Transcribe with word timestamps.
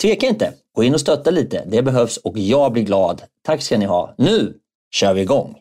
tveka 0.00 0.26
inte. 0.26 0.54
Gå 0.74 0.82
in 0.84 0.94
och 0.94 1.00
stötta 1.00 1.30
lite. 1.30 1.64
Det 1.66 1.82
behövs 1.82 2.16
och 2.16 2.38
jag 2.38 2.72
blir 2.72 2.82
glad. 2.82 3.22
Tack 3.42 3.62
ska 3.62 3.78
ni 3.78 3.84
ha. 3.84 4.14
Nu 4.18 4.54
kör 4.90 5.14
vi 5.14 5.20
igång! 5.20 5.56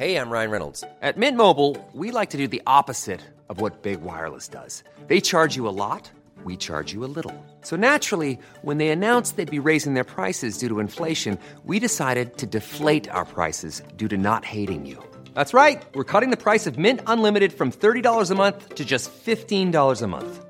Hej, 0.00 0.12
jag 0.12 0.32
Ryan 0.32 0.50
Reynolds. 0.50 0.84
At 1.02 1.16
Mint 1.16 1.36
Mobile, 1.36 1.76
we 1.92 2.10
like 2.20 2.30
to 2.30 2.38
do 2.38 2.48
the 2.48 2.62
opposite 2.66 3.20
of 3.48 3.60
what 3.60 3.82
Big 3.82 4.00
Wireless 4.00 4.48
does. 4.48 4.82
They 5.08 5.20
charge 5.20 5.56
you 5.56 5.68
a 5.68 5.76
lot, 5.76 6.10
we 6.44 6.56
charge 6.56 6.94
you 6.94 7.04
a 7.04 7.12
little. 7.14 7.34
So 7.62 7.76
naturally, 7.76 8.38
when 8.62 8.78
they 8.78 8.88
announced 8.88 9.36
they'd 9.36 9.62
be 9.62 9.68
raising 9.68 9.92
their 9.92 10.04
prices 10.04 10.58
due 10.58 10.68
to 10.68 10.80
inflation, 10.80 11.38
we 11.66 11.78
decided 11.78 12.38
to 12.38 12.46
deflate 12.46 13.10
our 13.10 13.26
prices 13.26 13.82
due 13.96 14.08
to 14.08 14.16
not 14.16 14.44
hating 14.44 14.86
you. 14.86 14.96
That's 15.34 15.52
right. 15.52 15.82
We're 15.94 16.12
cutting 16.12 16.30
the 16.30 16.44
price 16.44 16.66
of 16.66 16.78
Mint 16.78 17.00
Unlimited 17.06 17.52
from 17.52 17.70
$30 17.70 18.30
a 18.30 18.34
month 18.34 18.76
to 18.76 18.84
just 18.86 19.10
$15 19.12 20.02
a 20.02 20.06
month. 20.06 20.49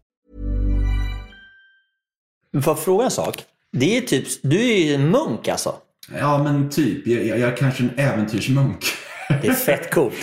Får 2.53 2.63
jag 2.65 2.79
fråga 2.79 3.05
en 3.05 3.11
sak? 3.11 3.43
Det 3.73 3.97
är 3.97 4.01
typ, 4.01 4.27
du 4.41 4.61
är 4.71 4.77
ju 4.77 4.95
en 4.95 5.09
munk 5.09 5.47
alltså. 5.47 5.75
Ja, 6.19 6.43
men 6.43 6.69
typ. 6.69 7.07
Jag, 7.07 7.25
jag, 7.25 7.39
jag 7.39 7.49
är 7.51 7.55
kanske 7.57 7.83
en 7.83 7.91
äventyrsmunk. 7.97 8.85
Det 9.41 9.47
är 9.47 9.53
fett 9.53 9.93
coolt. 9.93 10.13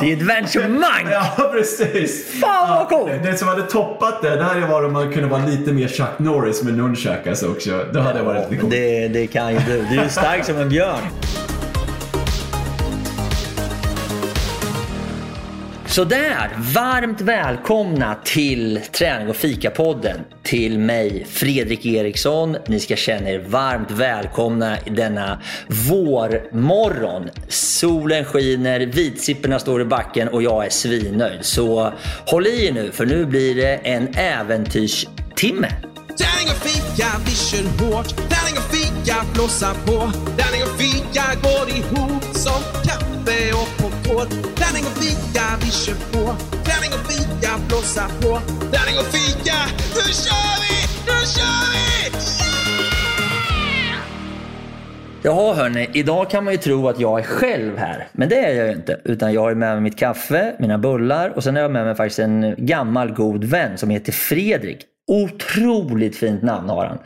Det 0.00 0.12
är 0.12 0.16
Adventure 0.16 0.68
Monk! 0.68 0.84
Ja, 1.10 1.50
precis. 1.52 2.40
Fan 2.40 2.68
vad 2.70 2.88
coolt! 2.88 3.12
Ja, 3.12 3.30
det 3.30 3.36
som 3.36 3.48
hade 3.48 3.62
toppat 3.62 4.22
det, 4.22 4.36
det 4.36 4.42
hade 4.42 4.60
varit 4.66 4.86
om 4.86 4.92
man 4.92 5.12
kunde 5.12 5.28
vara 5.28 5.46
lite 5.46 5.72
mer 5.72 5.88
Chuck 5.88 6.18
Norris 6.18 6.62
med 6.62 6.74
nunchakas 6.74 7.42
också. 7.42 7.84
Det 7.92 8.00
hade 8.00 8.22
varit 8.22 8.50
lite 8.50 8.60
coolt. 8.60 8.72
Det, 8.72 9.08
det 9.08 9.26
kan 9.26 9.52
ju 9.52 9.58
du. 9.58 9.82
Du 9.90 10.00
är 10.00 10.08
stark 10.08 10.44
som 10.44 10.56
en 10.56 10.68
björn. 10.68 11.00
Sådär, 15.88 16.50
varmt 16.74 17.20
välkomna 17.20 18.16
till 18.24 18.80
Träning 18.92 19.28
och 19.28 19.36
fika-podden. 19.36 20.20
Till 20.42 20.78
mig, 20.78 21.26
Fredrik 21.30 21.86
Eriksson. 21.86 22.56
Ni 22.66 22.80
ska 22.80 22.96
känna 22.96 23.30
er 23.30 23.38
varmt 23.38 23.90
välkomna 23.90 24.78
i 24.78 24.90
denna 24.90 25.42
vårmorgon. 25.90 27.28
Solen 27.48 28.24
skiner, 28.24 28.80
vitsipporna 28.80 29.58
står 29.58 29.80
i 29.80 29.84
backen 29.84 30.28
och 30.28 30.42
jag 30.42 30.66
är 30.66 30.70
svinnöjd. 30.70 31.38
Så 31.44 31.92
håll 32.26 32.46
i 32.46 32.66
er 32.66 32.72
nu, 32.72 32.92
för 32.92 33.06
nu 33.06 33.26
blir 33.26 33.54
det 33.54 33.74
en 33.74 34.08
äventyrstimme. 34.14 35.68
Tärning 36.18 36.48
och 36.50 36.62
fika, 36.68 37.06
vi 37.26 37.30
kör 37.30 37.86
hårt. 37.86 38.16
Tärning 38.16 38.56
och 38.56 38.74
fika, 38.76 39.16
blåsa 39.34 39.74
på. 39.86 40.12
Tärning 40.36 40.62
och 40.62 40.80
fika 40.80 41.24
går 41.42 41.76
ihop 41.76 42.24
som 42.32 42.62
kaffe 42.84 43.52
och 43.52 43.77
på 44.08 44.14
Tärning 44.60 44.84
och 44.90 44.96
fika, 45.02 45.44
vi 45.60 45.70
kör 45.70 45.94
på. 45.94 46.36
Tärning 46.68 46.92
och 46.98 47.12
fika, 47.12 47.50
blåsa 47.68 48.08
på. 48.20 48.40
Tärning 48.74 48.98
och 48.98 49.08
fika, 49.16 49.58
nu 49.94 50.04
kör 50.24 50.54
vi! 50.62 50.76
Nu 51.06 51.18
kör 51.34 51.64
vi! 51.72 51.88
Yeah! 53.84 54.00
Jaha 55.22 55.54
hörni, 55.54 55.90
idag 55.92 56.30
kan 56.30 56.44
man 56.44 56.54
ju 56.54 56.58
tro 56.58 56.88
att 56.88 57.00
jag 57.00 57.18
är 57.18 57.22
själv 57.22 57.76
här. 57.76 58.08
Men 58.12 58.28
det 58.28 58.38
är 58.38 58.54
jag 58.54 58.66
ju 58.66 58.72
inte. 58.72 59.00
Utan 59.04 59.32
jag 59.32 59.40
har 59.40 59.54
med 59.54 59.72
mig 59.72 59.80
mitt 59.80 59.98
kaffe, 59.98 60.56
mina 60.58 60.78
bullar 60.78 61.30
och 61.36 61.44
sen 61.44 61.54
har 61.54 61.62
jag 61.62 61.70
med 61.70 61.84
mig 61.84 61.94
faktiskt 61.94 62.18
en 62.18 62.54
gammal 62.58 63.12
god 63.12 63.44
vän 63.44 63.78
som 63.78 63.90
heter 63.90 64.12
Fredrik. 64.12 64.78
Otroligt 65.10 66.16
fint 66.16 66.42
namn 66.42 66.68
har 66.68 66.86
han. 66.86 66.98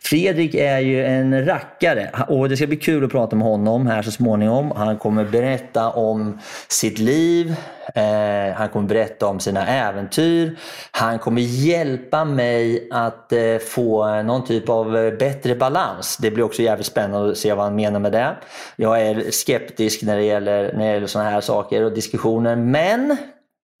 Fredrik 0.00 0.54
är 0.54 0.78
ju 0.78 1.04
en 1.04 1.46
rackare 1.46 2.10
och 2.28 2.48
det 2.48 2.56
ska 2.56 2.66
bli 2.66 2.76
kul 2.76 3.04
att 3.04 3.10
prata 3.10 3.36
med 3.36 3.46
honom 3.46 3.86
här 3.86 4.02
så 4.02 4.10
småningom. 4.10 4.70
Han 4.76 4.98
kommer 4.98 5.24
berätta 5.24 5.90
om 5.90 6.38
sitt 6.68 6.98
liv, 6.98 7.54
eh, 7.94 8.54
han 8.54 8.68
kommer 8.68 8.88
berätta 8.88 9.26
om 9.26 9.40
sina 9.40 9.66
äventyr. 9.66 10.56
Han 10.90 11.18
kommer 11.18 11.42
hjälpa 11.42 12.24
mig 12.24 12.88
att 12.90 13.32
eh, 13.32 13.58
få 13.58 14.22
någon 14.22 14.44
typ 14.44 14.68
av 14.68 15.16
bättre 15.18 15.54
balans. 15.54 16.16
Det 16.16 16.30
blir 16.30 16.44
också 16.44 16.62
jävligt 16.62 16.86
spännande 16.86 17.30
att 17.30 17.38
se 17.38 17.54
vad 17.54 17.64
han 17.64 17.74
menar 17.74 18.00
med 18.00 18.12
det. 18.12 18.36
Jag 18.76 19.00
är 19.00 19.30
skeptisk 19.30 20.02
när 20.02 20.16
det 20.16 20.24
gäller, 20.24 20.72
när 20.72 20.86
det 20.86 20.92
gäller 20.92 21.06
sådana 21.06 21.30
här 21.30 21.40
saker 21.40 21.84
och 21.84 21.92
diskussioner 21.92 22.56
men 22.56 23.16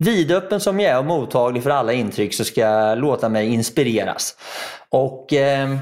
Vidöppen 0.02 0.60
som 0.60 0.80
jag 0.80 0.92
är 0.92 0.98
och 0.98 1.04
mottaglig 1.04 1.62
för 1.62 1.70
alla 1.70 1.92
intryck 1.92 2.34
så 2.34 2.44
ska 2.44 2.60
jag 2.60 2.98
låta 2.98 3.28
mig 3.28 3.54
inspireras. 3.54 4.36
Och 4.88 5.32
eh, 5.32 5.76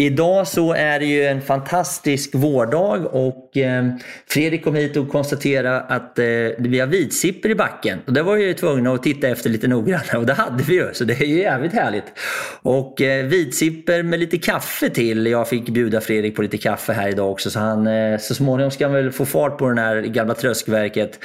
Idag 0.00 0.48
så 0.48 0.72
är 0.72 0.98
det 0.98 1.04
ju 1.04 1.24
en 1.24 1.40
fantastisk 1.40 2.34
vårdag 2.34 3.06
och 3.06 3.56
eh, 3.56 3.86
Fredrik 4.26 4.64
kom 4.64 4.74
hit 4.74 4.96
och 4.96 5.08
konstaterade 5.08 5.80
att 5.80 6.18
eh, 6.18 6.24
vi 6.58 6.80
har 6.80 6.86
vitsipper 6.86 7.48
i 7.48 7.54
backen. 7.54 7.98
Och 8.06 8.12
det 8.12 8.22
var 8.22 8.36
vi 8.36 8.44
ju 8.44 8.54
tvungna 8.54 8.92
att 8.92 9.02
titta 9.02 9.28
efter 9.28 9.50
lite 9.50 9.68
noggrannare 9.68 10.18
och 10.18 10.26
det 10.26 10.32
hade 10.32 10.62
vi 10.62 10.74
ju. 10.74 10.90
Så 10.92 11.04
det 11.04 11.20
är 11.20 11.24
ju 11.24 11.38
jävligt 11.38 11.72
härligt. 11.72 12.04
Och 12.62 13.00
eh, 13.00 13.24
vitsippor 13.24 13.38
vitsipper 13.38 14.02
med 14.02 14.20
lite 14.20 14.38
kaffe 14.38 14.90
till. 14.90 15.26
Jag 15.26 15.48
fick 15.48 15.68
bjuda 15.68 16.00
Fredrik 16.00 16.36
på 16.36 16.42
lite 16.42 16.58
kaffe 16.58 16.92
här 16.92 17.08
idag 17.08 17.30
också 17.30 17.50
så 17.50 17.58
han, 17.58 17.88
så 18.18 18.34
småningom 18.34 18.70
ska 18.70 18.84
han 18.84 18.94
väl 18.94 19.12
få 19.12 19.26
fart 19.26 19.58
på 19.58 19.70
det 19.70 19.80
här 19.80 20.02
gamla 20.02 20.34
tröskverket. 20.34 21.18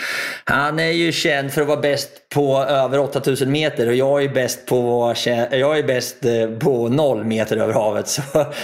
Han 0.43 0.79
är 0.79 0.91
ju 0.91 1.11
känd 1.11 1.51
för 1.51 1.61
att 1.61 1.67
vara 1.67 1.81
bäst 1.81 2.09
på 2.29 2.57
över 2.57 2.99
8000 2.99 3.51
meter 3.51 3.87
och 3.87 3.95
jag 3.95 4.23
är 4.23 4.29
bäst 4.29 4.65
på, 4.65 5.13
jag 5.51 5.79
är 5.79 5.83
bäst 5.83 6.17
på 6.59 6.89
noll 6.89 7.23
meter 7.23 7.57
över 7.57 7.73
havet. 7.73 8.07
Så 8.13 8.21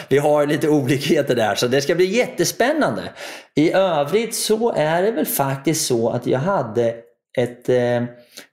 vi 0.10 0.18
har 0.18 0.46
lite 0.46 0.70
olikheter 0.70 1.36
där 1.36 1.56
så 1.56 1.68
det 1.68 1.82
ska 1.82 1.96
bli 1.96 2.06
jättespännande. 2.06 3.04
I 3.56 3.72
övrigt 3.74 4.36
så 4.36 4.72
är 4.72 5.04
det 5.04 5.12
väl 5.12 5.26
faktiskt 5.26 5.88
så 5.88 6.10
att 6.10 6.28
jag 6.28 6.40
hade 6.40 6.96
ett 7.38 7.70
eh, 7.70 8.04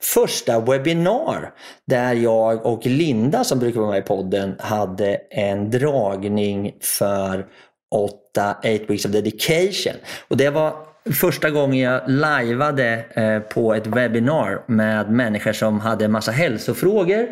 första 0.03 0.61
webbinar 0.61 1.53
där 1.87 2.15
jag 2.15 2.67
och 2.67 2.87
Linda 2.87 3.45
som 3.45 3.59
brukar 3.59 3.81
vara 3.81 3.91
med 3.91 3.99
i 3.99 4.03
podden 4.03 4.57
hade 4.59 5.21
en 5.31 5.71
dragning 5.71 6.75
för 6.81 7.47
8 7.91 8.57
Weeks 8.63 9.05
of 9.05 9.11
Dedication. 9.11 9.95
Och 10.29 10.37
det 10.37 10.51
var 10.51 10.86
första 11.13 11.51
gången 11.51 11.79
jag 11.79 12.01
lajvade 12.07 13.05
eh, 13.15 13.39
på 13.39 13.75
ett 13.75 13.87
webbinar 13.87 14.63
med 14.67 15.11
människor 15.11 15.53
som 15.53 15.81
hade 15.81 16.05
en 16.05 16.13
massa 16.13 16.33
hälsofrågor. 16.33 17.27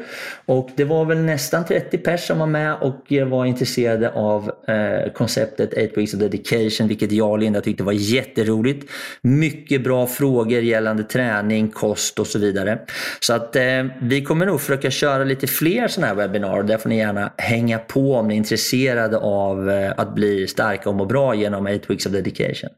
Och 0.47 0.71
det 0.76 0.85
var 0.85 1.05
väl 1.05 1.19
nästan 1.19 1.65
30 1.65 1.99
pers 1.99 2.26
som 2.26 2.38
var 2.38 2.47
med 2.47 2.75
och 2.75 3.12
var 3.26 3.44
intresserade 3.44 4.11
av 4.11 4.50
eh, 4.69 5.12
konceptet 5.12 5.73
8 5.73 5.81
Weeks 5.97 6.15
of 6.15 6.21
Dedication, 6.21 6.88
vilket 6.88 7.12
jag 7.12 7.31
och 7.31 7.38
Linda 7.38 7.61
tyckte 7.61 7.82
var 7.82 7.93
jätteroligt. 7.93 8.91
Mycket 9.23 9.85
bra 9.85 10.06
frågor 10.06 10.61
gällande 10.61 11.03
träning, 11.03 11.69
kost 11.69 12.19
och 12.19 12.27
så 12.27 12.38
vidare. 12.38 12.79
Så 13.20 13.32
att 13.32 13.56
eh, 13.56 13.62
vi 14.00 14.25
kommer 14.25 14.47
nog 14.47 14.61
försöka 14.61 14.91
köra 14.91 15.25
lite 15.25 15.47
fler 15.47 15.88
sådana 15.88 16.06
här 16.06 16.15
webbinar. 16.15 16.62
Där 16.62 16.79
får 16.79 16.88
ni 16.88 16.99
gärna 16.99 17.32
hänga 17.37 17.79
på 17.79 18.15
om 18.15 18.29
ni 18.29 18.35
är 18.35 18.38
intresserade 18.38 19.19
av 19.19 19.70
att 19.97 20.15
bli 20.15 20.47
starka 20.47 20.88
och 20.88 20.94
må 20.94 21.05
bra 21.05 21.35
genom 21.35 21.67
8 21.67 21.79
Weeks 21.88 22.06
of 22.06 22.12
Dedication. 22.12 22.70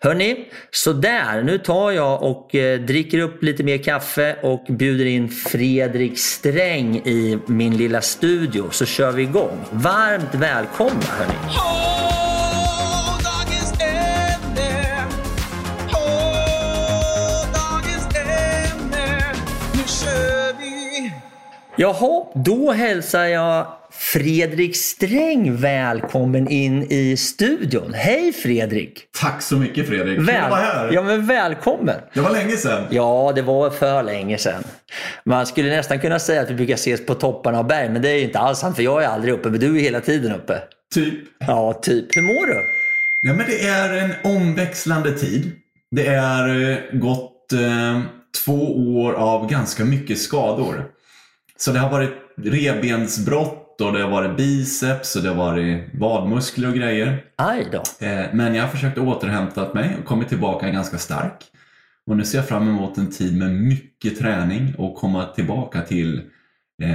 Hörni, 0.00 0.35
så 0.70 0.92
där. 0.92 1.42
Nu 1.42 1.58
tar 1.58 1.90
jag 1.90 2.22
och 2.22 2.54
eh, 2.54 2.80
dricker 2.80 3.18
upp 3.18 3.42
lite 3.42 3.62
mer 3.62 3.78
kaffe 3.78 4.36
och 4.42 4.64
bjuder 4.68 5.04
in 5.04 5.28
Fredrik 5.28 6.18
Sträng 6.18 6.96
i 6.96 7.38
min 7.46 7.76
lilla 7.76 8.00
studio 8.00 8.68
så 8.70 8.84
kör 8.84 9.12
vi 9.12 9.22
igång. 9.22 9.64
Varmt 9.70 10.34
välkomna 10.34 11.06
hörni. 11.18 11.34
Jaha, 21.78 22.26
då 22.34 22.72
hälsar 22.72 23.24
jag 23.24 23.66
Fredrik 23.98 24.76
Sträng 24.76 25.56
välkommen 25.56 26.48
in 26.48 26.86
i 26.90 27.16
studion. 27.16 27.94
Hej 27.94 28.32
Fredrik! 28.32 29.04
Tack 29.20 29.42
så 29.42 29.56
mycket 29.56 29.88
Fredrik. 29.88 30.16
Kul 30.16 30.26
Väl... 30.26 30.44
att 30.44 30.50
vara 30.50 30.60
här. 30.60 30.92
Ja, 30.92 31.02
men 31.02 31.26
välkommen! 31.26 32.00
Det 32.14 32.20
var 32.20 32.30
länge 32.30 32.56
sedan. 32.56 32.84
Ja, 32.90 33.32
det 33.34 33.42
var 33.42 33.70
för 33.70 34.02
länge 34.02 34.38
sedan. 34.38 34.64
Man 35.24 35.46
skulle 35.46 35.76
nästan 35.76 36.00
kunna 36.00 36.18
säga 36.18 36.42
att 36.42 36.50
vi 36.50 36.54
brukar 36.54 36.74
ses 36.74 37.06
på 37.06 37.14
topparna 37.14 37.58
av 37.58 37.66
berg, 37.66 37.88
men 37.90 38.02
det 38.02 38.08
är 38.10 38.24
inte 38.24 38.38
alls 38.38 38.58
sant 38.58 38.76
för 38.76 38.82
jag 38.82 39.04
är 39.04 39.08
aldrig 39.08 39.34
uppe, 39.34 39.50
men 39.50 39.60
du 39.60 39.76
är 39.76 39.80
hela 39.80 40.00
tiden 40.00 40.32
uppe. 40.32 40.62
Typ. 40.94 41.14
Ja, 41.38 41.72
typ. 41.72 42.16
Hur 42.16 42.22
mår 42.22 42.46
du? 42.46 42.64
Ja, 43.22 43.34
men 43.34 43.46
det 43.46 43.66
är 43.66 43.92
en 43.94 44.36
omväxlande 44.36 45.12
tid. 45.12 45.52
Det 45.90 46.06
är 46.06 46.70
eh, 46.70 46.98
gått 46.98 47.52
eh, 47.52 48.00
två 48.44 48.76
år 49.04 49.12
av 49.12 49.50
ganska 49.50 49.84
mycket 49.84 50.18
skador. 50.18 50.84
Så 51.58 51.70
det 51.70 51.78
har 51.78 51.90
varit 51.90 52.14
revbensbrott 52.36 53.65
och 53.80 53.92
det 53.92 54.02
har 54.02 54.10
varit 54.10 54.36
biceps 54.36 55.16
och 55.16 55.22
det 55.22 55.28
har 55.28 55.36
varit 55.36 55.84
vadmuskler 55.94 56.68
och 56.68 56.74
grejer. 56.74 57.24
Aj 57.36 57.68
då. 57.72 58.06
Eh, 58.06 58.24
men 58.32 58.54
jag 58.54 58.62
har 58.62 58.70
försökt 58.70 58.98
återhämta 58.98 59.74
mig 59.74 59.96
och 59.98 60.04
kommit 60.04 60.28
tillbaka 60.28 60.70
ganska 60.70 60.98
stark. 60.98 61.44
Och 62.06 62.16
nu 62.16 62.24
ser 62.24 62.38
jag 62.38 62.48
fram 62.48 62.68
emot 62.68 62.98
en 62.98 63.10
tid 63.10 63.38
med 63.38 63.50
mycket 63.50 64.18
träning 64.18 64.74
och 64.78 64.94
komma 64.94 65.24
tillbaka 65.24 65.82
till 65.82 66.22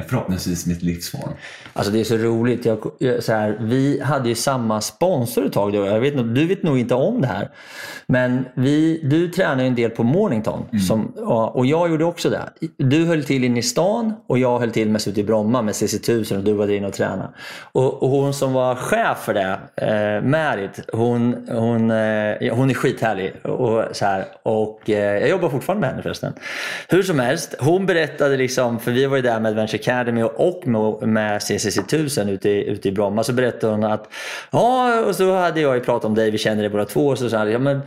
förhoppningsvis 0.08 0.66
mitt 0.66 0.82
livsform. 0.82 1.34
Alltså 1.74 1.92
det 1.92 2.00
är 2.00 2.04
så 2.04 2.18
roligt. 2.18 2.66
Jag, 2.66 2.94
så 3.24 3.34
här, 3.34 3.58
vi 3.62 4.02
hade 4.02 4.30
ju 4.30 4.36
samma 4.36 4.82
sponsor 4.82 5.46
ett 5.46 5.54
tag. 5.54 5.76
Jag 5.76 6.00
vet, 6.00 6.36
du 6.36 6.48
vet 6.48 6.64
nog 6.64 6.80
inte 6.80 6.96
om 6.96 7.22
det 7.22 7.28
här. 7.28 7.50
Men 8.08 8.46
vi, 8.54 9.02
du 9.04 9.32
ju 9.62 9.68
en 9.68 9.76
del 9.76 9.90
på 9.90 10.04
Mornington. 10.04 10.66
Mm. 10.72 10.80
Som, 10.80 11.06
och 11.54 11.66
jag 11.66 11.90
gjorde 11.90 12.06
också 12.06 12.30
det. 12.30 12.50
Du 12.78 13.06
höll 13.06 13.24
till 13.24 13.44
inne 13.44 13.60
i 13.60 13.64
stan 13.64 14.14
och 14.28 14.40
jag 14.40 14.60
höll 14.60 14.72
till 14.72 14.90
mest 14.90 15.08
ute 15.08 15.20
i 15.20 15.24
Bromma 15.24 15.62
med 15.62 15.74
CC1000 15.74 16.38
och 16.38 16.44
du 16.44 16.54
var 16.54 16.68
där 16.68 16.74
inne 16.74 16.88
och 16.88 16.94
tränade. 16.94 17.30
Och, 17.72 18.04
och 18.04 18.10
hon 18.10 18.34
som 18.34 18.54
var 18.54 18.76
chef 18.76 19.18
för 19.18 19.34
det, 19.34 19.60
eh, 19.76 20.24
Märit, 20.24 20.80
hon, 20.94 21.48
hon, 21.50 21.92
eh, 21.92 22.56
hon 22.56 22.70
är 22.70 22.74
skithärlig. 22.74 23.46
Och, 23.46 23.84
så 23.92 24.06
här, 24.06 24.26
och 24.44 24.90
eh, 24.90 25.20
jag 25.20 25.30
jobbar 25.30 25.50
fortfarande 25.50 25.82
med 25.82 25.90
henne 25.90 26.04
förresten. 26.04 26.34
Hur 26.88 27.04
som 27.04 27.20
helst, 27.20 27.56
hon 27.60 27.86
berättade 27.86 28.38
liksom, 28.38 28.80
för 28.80 28.92
vi 28.92 29.06
var 29.06 29.16
ju 29.16 29.22
där 29.22 29.40
med 29.40 29.50
Adventure 29.50 29.71
Academy 29.74 30.24
och 30.24 30.68
med, 30.68 31.08
med 31.08 31.40
CCC1000 31.40 32.30
ute 32.30 32.50
i, 32.50 32.66
ute 32.66 32.88
i 32.88 32.92
Bromma. 32.92 33.24
Så 33.24 33.34
berättade 33.34 33.74
hon 33.74 33.84
att, 33.84 34.14
ja, 34.52 35.02
och 35.06 35.16
så 35.16 35.36
hade 35.36 35.62
jag 35.62 35.76
ju 35.76 35.82
pratat 35.82 36.06
om 36.06 36.16
dig, 36.16 36.32
vi 36.32 36.38
känner 36.38 36.62
dig 36.62 36.70
båda 36.70 36.86
två. 36.86 37.08
Och 37.08 37.18
så 37.18 37.30
sa 37.30 37.48
ja, 37.48 37.60
men 37.60 37.82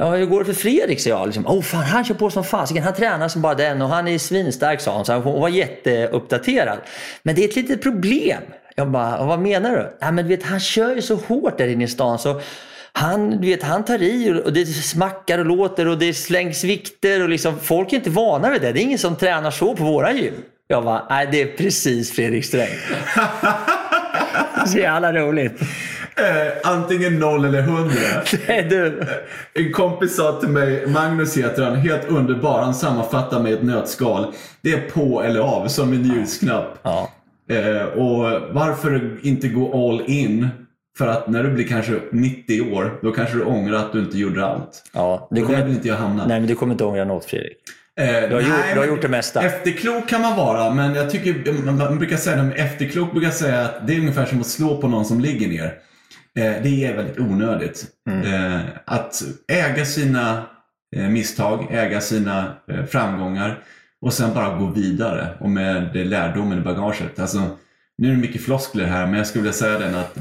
Ja, 0.00 0.10
hur 0.10 0.26
går 0.26 0.38
det 0.38 0.44
för 0.44 0.52
Fredrik? 0.52 1.00
sa 1.00 1.10
jag. 1.10 1.26
Liksom, 1.26 1.46
oh, 1.46 1.62
fan, 1.62 1.82
han 1.82 2.04
kör 2.04 2.14
på 2.14 2.30
som 2.30 2.44
fasiken. 2.44 2.82
Han 2.82 2.94
tränar 2.94 3.28
som 3.28 3.42
bara 3.42 3.54
den 3.54 3.82
och 3.82 3.88
han 3.88 4.08
är 4.08 4.18
svinstark 4.18 4.80
sa 4.80 4.96
hon. 4.96 5.04
Så 5.04 5.14
hon 5.14 5.40
var 5.40 5.48
jätteuppdaterad. 5.48 6.78
Men 7.22 7.34
det 7.34 7.44
är 7.44 7.48
ett 7.48 7.56
litet 7.56 7.82
problem. 7.82 8.42
Jag 8.74 8.90
bara, 8.90 9.24
vad 9.24 9.40
menar 9.40 9.70
du? 9.70 9.96
Ja, 10.00 10.10
men 10.10 10.24
du 10.24 10.36
vet, 10.36 10.46
han 10.46 10.60
kör 10.60 10.94
ju 10.94 11.02
så 11.02 11.14
hårt 11.14 11.58
där 11.58 11.68
inne 11.68 11.84
i 11.84 11.88
stan. 11.88 12.18
Så 12.18 12.40
han, 12.92 13.30
du 13.30 13.48
vet, 13.48 13.62
han 13.62 13.84
tar 13.84 14.02
i 14.02 14.42
och 14.44 14.52
det 14.52 14.66
smackar 14.66 15.38
och 15.38 15.46
låter 15.46 15.88
och 15.88 15.98
det 15.98 16.14
slängs 16.14 16.64
vikter. 16.64 17.22
Och 17.22 17.28
liksom, 17.28 17.58
folk 17.58 17.92
är 17.92 17.96
inte 17.96 18.10
vana 18.10 18.50
vid 18.50 18.62
det. 18.62 18.72
Det 18.72 18.80
är 18.80 18.82
ingen 18.82 18.98
som 18.98 19.16
tränar 19.16 19.50
så 19.50 19.76
på 19.76 19.84
våra 19.84 20.12
gym. 20.12 20.34
Jag 20.70 20.84
bara, 20.84 21.06
nej 21.10 21.28
det 21.32 21.42
är 21.42 21.56
precis 21.56 22.12
Fredrik 22.12 22.44
Sträng. 22.44 22.68
så 24.66 24.78
jävla 24.78 25.12
roligt. 25.12 25.62
Eh, 26.16 26.70
antingen 26.72 27.18
noll 27.18 27.44
eller 27.44 27.62
hundra. 27.62 28.22
Är 28.54 28.68
du. 28.68 29.00
Eh, 29.00 29.06
en 29.54 29.72
kompis 29.72 30.16
sa 30.16 30.40
till 30.40 30.48
mig, 30.48 30.86
Magnus 30.86 31.36
heter 31.36 31.62
han, 31.62 31.76
helt 31.76 32.08
underbar. 32.08 32.62
Han 32.62 32.74
sammanfattar 32.74 33.42
med 33.42 33.52
ett 33.52 33.62
nötskal. 33.62 34.26
Det 34.60 34.72
är 34.72 34.90
på 34.90 35.22
eller 35.22 35.40
av 35.40 35.68
som 35.68 35.92
en 35.92 36.04
ljusknapp. 36.04 36.78
Ja. 36.82 37.10
Eh, 37.50 37.82
och 37.82 38.22
varför 38.54 39.18
inte 39.22 39.48
gå 39.48 39.88
all 39.88 40.02
in? 40.06 40.48
För 40.98 41.06
att 41.06 41.28
när 41.28 41.42
du 41.42 41.50
blir 41.50 41.68
kanske 41.68 42.00
90 42.12 42.74
år, 42.74 42.98
då 43.02 43.12
kanske 43.12 43.36
du 43.36 43.44
ångrar 43.44 43.76
att 43.76 43.92
du 43.92 43.98
inte 43.98 44.18
gjorde 44.18 44.46
allt. 44.46 44.82
Ja, 44.92 45.28
du 45.30 45.42
kommer, 45.42 45.58
där 45.58 45.64
vill 45.64 45.74
inte 45.74 45.88
jag 45.88 45.96
hamna. 45.96 46.26
Nej, 46.26 46.40
men 46.40 46.48
du 46.48 46.54
kommer 46.54 46.72
inte 46.72 46.84
ångra 46.84 47.04
något 47.04 47.24
Fredrik. 47.24 47.56
Eh, 47.98 48.28
du, 48.28 48.34
har 48.34 48.42
nej, 48.42 48.50
gjort, 48.50 48.74
du 48.74 48.80
har 48.80 48.86
gjort 48.86 49.02
det 49.02 49.08
mesta. 49.08 49.42
Efterklok 49.42 50.08
kan 50.08 50.20
man 50.20 50.36
vara, 50.36 50.74
men 50.74 50.94
jag 50.94 51.10
tycker, 51.10 51.52
man 51.62 51.98
brukar 51.98 52.16
säga 52.16 52.42
det, 52.42 52.54
efterklok 52.54 53.12
brukar 53.12 53.30
säga 53.30 53.60
att 53.60 53.86
det 53.86 53.94
är 53.94 54.00
ungefär 54.00 54.26
som 54.26 54.40
att 54.40 54.46
slå 54.46 54.80
på 54.80 54.88
någon 54.88 55.04
som 55.04 55.20
ligger 55.20 55.48
ner. 55.48 55.64
Eh, 56.38 56.62
det 56.62 56.84
är 56.84 56.96
väldigt 56.96 57.18
onödigt. 57.18 57.86
Mm. 58.10 58.34
Eh, 58.34 58.60
att 58.84 59.22
äga 59.52 59.84
sina 59.84 60.42
misstag, 61.10 61.66
äga 61.70 62.00
sina 62.00 62.52
framgångar 62.90 63.58
och 64.00 64.12
sen 64.12 64.34
bara 64.34 64.58
gå 64.58 64.66
vidare 64.66 65.28
och 65.40 65.50
med 65.50 65.96
lärdomen 66.06 66.58
i 66.58 66.60
bagaget. 66.60 67.18
Alltså, 67.18 67.38
nu 67.98 68.08
är 68.08 68.12
det 68.12 68.20
mycket 68.20 68.42
floskler 68.42 68.84
här, 68.84 69.06
men 69.06 69.14
jag 69.14 69.26
skulle 69.26 69.42
vilja 69.42 69.52
säga 69.52 69.78
den 69.78 69.94
att 69.94 70.18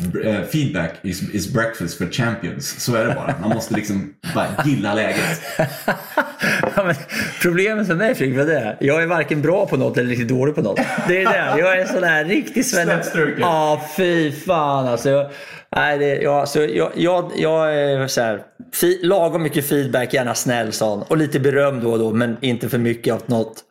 feedback 0.52 0.94
is, 1.02 1.30
is 1.34 1.54
breakfast 1.54 1.98
for 1.98 2.06
champions. 2.06 2.84
Så 2.84 2.96
är 2.96 3.06
det 3.06 3.14
bara. 3.16 3.36
Man 3.42 3.50
måste 3.50 3.76
liksom 3.76 4.14
bara 4.36 4.48
gilla 4.66 4.94
läget. 4.94 5.42
ja, 6.76 6.94
problemet 7.42 7.88
för 7.88 7.96
mig 7.96 8.16
Fredrik 8.16 8.38
var 8.38 8.46
det. 8.46 8.78
Jag 8.80 9.04
är 9.04 9.08
varken 9.08 9.42
bra 9.42 9.66
på 9.66 9.78
något 9.78 9.98
eller 9.98 10.10
riktigt 10.10 10.28
dålig 10.28 10.56
på 10.56 10.62
något. 10.62 10.80
Det 11.08 11.22
är 11.22 11.26
det. 11.26 11.60
Jag 11.60 11.80
är 11.80 11.86
sån 11.86 12.04
här 12.04 12.26
riktig 12.26 12.66
svenne. 12.66 13.04
Ja, 13.40 13.82
fy 13.98 14.32
fan 14.32 14.88
alltså. 14.88 15.30
Nej, 15.76 15.98
det, 15.98 16.22
ja, 16.22 16.46
så 16.46 16.60
jag, 16.60 16.92
jag, 16.96 17.32
jag 17.36 17.76
är 17.76 18.08
så 18.08 18.22
här, 18.22 18.42
fi, 18.74 19.00
lagom 19.04 19.44
mycket 19.44 19.70
feedback, 19.70 20.14
gärna 20.14 20.34
snäll 20.34 20.74
sån. 20.74 21.02
Och 21.02 21.18
lite 21.18 21.40
beröm 21.40 21.80
då 21.80 21.92
och 21.92 22.00
då, 22.00 22.14
men 22.14 22.38
inte 22.42 22.70
för 22.70 22.78
mycket 22.78 23.14
av 23.14 23.22
något. 23.26 23.64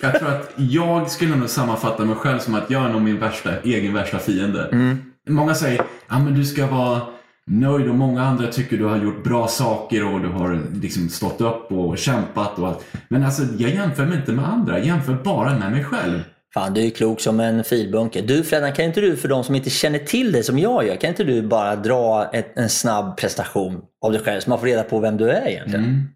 Jag 0.00 0.18
tror 0.18 0.28
att 0.28 0.52
jag 0.56 1.10
skulle 1.10 1.36
nog 1.36 1.48
sammanfatta 1.48 2.04
mig 2.04 2.16
själv 2.16 2.38
som 2.38 2.54
att 2.54 2.70
jag 2.70 2.84
är 2.84 2.88
nog 2.88 3.02
min 3.02 3.18
värsta, 3.18 3.50
egen 3.64 3.94
värsta 3.94 4.18
fiende. 4.18 4.68
Mm. 4.72 5.02
Många 5.28 5.54
säger 5.54 5.82
att 6.06 6.34
du 6.34 6.44
ska 6.44 6.66
vara 6.66 7.00
nöjd 7.46 7.88
och 7.88 7.94
många 7.94 8.22
andra 8.22 8.46
tycker 8.46 8.78
du 8.78 8.84
har 8.84 8.96
gjort 8.96 9.24
bra 9.24 9.48
saker 9.48 10.14
och 10.14 10.20
du 10.20 10.28
har 10.28 10.62
liksom 10.82 11.08
stått 11.08 11.40
upp 11.40 11.72
och 11.72 11.98
kämpat 11.98 12.58
och 12.58 12.68
allt. 12.68 12.84
Men 13.08 13.24
alltså, 13.24 13.42
jag 13.58 13.70
jämför 13.70 14.06
mig 14.06 14.16
inte 14.16 14.32
med 14.32 14.48
andra, 14.48 14.78
jag 14.78 14.86
jämför 14.86 15.14
bara 15.14 15.58
med 15.58 15.72
mig 15.72 15.84
själv. 15.84 16.20
Fan, 16.54 16.74
du 16.74 16.86
är 16.86 16.90
klok 16.90 17.20
som 17.20 17.40
en 17.40 17.64
filbunke. 17.64 18.22
Du 18.22 18.44
Freddan, 18.44 18.72
kan 18.72 18.84
inte 18.84 19.00
du 19.00 19.16
för 19.16 19.28
de 19.28 19.44
som 19.44 19.54
inte 19.54 19.70
känner 19.70 19.98
till 19.98 20.32
dig 20.32 20.42
som 20.42 20.58
jag 20.58 20.86
gör, 20.86 20.96
kan 20.96 21.10
inte 21.10 21.24
du 21.24 21.42
bara 21.42 21.76
dra 21.76 22.30
ett, 22.32 22.58
en 22.58 22.68
snabb 22.68 23.16
prestation 23.16 23.80
av 24.04 24.12
dig 24.12 24.20
själv 24.20 24.40
så 24.40 24.50
man 24.50 24.58
får 24.58 24.66
reda 24.66 24.82
på 24.82 24.98
vem 24.98 25.16
du 25.16 25.30
är 25.30 25.48
egentligen? 25.48 25.84
Mm. 25.84 26.08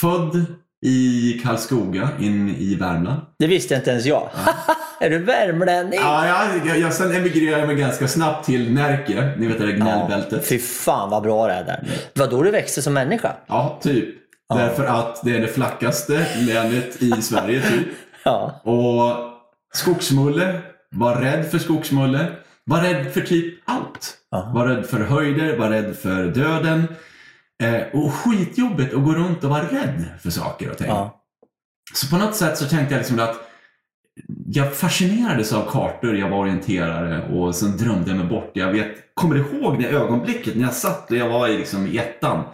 Född 0.00 0.46
i 0.86 1.32
Karlskoga 1.44 2.08
in 2.20 2.54
i 2.58 2.74
Värmland. 2.74 3.20
Det 3.38 3.46
visste 3.46 3.74
inte 3.74 3.90
ens 3.90 4.06
jag. 4.06 4.28
Ja. 4.46 4.74
är 5.00 5.10
du 5.10 5.18
värmlänning? 5.18 6.00
Ja, 6.02 6.26
jag, 6.26 6.66
jag, 6.66 6.78
jag, 6.78 6.92
sen 6.92 7.16
emigrerade 7.16 7.66
jag 7.66 7.78
ganska 7.78 8.08
snabbt 8.08 8.46
till 8.46 8.72
Närke. 8.72 9.34
Ni 9.38 9.46
vet 9.46 9.58
det 9.58 9.66
där 9.66 9.72
gnällbältet. 9.72 10.32
Ja, 10.32 10.38
fy 10.42 10.58
fan 10.58 11.10
vad 11.10 11.22
bra 11.22 11.46
det 11.46 11.52
är 11.52 11.64
där. 11.64 11.78
Mm. 11.78 11.90
Det 12.12 12.20
var 12.20 12.28
då 12.30 12.42
du 12.42 12.50
växte 12.50 12.82
som 12.82 12.94
människa? 12.94 13.32
Ja, 13.46 13.78
typ. 13.82 14.08
Ja. 14.48 14.56
Därför 14.56 14.84
att 14.84 15.20
det 15.24 15.36
är 15.36 15.40
det 15.40 15.48
flackaste 15.48 16.26
länet 16.38 17.02
i 17.02 17.10
Sverige, 17.22 17.62
typ. 17.62 17.88
Ja. 18.24 18.60
Och 18.64 19.30
Skogsmulle, 19.74 20.60
var 20.90 21.16
rädd 21.16 21.50
för 21.50 21.58
skogsmulle, 21.58 22.26
var 22.64 22.80
rädd 22.80 23.12
för 23.12 23.20
typ 23.20 23.54
allt. 23.64 24.14
Var 24.54 24.66
rädd 24.66 24.86
för 24.86 25.00
höjder, 25.00 25.56
var 25.56 25.70
rädd 25.70 25.96
för 25.96 26.24
döden. 26.24 26.88
Eh, 27.60 27.82
och 27.92 28.14
skitjobbigt 28.14 28.94
att 28.94 29.04
gå 29.04 29.12
runt 29.12 29.44
och 29.44 29.50
vara 29.50 29.62
rädd 29.62 30.04
för 30.22 30.30
saker 30.30 30.70
och 30.70 30.78
ting. 30.78 30.86
Ja. 30.86 31.22
Så 31.94 32.08
på 32.08 32.16
något 32.16 32.36
sätt 32.36 32.58
så 32.58 32.68
tänkte 32.68 32.94
jag 32.94 32.98
liksom 32.98 33.18
att 33.18 33.36
jag 34.46 34.76
fascinerades 34.76 35.52
av 35.52 35.70
kartor, 35.70 36.16
jag 36.16 36.28
var 36.28 36.38
orienterare 36.38 37.28
och 37.32 37.54
sen 37.54 37.76
drömde 37.76 38.10
jag 38.10 38.18
mig 38.18 38.26
bort. 38.26 38.50
Jag 38.52 38.72
vet, 38.72 39.14
kommer 39.14 39.36
ihåg 39.36 39.78
det 39.78 39.88
ögonblicket 39.88 40.56
när 40.56 40.62
jag 40.62 40.74
satt 40.74 41.10
och 41.10 41.16
jag 41.16 41.28
var 41.28 41.48
i, 41.48 41.58
liksom, 41.58 41.86
i 41.86 41.98
ettan 41.98 42.44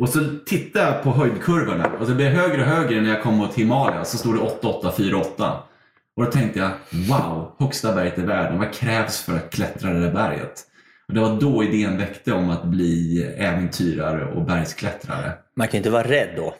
och 0.00 0.08
så 0.08 0.20
tittade 0.46 0.84
jag 0.84 1.02
på 1.02 1.10
höjdkurvorna 1.10 1.90
och 2.00 2.06
det 2.06 2.14
blev 2.14 2.32
högre 2.32 2.60
och 2.60 2.68
högre 2.68 3.00
när 3.00 3.10
jag 3.10 3.22
kom 3.22 3.34
mot 3.34 3.54
Himalaya. 3.54 4.04
Så 4.04 4.18
stod 4.18 4.34
det 4.34 4.40
8848. 4.40 5.52
Och 6.16 6.24
då 6.24 6.30
tänkte 6.30 6.58
jag, 6.58 6.70
wow, 7.08 7.52
högsta 7.58 7.94
berget 7.94 8.18
i 8.18 8.22
världen. 8.22 8.58
Vad 8.58 8.72
krävs 8.72 9.22
för 9.22 9.36
att 9.36 9.50
klättra 9.50 9.90
det 9.90 10.00
där 10.00 10.12
berget? 10.12 10.66
Och 11.08 11.14
det 11.14 11.20
var 11.20 11.40
då 11.40 11.64
idén 11.64 11.98
väckte 11.98 12.32
om 12.32 12.50
att 12.50 12.64
bli 12.64 13.22
äventyrare 13.38 14.24
och 14.24 14.44
bergsklättrare. 14.44 15.32
Man 15.56 15.68
kan 15.68 15.78
inte 15.78 15.90
vara 15.90 16.08
rädd 16.08 16.28
då. 16.36 16.54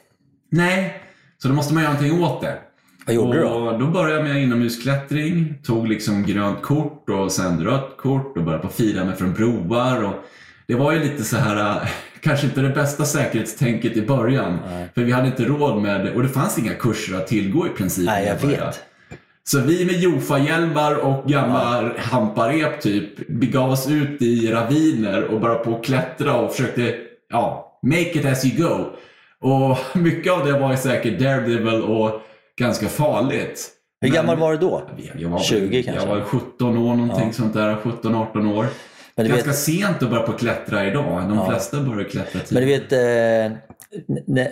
Nej, 0.51 1.01
så 1.37 1.47
då 1.47 1.53
måste 1.53 1.73
man 1.73 1.83
göra 1.83 1.93
någonting 1.93 2.23
åt 2.23 2.41
det. 2.41 2.57
Vad 3.05 3.15
gjorde 3.15 3.37
du 3.37 3.43
då? 3.43 3.77
då 3.79 3.87
började 3.87 4.15
jag 4.15 4.23
med 4.23 4.43
inomhusklättring, 4.43 5.55
tog 5.63 5.87
liksom 5.87 6.23
grönt 6.23 6.61
kort 6.61 7.09
och 7.09 7.31
sen 7.31 7.63
rött 7.63 7.97
kort 7.97 8.37
och 8.37 8.43
började 8.43 8.63
på 8.63 8.69
fira 8.69 9.05
mig 9.05 9.15
från 9.15 9.33
broar. 9.33 10.03
Och 10.03 10.13
det 10.67 10.75
var 10.75 10.91
ju 10.91 10.99
lite 10.99 11.23
så 11.23 11.37
här, 11.37 11.81
äh, 11.81 11.87
kanske 12.21 12.47
inte 12.47 12.61
det 12.61 12.69
bästa 12.69 13.05
säkerhetstänket 13.05 13.97
i 13.97 14.01
början. 14.01 14.59
För 14.93 15.03
vi 15.03 15.11
hade 15.11 15.27
inte 15.27 15.43
råd 15.43 15.81
med, 15.81 16.09
och 16.09 16.23
det 16.23 16.29
fanns 16.29 16.57
inga 16.57 16.73
kurser 16.73 17.15
att 17.15 17.27
tillgå 17.27 17.67
i 17.67 17.69
princip. 17.69 18.05
Nej, 18.05 18.25
jag 18.25 18.47
vet. 18.47 18.85
Så 19.47 19.59
vi 19.59 19.85
med 19.85 19.95
Jofa-hjälmar 19.95 20.95
och 20.95 21.25
gamla 21.29 21.91
hamparep 21.97 22.81
typ 22.81 23.27
begav 23.27 23.71
oss 23.71 23.89
ut 23.89 24.21
i 24.21 24.51
raviner 24.51 25.23
och 25.23 25.41
började 25.41 25.63
på 25.63 25.75
att 25.75 25.83
klättra 25.85 26.35
och 26.35 26.51
försökte 26.51 26.95
ja, 27.29 27.79
make 27.83 28.01
it 28.19 28.25
as 28.25 28.45
you 28.45 28.67
go. 28.69 28.85
Och 29.49 29.77
mycket 29.93 30.33
av 30.33 30.45
det 30.45 30.59
var 30.59 30.71
ju 30.71 30.77
säkert 30.77 31.19
Daredevil 31.19 31.81
och 31.81 32.21
ganska 32.59 32.87
farligt. 32.87 33.69
Hur 34.01 34.09
Men- 34.09 34.15
gammal 34.15 34.37
var 34.37 34.51
du 34.51 34.57
då? 34.57 34.81
jag 35.17 35.29
var, 35.29 35.39
20 35.39 35.83
kanske? 35.83 36.07
Jag 36.07 36.15
var 36.15 36.21
17 36.21 36.77
år 36.77 36.95
någonting 36.95 37.33
sånt 37.33 37.53
där, 37.53 37.75
17-18 37.83 38.47
år. 38.57 38.65
Men 39.15 39.25
du 39.25 39.31
Ganska 39.31 39.47
vet- 39.49 39.57
sent 39.59 40.03
att 40.03 40.09
börja 40.09 40.23
på 40.23 40.31
att 40.31 40.39
klättra 40.39 40.85
idag. 40.87 41.23
De 41.29 41.45
flesta 41.49 41.79
börjar 41.81 42.09
klättra 42.09 42.39
tidigt. 42.39 42.51
Men 42.51 42.61
du 42.61 42.67
vet, 42.67 42.91
eh, 43.51 43.57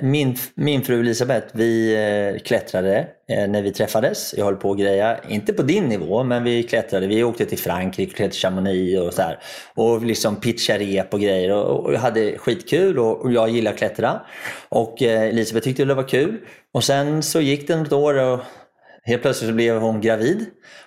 min, 0.01 0.37
min 0.55 0.81
fru 0.81 0.99
Elisabeth, 0.99 1.47
vi 1.53 1.95
eh, 1.95 2.39
klättrade 2.39 3.07
eh, 3.29 3.47
när 3.47 3.61
vi 3.61 3.71
träffades. 3.71 4.33
Jag 4.37 4.45
höll 4.45 4.55
på 4.55 4.71
att 4.71 4.77
greja, 4.77 5.19
inte 5.29 5.53
på 5.53 5.61
din 5.61 5.83
nivå, 5.83 6.23
men 6.23 6.43
vi 6.43 6.63
klättrade. 6.63 7.07
Vi 7.07 7.23
åkte 7.23 7.45
till 7.45 7.57
Frankrike, 7.57 8.11
klättrade 8.11 8.31
till 8.31 8.41
Chamonix 8.41 8.99
och 8.99 9.13
så 9.13 9.21
här. 9.21 9.39
Och 9.75 10.01
liksom 10.01 10.35
pitchade 10.35 10.85
rep 10.85 11.13
och 11.13 11.19
grejer 11.19 11.51
och, 11.51 11.85
och 11.85 11.93
hade 11.93 12.37
skitkul 12.37 12.99
och, 12.99 13.21
och 13.21 13.31
jag 13.31 13.49
gillar 13.49 13.71
att 13.71 13.77
klättra. 13.77 14.21
Och 14.69 15.03
eh, 15.03 15.21
Elisabeth 15.21 15.63
tyckte 15.63 15.85
det 15.85 15.93
var 15.93 16.07
kul. 16.07 16.37
Och 16.73 16.83
sen 16.83 17.23
så 17.23 17.41
gick 17.41 17.67
det 17.67 17.75
något 17.75 17.93
år 17.93 18.19
och 18.19 18.39
helt 19.03 19.21
plötsligt 19.21 19.49
så 19.49 19.55
blev 19.55 19.79
hon 19.79 20.01
gravid. 20.01 20.45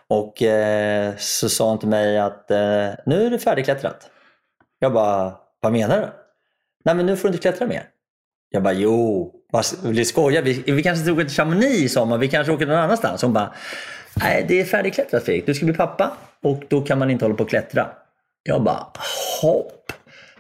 Och 0.09 0.43
eh, 0.43 1.15
så 1.17 1.49
sa 1.49 1.69
hon 1.69 1.79
till 1.79 1.89
mig 1.89 2.19
att 2.19 2.51
eh, 2.51 2.89
nu 3.07 3.27
är 3.27 3.31
det 3.31 3.39
färdigklättrat. 3.39 4.11
Jag 4.79 4.93
bara, 4.93 5.35
vad 5.61 5.73
menar 5.73 6.01
du? 6.01 6.09
Nej 6.85 6.95
men 6.95 7.07
nu 7.07 7.17
får 7.17 7.29
du 7.29 7.35
inte 7.35 7.43
klättra 7.43 7.67
mer. 7.67 7.89
Jag 8.51 8.63
bara, 8.63 8.75
jo, 8.75 9.33
vad- 9.53 9.65
vi 9.85 10.05
skojar. 10.05 10.43
Vi, 10.43 10.53
vi 10.67 10.83
kanske 10.83 11.01
inte 11.01 11.13
åker 11.13 11.25
till 11.25 11.37
Chamonix 11.37 11.83
i 11.83 11.89
sommar, 11.89 12.19
vi 12.19 12.29
kanske 12.29 12.53
åker 12.53 12.67
någon 12.67 12.79
annanstans. 12.79 13.23
Hon 13.23 13.33
bara, 13.33 13.55
nej 14.15 14.45
det 14.49 14.61
är 14.61 14.65
färdigklättrat 14.65 15.25
Fredrik. 15.25 15.47
Du 15.47 15.55
ska 15.55 15.65
bli 15.67 15.75
pappa 15.75 16.17
och 16.43 16.63
då 16.69 16.81
kan 16.81 16.99
man 16.99 17.11
inte 17.11 17.25
hålla 17.25 17.35
på 17.35 17.43
och 17.45 17.51
klättra. 17.51 17.89
Jag 18.43 18.63
bara, 18.63 18.87
hopp. 19.43 19.93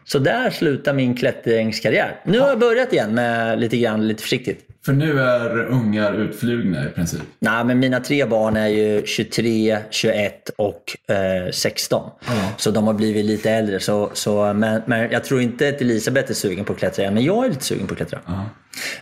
Så 0.04 0.18
där 0.18 0.50
slutar 0.50 0.92
min 0.94 1.16
klättringskarriär. 1.16 2.20
Nu 2.24 2.38
har 2.40 2.48
jag 2.48 2.58
börjat 2.58 2.92
igen 2.92 3.14
med 3.14 3.60
lite 3.60 3.76
grann, 3.76 4.08
lite 4.08 4.22
försiktigt. 4.22 4.65
För 4.86 4.92
nu 4.92 5.20
är 5.20 5.66
ungar 5.66 6.12
utflugna 6.12 6.86
i 6.86 6.88
princip. 6.88 7.22
Nej, 7.38 7.64
men 7.64 7.78
mina 7.78 8.00
tre 8.00 8.24
barn 8.24 8.56
är 8.56 8.68
ju 8.68 9.02
23, 9.06 9.78
21 9.90 10.50
och 10.56 10.96
eh, 11.08 11.50
16. 11.52 12.10
Så 12.56 12.70
de 12.70 12.86
har 12.86 12.94
blivit 12.94 13.24
lite 13.24 13.50
äldre. 13.50 13.80
Så, 13.80 14.10
så, 14.12 14.52
men, 14.52 14.82
men 14.86 15.10
jag 15.10 15.24
tror 15.24 15.40
inte 15.40 15.68
att 15.68 15.80
Elisabeth 15.80 16.30
är 16.30 16.34
sugen 16.34 16.64
på 16.64 16.72
att 16.72 16.78
klättra 16.78 17.04
än, 17.04 17.14
men 17.14 17.24
jag 17.24 17.44
är 17.44 17.48
lite 17.48 17.64
sugen 17.64 17.86
på 17.86 17.92
att 17.92 17.98
klättra. 17.98 18.20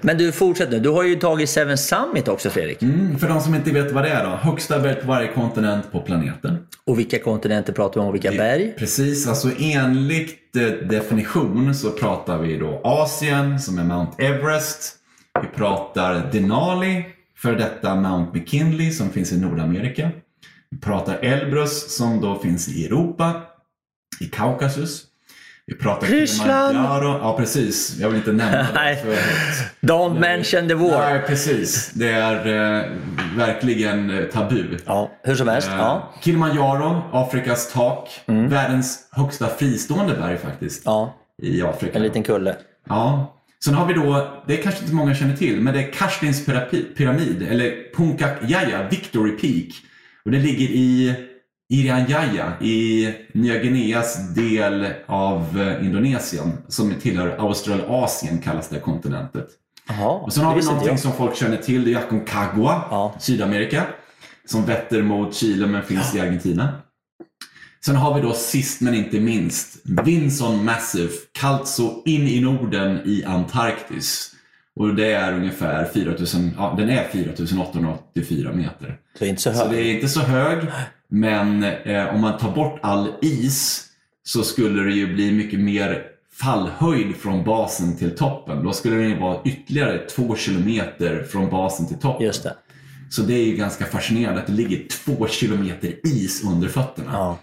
Men 0.00 0.18
du, 0.18 0.32
fortsätt 0.32 0.70
nu. 0.70 0.80
Du 0.80 0.88
har 0.88 1.02
ju 1.02 1.16
tagit 1.16 1.50
Seven 1.50 1.78
Summit 1.78 2.28
också 2.28 2.50
Fredrik. 2.50 2.82
Mm, 2.82 3.18
för 3.18 3.28
de 3.28 3.40
som 3.40 3.54
inte 3.54 3.70
vet 3.70 3.92
vad 3.92 4.04
det 4.04 4.10
är 4.10 4.24
då. 4.24 4.30
Högsta 4.30 4.78
berget 4.78 5.00
på 5.00 5.06
varje 5.06 5.28
kontinent 5.28 5.92
på 5.92 6.00
planeten. 6.00 6.58
Och 6.84 6.98
vilka 6.98 7.18
kontinenter 7.18 7.72
pratar 7.72 7.94
vi 7.94 8.00
om 8.00 8.08
och 8.08 8.14
vilka 8.14 8.32
berg? 8.32 8.74
Precis, 8.78 9.28
alltså 9.28 9.50
enligt 9.58 10.56
eh, 10.56 10.88
definition 10.88 11.74
så 11.74 11.90
pratar 11.90 12.38
vi 12.38 12.56
då 12.56 12.80
Asien 12.84 13.60
som 13.60 13.78
är 13.78 13.84
Mount 13.84 14.22
Everest. 14.22 15.00
Vi 15.42 15.48
pratar 15.48 16.28
Denali, 16.32 17.04
för 17.36 17.52
detta 17.56 17.94
Mount 17.94 18.38
McKinley 18.38 18.90
som 18.90 19.10
finns 19.10 19.32
i 19.32 19.40
Nordamerika. 19.40 20.10
Vi 20.70 20.78
pratar 20.80 21.18
Elbrus 21.22 21.96
som 21.96 22.20
då 22.20 22.38
finns 22.38 22.68
i 22.68 22.86
Europa, 22.86 23.32
i 24.20 24.24
Kaukasus. 24.26 25.02
Vi 25.66 25.74
pratar 25.74 26.06
Ryssland! 26.06 26.76
Ja, 26.76 27.34
precis. 27.38 27.96
Jag 28.00 28.08
vill 28.08 28.16
inte 28.18 28.32
nämna 28.32 28.58
det. 28.58 28.96
För 29.02 29.08
högt. 29.08 29.74
Don't 29.80 30.18
mention 30.20 30.68
the 30.68 30.74
war. 30.74 31.10
Nej, 31.10 31.22
precis. 31.26 31.90
Det 31.94 32.10
är 32.12 32.36
eh, 32.46 32.90
verkligen 33.36 34.10
eh, 34.18 34.24
tabu. 34.24 34.78
Ja, 34.86 35.10
hur 35.22 35.34
som 35.34 35.48
helst. 35.48 35.68
Eh, 35.68 35.74
Ja. 35.76 36.12
Kilimanjaro, 36.22 37.02
Afrikas 37.12 37.72
tak. 37.72 38.08
Världens 38.26 39.08
högsta 39.10 39.46
fristående 39.48 40.14
berg 40.14 40.38
faktiskt. 40.38 40.82
ja, 40.84 41.14
I 41.42 41.62
Afrika. 41.62 41.96
en 41.96 42.02
liten 42.02 42.22
kulle. 42.22 42.56
Ja. 42.88 43.33
Sen 43.64 43.75
har 43.75 43.87
vi 43.87 43.94
då, 43.94 44.42
det 44.47 44.56
kanske 44.56 44.80
inte 44.83 44.94
många 44.94 45.14
känner 45.14 45.37
till, 45.37 45.61
men 45.61 45.75
det 45.75 45.80
är 45.80 45.92
Karstins 45.92 46.47
pyrapi- 46.47 46.94
pyramid, 46.97 47.42
eller 47.50 47.94
Puncak 47.97 48.38
Jaya, 48.49 48.88
Victory 48.88 49.30
Peak. 49.30 49.75
Och 50.25 50.30
det 50.30 50.38
ligger 50.38 50.66
i 50.66 51.14
Irian 51.73 52.04
Jaya 52.09 52.52
i 52.61 53.09
Nya 53.35 53.59
Guineas 53.62 54.35
del 54.35 54.87
av 55.06 55.61
eh, 55.80 55.87
Indonesien, 55.87 56.52
som 56.68 56.94
tillhör 56.94 57.37
Australasien 57.38 58.38
kallas 58.38 58.68
det 58.68 58.78
kontinentet. 58.80 59.47
Jaha, 59.88 60.09
Och 60.11 60.33
sen 60.33 60.44
har 60.44 60.56
vi 60.56 60.64
någonting 60.64 60.88
jag. 60.88 61.00
som 61.00 61.12
folk 61.12 61.37
känner 61.37 61.56
till, 61.56 61.85
det 61.85 61.92
är 61.92 61.99
Aconcagua, 61.99 62.83
Ja. 62.90 63.14
Sydamerika. 63.21 63.83
Som 64.47 64.64
vetter 64.66 65.02
mot 65.02 65.35
Chile 65.35 65.66
men 65.66 65.83
finns 65.83 66.14
i 66.14 66.21
Argentina. 66.21 66.68
Sen 67.86 67.96
har 67.96 68.14
vi 68.14 68.20
då 68.20 68.32
sist 68.32 68.80
men 68.80 68.94
inte 68.94 69.20
minst 69.20 69.76
Vinson 70.04 70.64
Massive, 70.64 71.10
kallt 71.32 71.68
så 71.68 72.02
in 72.04 72.28
i 72.28 72.40
Norden 72.40 73.00
i 73.04 73.24
Antarktis. 73.24 74.30
Och 74.76 74.94
det 74.94 75.12
är 75.12 75.32
ungefär 75.32 75.84
4000, 75.84 76.50
ja 76.56 76.74
den 76.78 76.88
är 76.90 77.08
4884 77.08 78.52
meter. 78.52 78.96
Så 79.18 79.24
inte 79.24 79.42
så 79.42 79.52
Så 79.52 79.68
det 79.68 79.76
hög. 79.76 79.86
är 79.86 79.94
inte 79.94 80.08
så 80.08 80.20
hög, 80.20 80.58
men 81.08 81.64
eh, 81.64 82.14
om 82.14 82.20
man 82.20 82.38
tar 82.38 82.50
bort 82.50 82.78
all 82.82 83.12
is 83.22 83.86
så 84.22 84.42
skulle 84.42 84.82
det 84.82 84.92
ju 84.92 85.14
bli 85.14 85.32
mycket 85.32 85.60
mer 85.60 86.02
fallhöjd 86.32 87.16
från 87.16 87.44
basen 87.44 87.96
till 87.96 88.16
toppen. 88.16 88.64
Då 88.64 88.72
skulle 88.72 88.96
det 88.96 89.20
vara 89.20 89.38
ytterligare 89.44 89.98
två 89.98 90.36
kilometer 90.36 91.22
från 91.30 91.50
basen 91.50 91.86
till 91.86 91.98
toppen. 91.98 92.26
Just 92.26 92.42
det. 92.42 92.56
Så 93.10 93.22
det 93.22 93.34
är 93.34 93.44
ju 93.44 93.56
ganska 93.56 93.84
fascinerande 93.84 94.40
att 94.40 94.46
det 94.46 94.52
ligger 94.52 94.88
två 94.88 95.26
kilometer 95.26 96.06
is 96.06 96.44
under 96.44 96.68
fötterna. 96.68 97.10
Ja. 97.12 97.38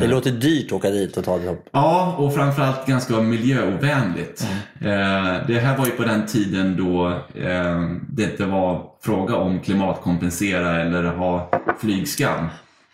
Det 0.00 0.06
låter 0.06 0.30
dyrt 0.30 0.66
att 0.66 0.72
åka 0.72 0.90
dit 0.90 1.16
och 1.16 1.24
ta 1.24 1.38
det 1.38 1.48
upp. 1.48 1.68
Ja, 1.72 2.14
och 2.18 2.34
framförallt 2.34 2.86
ganska 2.86 3.20
miljöovänligt. 3.20 4.46
Eh, 4.80 5.46
det 5.46 5.58
här 5.60 5.76
var 5.78 5.86
ju 5.86 5.90
på 5.92 6.02
den 6.02 6.26
tiden 6.26 6.76
då 6.76 7.08
eh, 7.34 7.90
det 8.08 8.22
inte 8.22 8.44
var 8.46 8.82
fråga 9.02 9.36
om 9.36 9.60
klimatkompensera 9.60 10.80
eller 10.82 11.04
ha 11.04 11.50
flygskam. 11.80 12.46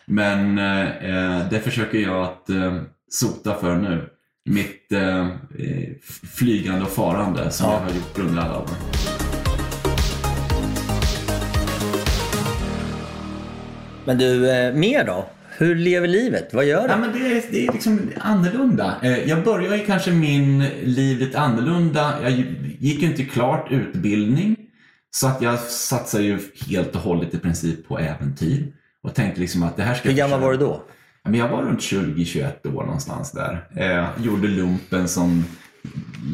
Men 0.07 0.59
eh, 0.59 1.49
det 1.51 1.61
försöker 1.65 1.99
jag 1.99 2.23
att 2.25 2.47
sota 3.11 3.55
för 3.55 3.77
nu. 3.77 4.09
Mitt 4.45 4.89
flygande 6.39 6.83
och 6.83 6.91
farande 6.91 7.51
som 7.51 7.67
Ja. 7.67 7.73
jag 7.73 7.81
har 7.81 7.91
gjort 7.95 8.19
under 8.19 8.43
alla 8.43 8.59
år. 8.59 8.67
Men 14.05 14.19
du, 14.19 14.41
mer 14.75 15.05
då? 15.05 15.25
Hur 15.59 15.75
lever 15.75 16.09
livet? 16.09 16.55
Vad 16.55 16.65
gör 16.65 16.83
du? 16.83 16.89
Ja, 16.89 16.97
men 16.99 17.13
det, 17.13 17.19
är, 17.19 17.43
det 17.51 17.67
är 17.67 17.73
liksom 17.73 18.01
annorlunda. 18.21 18.95
Eh, 19.03 19.29
Jag 19.29 19.45
började 19.45 19.77
ju 19.77 19.85
kanske 19.85 20.11
min 20.11 20.65
liv 20.85 21.19
lite 21.19 21.39
annorlunda. 21.41 22.15
Jag 22.23 22.33
gick 22.79 23.03
ju 23.03 23.07
inte 23.07 23.25
klart 23.25 23.67
utbildning. 23.71 24.57
Så 25.11 25.27
att 25.27 25.43
jag 25.43 25.59
satsade 25.59 26.25
ju 26.25 26.39
helt 26.69 26.95
och 26.95 27.01
hållet 27.01 27.35
i 27.35 27.39
princip 27.39 27.89
på 27.89 27.99
äventyr. 27.99 28.67
Och 29.03 29.15
tänkte 29.15 29.41
liksom 29.41 29.63
att 29.63 29.77
det 29.77 29.83
här 29.83 29.95
ska 29.95 30.09
Hur 30.09 30.17
jag 30.19 30.31
gammal 30.31 30.41
var 30.41 30.53
du 30.53 30.59
då? 30.59 30.83
Men 31.25 31.35
jag 31.35 31.49
var 31.49 31.63
runt 31.63 31.81
20-21 31.81 32.77
år 32.77 32.85
någonstans 32.85 33.33
där. 33.33 33.65
Eh, 33.77 34.25
gjorde 34.25 34.49
lumpen 34.49 35.09
som 35.09 35.45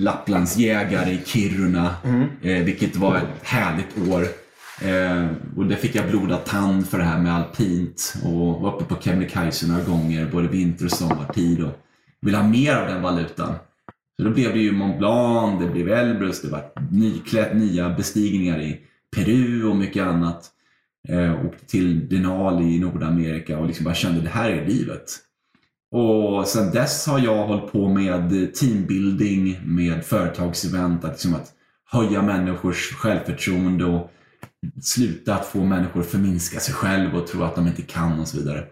Lapplandsjägare 0.00 1.10
i 1.10 1.20
Kiruna, 1.26 1.94
eh, 2.42 2.64
vilket 2.64 2.96
var 2.96 3.16
ett 3.16 3.24
härligt 3.42 4.08
år. 4.08 4.26
Eh, 4.82 5.26
och 5.56 5.66
det 5.66 5.76
fick 5.76 5.94
jag 5.94 6.08
blodad 6.10 6.44
tand 6.44 6.88
för 6.88 6.98
det 6.98 7.04
här 7.04 7.20
med 7.20 7.34
alpint 7.34 8.14
och 8.24 8.60
var 8.60 8.74
uppe 8.74 8.84
på 8.84 9.00
Kebnekaise 9.00 9.68
några 9.68 9.84
gånger, 9.84 10.30
både 10.32 10.48
vinter 10.48 10.84
och 10.84 10.90
sommartid 10.90 11.62
och 11.64 11.72
ville 12.20 12.36
ha 12.36 12.48
mer 12.48 12.76
av 12.76 12.88
den 12.88 13.02
valutan. 13.02 13.54
Så 14.16 14.24
då 14.24 14.30
blev 14.30 14.52
det 14.52 14.58
ju 14.58 14.72
Mont 14.72 14.98
Blanc, 14.98 15.62
det 15.62 15.70
blev 15.70 15.88
Elbrus, 15.88 16.42
det 16.42 16.48
var 16.48 16.62
nyklätt, 16.90 17.54
nya 17.56 17.90
bestigningar 17.90 18.60
i 18.60 18.80
Peru 19.16 19.64
och 19.64 19.76
mycket 19.76 20.02
annat. 20.02 20.50
Eh, 21.08 21.46
åkte 21.46 21.66
till 21.66 22.08
Denali 22.08 22.74
i 22.74 22.78
Nordamerika 22.78 23.58
och 23.58 23.66
liksom 23.66 23.84
bara 23.84 23.94
kände 23.94 24.20
det 24.20 24.28
här 24.28 24.50
är 24.50 24.66
livet. 24.66 25.04
Och 25.90 26.48
sen 26.48 26.70
dess 26.70 27.06
har 27.06 27.18
jag 27.18 27.46
hållit 27.46 27.72
på 27.72 27.88
med 27.88 28.54
teambuilding, 28.54 29.60
med 29.64 30.04
företagsevent, 30.04 31.04
att, 31.04 31.10
liksom 31.10 31.34
att 31.34 31.52
höja 31.90 32.22
människors 32.22 32.92
självförtroende 32.92 33.84
och 33.84 34.12
sluta 34.82 35.34
att 35.34 35.46
få 35.46 35.58
människor 35.58 36.00
att 36.00 36.06
förminska 36.06 36.60
sig 36.60 36.74
själv 36.74 37.16
och 37.16 37.26
tro 37.26 37.42
att 37.42 37.54
de 37.54 37.66
inte 37.66 37.82
kan 37.82 38.20
och 38.20 38.28
så 38.28 38.36
vidare. 38.36 38.64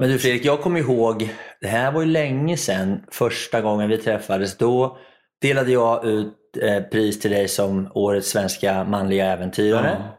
Men 0.00 0.08
du 0.08 0.18
Fredrik, 0.18 0.44
jag 0.44 0.60
kommer 0.60 0.80
ihåg, 0.80 1.34
det 1.60 1.66
här 1.66 1.92
var 1.92 2.00
ju 2.00 2.06
länge 2.06 2.56
sedan, 2.56 3.00
första 3.10 3.60
gången 3.60 3.88
vi 3.88 3.98
träffades. 3.98 4.56
Då 4.56 4.98
delade 5.42 5.72
jag 5.72 6.04
ut 6.04 6.34
eh, 6.62 6.82
pris 6.82 7.20
till 7.20 7.30
dig 7.30 7.48
som 7.48 7.88
årets 7.94 8.28
svenska 8.28 8.84
manliga 8.84 9.26
äventyrare. 9.26 9.96
Ja. 9.98 10.14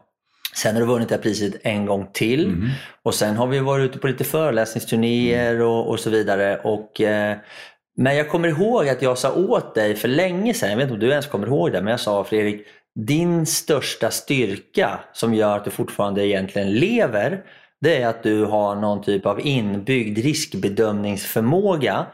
Sen 0.54 0.74
har 0.74 0.80
du 0.80 0.86
vunnit 0.86 1.08
det 1.08 1.14
här 1.14 1.22
priset 1.22 1.54
en 1.62 1.86
gång 1.86 2.10
till. 2.12 2.44
Mm. 2.44 2.68
Och 3.02 3.14
sen 3.14 3.36
har 3.36 3.46
vi 3.46 3.58
varit 3.58 3.90
ute 3.90 3.98
på 3.98 4.06
lite 4.06 4.24
föreläsningsturnéer 4.24 5.60
och, 5.60 5.88
och 5.88 6.00
så 6.00 6.10
vidare. 6.10 6.56
Och, 6.56 7.00
eh, 7.00 7.36
men 7.96 8.16
jag 8.16 8.28
kommer 8.28 8.48
ihåg 8.48 8.88
att 8.88 9.02
jag 9.02 9.18
sa 9.18 9.32
åt 9.32 9.74
dig 9.74 9.94
för 9.94 10.08
länge 10.08 10.54
sedan, 10.54 10.70
jag 10.70 10.76
vet 10.76 10.82
inte 10.82 10.94
om 10.94 11.00
du 11.00 11.10
ens 11.10 11.26
kommer 11.26 11.46
ihåg 11.46 11.72
det, 11.72 11.82
men 11.82 11.90
jag 11.90 12.00
sa 12.00 12.24
Fredrik, 12.24 12.66
din 12.94 13.46
största 13.46 14.10
styrka 14.10 15.00
som 15.12 15.34
gör 15.34 15.56
att 15.56 15.64
du 15.64 15.70
fortfarande 15.70 16.26
egentligen 16.26 16.74
lever, 16.74 17.42
det 17.80 18.02
är 18.02 18.08
att 18.08 18.22
du 18.22 18.44
har 18.44 18.76
någon 18.76 19.02
typ 19.02 19.26
av 19.26 19.46
inbyggd 19.46 20.18
riskbedömningsförmåga. 20.18 22.06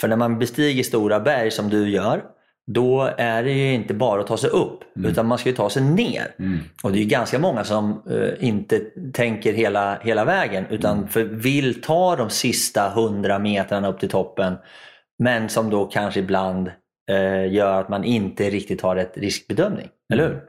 För 0.00 0.08
när 0.08 0.16
man 0.16 0.38
bestiger 0.38 0.82
stora 0.82 1.20
berg 1.20 1.50
som 1.50 1.68
du 1.68 1.90
gör, 1.90 2.22
då 2.66 3.10
är 3.16 3.42
det 3.42 3.52
ju 3.52 3.74
inte 3.74 3.94
bara 3.94 4.20
att 4.20 4.26
ta 4.26 4.36
sig 4.36 4.50
upp, 4.50 4.80
utan 5.04 5.26
man 5.26 5.38
ska 5.38 5.48
ju 5.48 5.54
ta 5.54 5.70
sig 5.70 5.82
ner. 5.82 6.34
Och 6.82 6.92
det 6.92 7.00
är 7.00 7.04
ganska 7.04 7.38
många 7.38 7.64
som 7.64 8.02
eh, 8.10 8.48
inte 8.48 8.80
tänker 9.12 9.52
hela, 9.52 9.98
hela 10.02 10.24
vägen, 10.24 10.66
utan 10.70 11.08
för 11.08 11.24
vill 11.24 11.82
ta 11.82 12.16
de 12.16 12.30
sista 12.30 12.88
hundra 12.88 13.38
metrarna 13.38 13.88
upp 13.88 14.00
till 14.00 14.08
toppen, 14.08 14.56
men 15.18 15.48
som 15.48 15.70
då 15.70 15.84
kanske 15.86 16.20
ibland 16.20 16.70
gör 17.50 17.80
att 17.80 17.88
man 17.88 18.04
inte 18.04 18.50
riktigt 18.50 18.80
har 18.80 18.96
rätt 18.96 19.12
riskbedömning. 19.16 19.88
Eller 20.12 20.28
hur? 20.28 20.40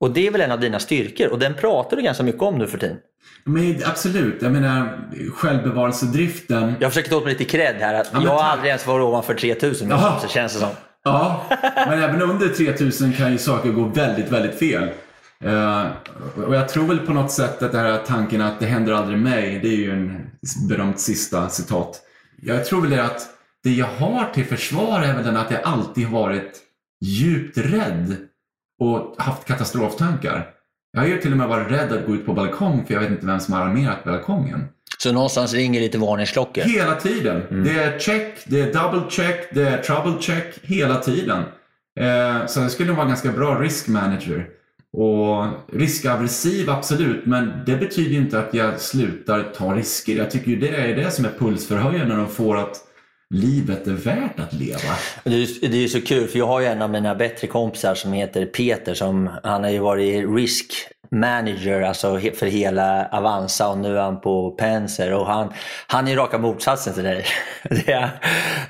Och 0.00 0.10
det 0.10 0.26
är 0.26 0.30
väl 0.30 0.40
en 0.40 0.52
av 0.52 0.60
dina 0.60 0.78
styrkor 0.78 1.28
och 1.28 1.38
den 1.38 1.54
pratar 1.54 1.96
du 1.96 2.02
ganska 2.02 2.22
mycket 2.22 2.42
om 2.42 2.58
nu 2.58 2.66
för 2.66 2.78
tiden. 2.78 2.96
Men 3.44 3.76
absolut, 3.84 4.42
jag 4.42 4.52
menar 4.52 4.98
självbevarelsedriften. 5.34 6.74
Jag 6.80 6.90
försöker 6.90 7.10
ta 7.10 7.16
åt 7.16 7.24
mig 7.24 7.32
lite 7.32 7.44
cred 7.44 7.76
här. 7.80 7.94
Att 7.94 8.12
men 8.12 8.22
jag 8.22 8.30
har 8.30 8.42
aldrig 8.42 8.68
ens 8.68 8.86
varit 8.86 9.04
ovanför 9.04 9.34
3000 9.34 9.88
meter, 9.88 10.02
Jaha. 10.02 10.20
så 10.20 10.28
känns 10.28 10.52
det 10.52 10.58
som. 10.58 10.68
Ja, 11.04 11.46
men 11.76 12.02
även 12.02 12.22
under 12.22 12.48
3000 12.48 13.12
kan 13.12 13.32
ju 13.32 13.38
saker 13.38 13.70
gå 13.70 13.84
väldigt, 13.84 14.32
väldigt 14.32 14.58
fel. 14.58 14.88
Eh, 15.44 15.86
och 16.46 16.54
jag 16.54 16.68
tror 16.68 16.86
väl 16.86 16.98
på 16.98 17.12
något 17.12 17.30
sätt 17.30 17.62
att 17.62 17.72
det 17.72 17.78
här 17.78 17.98
tanken 18.06 18.42
att 18.42 18.60
det 18.60 18.66
händer 18.66 18.92
aldrig 18.92 19.18
mig, 19.18 19.60
det 19.62 19.68
är 19.68 19.76
ju 19.76 19.90
en 19.90 20.30
berömt 20.68 21.00
sista 21.00 21.48
citat. 21.48 22.00
Jag 22.42 22.64
tror 22.64 22.80
väl 22.80 22.90
det 22.90 23.04
att 23.04 23.26
det 23.68 23.74
jag 23.74 23.86
har 23.86 24.24
till 24.34 24.44
försvar 24.44 25.00
är 25.00 25.14
väl 25.14 25.24
den 25.24 25.36
att 25.36 25.50
jag 25.50 25.60
alltid 25.64 26.06
har 26.06 26.20
varit 26.20 26.60
djupt 27.04 27.58
rädd 27.58 28.16
och 28.80 29.14
haft 29.18 29.44
katastroftankar. 29.44 30.46
Jag 30.92 31.00
har 31.00 31.08
ju 31.08 31.18
till 31.18 31.32
och 31.32 31.38
med 31.38 31.48
varit 31.48 31.70
rädd 31.70 31.92
att 31.92 32.06
gå 32.06 32.14
ut 32.14 32.26
på 32.26 32.32
balkong 32.32 32.84
för 32.86 32.94
jag 32.94 33.00
vet 33.00 33.10
inte 33.10 33.26
vem 33.26 33.40
som 33.40 33.54
har 33.54 33.60
armerat 33.60 34.04
balkongen. 34.04 34.64
Så 34.98 35.12
någonstans 35.12 35.54
ringer 35.54 35.80
lite 35.80 35.98
varningsklockor. 35.98 36.62
Hela 36.62 36.94
tiden. 36.94 37.64
Det 37.64 37.70
är 37.70 37.98
check, 37.98 38.38
det 38.46 38.60
är 38.60 38.72
double 38.72 39.10
check, 39.10 39.54
det 39.54 39.68
är 39.68 39.82
trouble 39.82 40.22
check 40.22 40.58
hela 40.62 40.98
tiden. 40.98 41.42
Eh, 42.00 42.46
så 42.46 42.60
jag 42.60 42.70
skulle 42.70 42.92
vara 42.92 43.02
en 43.02 43.08
ganska 43.08 43.32
bra 43.32 43.60
risk 43.60 43.88
manager. 43.88 44.46
Och 44.92 45.46
riskaggressiv, 45.72 46.70
absolut, 46.70 47.26
men 47.26 47.52
det 47.66 47.76
betyder 47.76 48.10
ju 48.10 48.18
inte 48.18 48.38
att 48.38 48.54
jag 48.54 48.80
slutar 48.80 49.42
ta 49.42 49.74
risker. 49.74 50.16
Jag 50.16 50.30
tycker 50.30 50.50
ju 50.50 50.56
det 50.56 50.68
är 50.68 50.96
det 50.96 51.10
som 51.10 51.24
är 51.24 51.32
pulsförhöjande 51.38 52.16
och 52.16 52.30
får 52.30 52.56
att 52.56 52.87
livet 53.34 53.86
är 53.86 53.92
värt 53.92 54.40
att 54.40 54.52
leva. 54.52 54.96
Det 55.24 55.30
är, 55.30 55.68
det 55.68 55.76
är 55.76 55.80
ju 55.80 55.88
så 55.88 56.00
kul 56.00 56.28
för 56.28 56.38
jag 56.38 56.46
har 56.46 56.60
ju 56.60 56.66
en 56.66 56.82
av 56.82 56.90
mina 56.90 57.14
bättre 57.14 57.46
kompisar 57.46 57.94
som 57.94 58.12
heter 58.12 58.46
Peter. 58.46 58.94
Som, 58.94 59.30
han 59.42 59.64
har 59.64 59.70
ju 59.70 59.78
varit 59.78 60.34
risk 60.36 60.72
manager 61.10 61.82
alltså 61.82 62.18
för 62.38 62.46
hela 62.46 63.08
Avanza 63.12 63.68
och 63.68 63.78
nu 63.78 63.96
är 63.98 64.02
han 64.02 64.20
på 64.20 64.50
Penser. 64.50 65.12
Och 65.14 65.26
han, 65.26 65.52
han 65.86 66.08
är 66.08 66.16
raka 66.16 66.38
motsatsen 66.38 66.94
till 66.94 67.04
dig. 67.04 67.24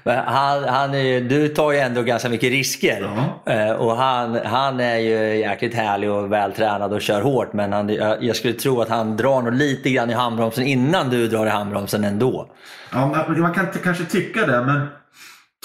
Han, 0.05 0.65
han 0.65 0.95
är, 0.95 1.21
du 1.21 1.49
tar 1.49 1.73
ju 1.73 1.79
ändå 1.79 2.03
ganska 2.03 2.29
mycket 2.29 2.51
risker. 2.51 3.11
Eh, 3.47 3.71
Och 3.73 3.97
han, 3.97 4.39
han 4.45 4.81
är 4.81 4.97
ju 4.97 5.37
jäkligt 5.39 5.75
härlig 5.75 6.11
och 6.11 6.33
vältränad 6.33 6.93
och 6.93 7.03
kör 7.03 7.21
hårt. 7.23 7.53
Men 7.53 7.73
han, 7.73 7.89
jag, 8.21 8.37
skulle 8.37 8.55
tro 8.55 8.81
att 8.81 8.89
han 8.89 9.17
drar 9.17 9.43
nog 9.43 9.53
lite 9.55 9.91
grann 9.91 10.11
i 10.11 10.13
handbromsen 10.13 10.65
innan 10.67 11.11
du 11.11 11.29
drar 11.29 11.47
i 11.47 11.51
handbromsen 11.51 12.05
ändå. 12.05 12.51
Ja, 12.93 13.07
man- 13.07 13.55
kan 13.55 13.67
kanske 13.85 14.05
tycka 14.05 14.47
det, 14.47 14.65
men 14.65 14.87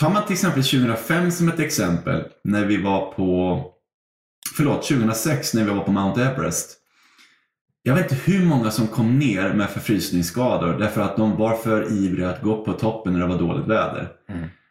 tar 0.02 0.10
man 0.10 0.24
till 0.26 0.34
exempel 0.34 0.64
2005 0.64 1.32
som 1.32 1.50
ett 1.50 1.60
exempel, 1.60 2.24
när 2.44 2.66
vi 2.66 2.82
var 2.84 3.12
på, 3.12 3.62
förlåt, 4.56 4.88
2006 4.88 5.54
när 5.54 5.64
vi 5.64 5.70
var 5.70 5.84
på 5.84 5.92
Mount 5.92 6.24
Everest. 6.24 6.78
Jag 7.84 7.96
vet 7.96 8.12
inte 8.12 8.32
hur 8.32 8.46
många 8.46 8.72
som 8.72 8.88
kom 8.88 9.20
ner 9.20 9.54
med 9.54 9.70
förfrysningsskador 9.70 10.80
därför 10.80 11.02
att 11.02 11.18
de 11.18 11.38
var 11.38 11.56
för 11.56 11.92
ivriga 11.92 12.30
att 12.30 12.42
gå 12.42 12.58
upp 12.58 12.66
på 12.66 12.74
toppen 12.74 13.14
när 13.14 13.20
det 13.20 13.28
var 13.28 13.40
dåligt 13.40 13.68
väder. 13.68 14.08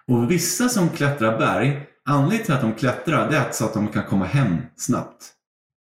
Och 0.06 0.30
vissa 0.30 0.68
som 0.68 0.88
klättrar 0.88 1.38
berg, 1.38 1.86
anledningen 2.04 2.44
till 2.44 2.54
att 2.54 2.60
de 2.60 2.74
klättrar 2.74 3.30
det 3.30 3.36
är 3.36 3.52
så 3.52 3.64
att 3.64 3.74
de 3.74 3.88
kan 3.88 4.04
komma 4.04 4.24
hem 4.24 4.56
snabbt. 4.76 5.32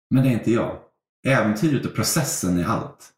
Men 0.09 0.23
det 0.23 0.29
är 0.29 0.33
inte 0.33 0.51
jag. 0.51 0.75
Äventyret 1.27 1.85
och 1.85 1.95
processen 1.95 2.59
är 2.59 2.65
allt. 2.65 3.09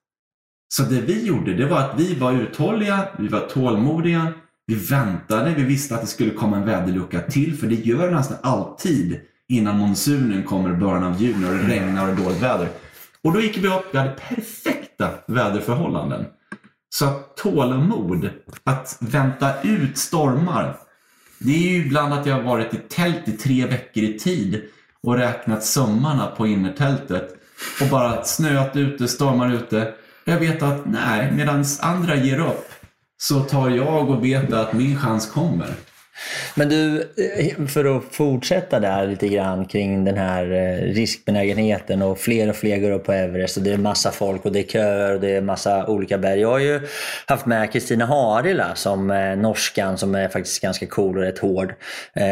Så 0.76 0.84
det 0.84 1.02
vi 1.02 1.26
gjorde, 1.26 1.54
det 1.54 1.66
var 1.66 1.80
att 1.80 2.00
vi 2.00 2.16
var 2.16 2.34
uthålliga, 2.34 3.08
vi 3.20 3.28
var 3.28 3.40
tålmodiga, 3.40 4.34
vi 4.66 4.76
väntade, 4.76 5.54
vi 5.54 5.64
visste 5.64 5.96
att 5.96 6.02
det 6.02 6.08
skulle 6.08 6.32
komma 6.32 6.58
en 6.58 6.66
väderlucka 6.66 7.20
till, 7.22 7.58
för 7.58 7.68
det 7.68 7.76
gör 7.76 8.08
det 8.08 8.16
nästan 8.16 8.38
alltid 8.42 9.20
innan 9.50 9.78
monsunen 9.78 10.44
kommer 10.44 10.70
i 10.70 10.74
början 10.74 11.04
av 11.04 11.22
juni 11.22 11.46
och 11.46 11.54
det 11.54 11.64
regnar 11.64 12.10
och 12.10 12.16
dåligt 12.16 12.42
väder. 12.42 12.70
Och 13.24 13.34
då 13.34 13.42
gick 13.42 13.58
vi 13.58 13.68
upp, 13.68 13.86
vi 13.92 13.98
hade 13.98 14.12
perfekta 14.30 15.10
väderförhållanden. 15.28 16.26
Så 16.90 17.06
att 17.06 17.38
tålamod, 17.38 18.30
att 18.64 18.98
vänta 19.00 19.62
ut 19.62 19.98
stormar. 19.98 20.78
Det 21.40 21.52
är 21.52 21.72
ju 21.72 21.86
ibland 21.86 22.14
att 22.14 22.26
jag 22.26 22.36
har 22.36 22.42
varit 22.42 22.74
i 22.74 22.78
tält 22.78 23.28
i 23.28 23.32
tre 23.32 23.66
veckor 23.66 24.04
i 24.04 24.20
tid 24.20 24.62
och 25.04 25.18
räknat 25.18 25.64
sömmarna 25.64 26.28
på 26.28 26.48
innertältet 26.48 27.30
och 27.82 27.88
bara 27.88 28.24
snöat 28.24 28.76
ute, 28.76 29.08
stormar 29.08 29.54
ute. 29.54 29.94
Jag 30.26 30.40
vet 30.40 30.64
att 30.64 30.86
nej, 30.86 31.32
medan 31.32 31.66
andra 31.82 32.16
ger 32.16 32.40
upp 32.40 32.70
så 33.18 33.40
tar 33.40 33.70
jag 33.70 34.10
och 34.10 34.26
vet 34.26 34.54
att 34.54 34.74
min 34.74 35.00
chans 35.00 35.32
kommer. 35.32 35.76
Men 36.56 36.70
du, 36.70 37.02
eh, 37.38 37.66
för 37.68 37.98
att 37.98 38.04
fortsätta 38.12 38.80
där 38.80 39.08
lite 39.08 39.28
grann 39.28 39.66
kring 39.66 40.06
den 40.06 40.18
här 40.18 40.52
eh, 40.52 40.94
riskbenägenheten 40.94 42.02
och 42.02 42.20
fler 42.20 42.50
och 42.50 42.56
fler 42.56 42.78
går 42.78 42.92
upp 42.92 43.06
på 43.06 43.14
Everest 43.14 43.58
och 43.58 43.64
det 43.64 43.74
är 43.74 43.78
massa 43.78 44.12
folk 44.12 44.46
och 44.46 44.52
det 44.52 44.60
är 44.60 44.64
köer 44.64 45.14
och 45.14 45.22
det 45.22 45.36
är 45.36 45.42
massa 45.42 45.88
olika 45.88 46.18
berg. 46.18 46.40
Jag 46.40 46.50
har 46.50 46.60
ju 46.60 46.88
haft 47.26 47.46
med 47.46 47.72
Kristina 47.72 48.06
Harila 48.06 48.76
som 48.76 49.12
eh, 49.12 49.36
norskan 49.36 49.98
som 49.98 50.16
är 50.16 50.28
faktiskt 50.28 50.62
ganska 50.62 50.88
cool 50.88 51.18
och 51.18 51.24
rätt 51.24 51.40
hård 51.40 51.74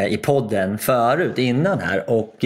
i 0.08 0.16
podden 0.16 0.78
förut 0.78 1.38
innan 1.38 1.78
här 1.78 2.10
och 2.10 2.44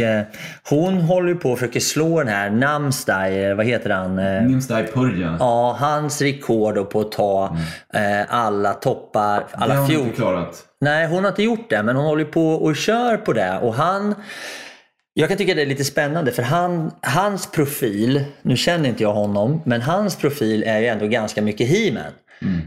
hon 0.69 1.01
håller 1.01 1.29
ju 1.29 1.35
på 1.35 1.51
och 1.51 1.59
försöker 1.59 1.81
slå 1.81 2.19
den 2.19 2.29
här 2.29 2.51
Namstai, 2.51 3.55
vad 3.55 3.67
heter 3.67 3.91
han? 3.91 4.17
Dig 4.17 4.87
Purja? 4.95 5.37
Ja, 5.41 5.77
hans 5.81 6.23
rekord 6.23 6.91
på 6.91 7.01
att 7.01 7.13
ta 7.13 7.57
eh, 7.95 8.35
alla 8.35 8.75
toppar, 8.75 9.45
alla 9.53 9.77
hon 9.77 9.89
fjol... 9.89 10.03
inte 10.03 10.17
klarat. 10.17 10.66
Nej, 10.81 11.07
hon 11.07 11.25
har 11.25 11.31
inte 11.31 11.43
gjort 11.43 11.71
det, 11.71 11.83
men 11.83 11.97
hon 11.97 12.05
håller 12.05 12.25
på 12.25 12.49
och 12.49 12.77
kör 12.77 13.17
på 13.17 13.33
det. 13.33 13.59
Och 13.59 13.75
han, 13.75 14.15
jag 15.15 15.29
kan 15.29 15.39
tycka 15.39 15.55
det 15.55 15.63
är 15.63 15.67
lite 15.67 15.85
spännande 15.85 16.33
för 16.33 16.43
han, 16.43 16.93
hans 17.03 17.51
profil, 17.51 18.25
nu 18.43 18.57
känner 18.57 18.89
inte 18.89 19.03
jag 19.03 19.13
honom, 19.13 19.63
men 19.65 19.83
hans 19.83 20.17
profil 20.17 20.63
är 20.67 20.79
ju 20.79 20.87
ändå 20.87 21.07
ganska 21.07 21.43
mycket 21.43 21.69
he-man. 21.69 22.13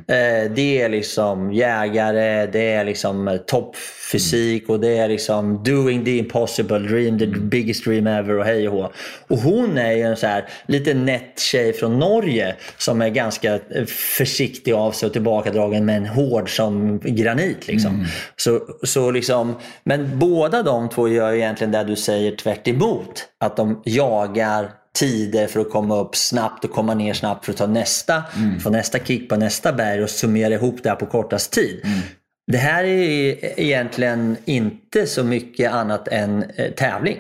Eh, 0.08 0.52
det 0.56 0.82
är 0.82 0.90
liksom 0.90 1.54
jägare, 1.54 2.46
det 2.46 2.74
är 2.74 2.84
liksom 2.84 3.28
eh, 3.28 3.38
toppfysik 3.38 4.70
och 4.70 4.80
det 4.80 4.98
är 4.98 5.08
liksom 5.08 5.64
doing 5.64 6.06
the 6.06 6.18
impossible, 6.18 6.80
dream 6.80 7.20
the 7.20 7.28
biggest 7.28 7.86
dream 7.86 8.08
ever 8.08 8.38
och 8.38 8.46
hej 8.46 8.70
och. 8.70 8.92
Och 9.28 9.38
hon 9.38 9.78
är 9.78 9.92
ju 9.92 10.02
en 10.02 10.18
så 10.18 10.28
här 10.28 10.46
lite 10.68 10.94
nätt 10.94 11.40
tjej 11.40 11.74
från 11.74 12.00
Norge 12.00 12.56
som 12.78 13.02
är 13.02 13.10
ganska 13.10 13.54
eh, 13.54 13.86
försiktig 14.18 14.74
av 14.74 14.92
sig 14.92 15.08
och 15.08 15.14
tillbakadragen 15.14 15.86
men 15.86 16.06
hård 16.06 16.56
som 16.56 17.00
granit. 17.00 17.68
Liksom. 17.68 18.06
Så, 18.36 18.62
så 18.84 19.12
liksom, 19.12 19.56
men 19.84 20.20
båda 20.20 20.64
de 20.64 20.90
två 20.90 21.08
gör 21.08 21.34
egentligen 21.34 21.72
det 21.72 21.84
du 21.84 21.96
säger 21.96 22.36
tvärt 22.36 22.68
emot. 22.68 23.26
Att 23.40 23.58
de 23.58 23.82
jagar 23.86 24.79
tider 24.95 25.47
för 25.47 25.60
att 25.60 25.69
komma 25.69 25.99
upp 25.99 26.15
snabbt 26.15 26.65
och 26.65 26.71
komma 26.71 26.93
ner 26.93 27.13
snabbt 27.13 27.45
för 27.45 27.52
att 27.52 27.58
ta 27.58 27.67
nästa, 27.67 28.23
få 28.63 28.69
nästa 28.69 28.99
kick 28.99 29.30
på 29.30 29.36
nästa 29.36 29.73
berg 29.73 30.04
och 30.04 30.10
summera 30.10 30.54
ihop 30.54 30.80
det 30.84 30.89
här 30.89 30.95
på 30.95 31.06
kortast 31.06 31.52
tid. 31.52 31.82
Det 32.52 32.58
här 32.58 32.84
är 32.84 33.60
egentligen 33.60 34.38
inte 34.45 35.08
så 35.08 35.23
mycket 35.23 35.71
annat 35.71 36.08
än 36.08 36.43
eh, 36.56 36.71
tävling. 36.71 37.19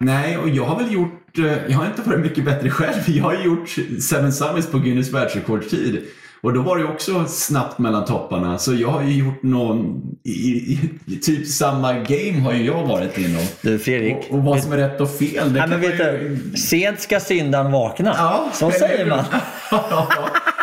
Nej, 0.00 0.38
och 0.38 0.48
jag 0.48 0.64
har 0.64 0.82
väl 0.82 0.92
gjort, 0.92 1.38
eh, 1.38 1.44
jag 1.68 1.78
har 1.78 1.86
inte 1.86 2.02
varit 2.02 2.20
mycket 2.20 2.44
bättre 2.44 2.70
själv. 2.70 3.02
Jag 3.06 3.24
har 3.24 3.44
gjort 3.44 3.68
Seven 4.02 4.32
Summits 4.32 4.70
på 4.70 4.78
Guinness 4.78 5.12
världsrekordtid. 5.12 6.02
Och 6.44 6.52
då 6.52 6.62
var 6.62 6.78
det 6.78 6.84
också 6.84 7.24
snabbt 7.28 7.78
mellan 7.78 8.04
topparna. 8.04 8.58
Så 8.58 8.74
jag 8.74 8.88
har 8.88 9.02
ju 9.02 9.12
gjort 9.12 9.42
någon, 9.42 10.02
i, 10.22 10.30
i, 10.30 10.90
i 11.06 11.16
typ 11.16 11.48
samma 11.48 11.92
game 11.92 12.40
har 12.40 12.52
ju 12.52 12.64
jag 12.64 12.86
varit 12.86 13.18
inom. 13.18 13.42
Du 13.62 13.78
Fredrik. 13.78 14.16
Och, 14.30 14.38
och 14.38 14.44
vad 14.44 14.62
som 14.62 14.72
är 14.72 14.76
rätt 14.76 15.00
och 15.00 15.10
fel, 15.10 15.52
det 15.52 15.60
kan 15.60 15.70
men 15.70 15.80
vet 15.80 16.00
ju... 16.00 16.38
du, 16.52 16.56
sent 16.56 17.00
ska 17.00 17.20
syndan 17.20 17.72
vakna. 17.72 18.14
Ja, 18.18 18.48
Så 18.52 18.70
säger 18.70 19.06
man. 19.06 19.24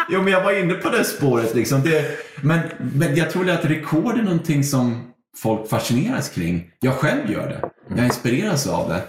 jo, 0.10 0.22
men 0.22 0.34
jag 0.34 0.44
var 0.44 0.60
inne 0.60 0.74
på 0.74 0.89
det 0.89 1.04
spåret. 1.04 1.56
Liksom. 1.56 1.82
Det, 1.82 2.06
men, 2.41 2.60
men 2.78 3.15
jag 3.15 3.32
tror 3.32 3.50
att 3.50 3.65
rekord 3.65 4.17
är 4.17 4.24
någonting 4.24 4.63
som 4.63 5.12
folk 5.38 5.70
fascineras 5.70 6.30
kring. 6.30 6.70
Jag 6.80 6.94
själv 6.94 7.32
gör 7.32 7.48
det. 7.48 7.70
Jag 7.96 8.06
inspireras 8.06 8.67
av 8.67 8.89
det. 8.89 9.02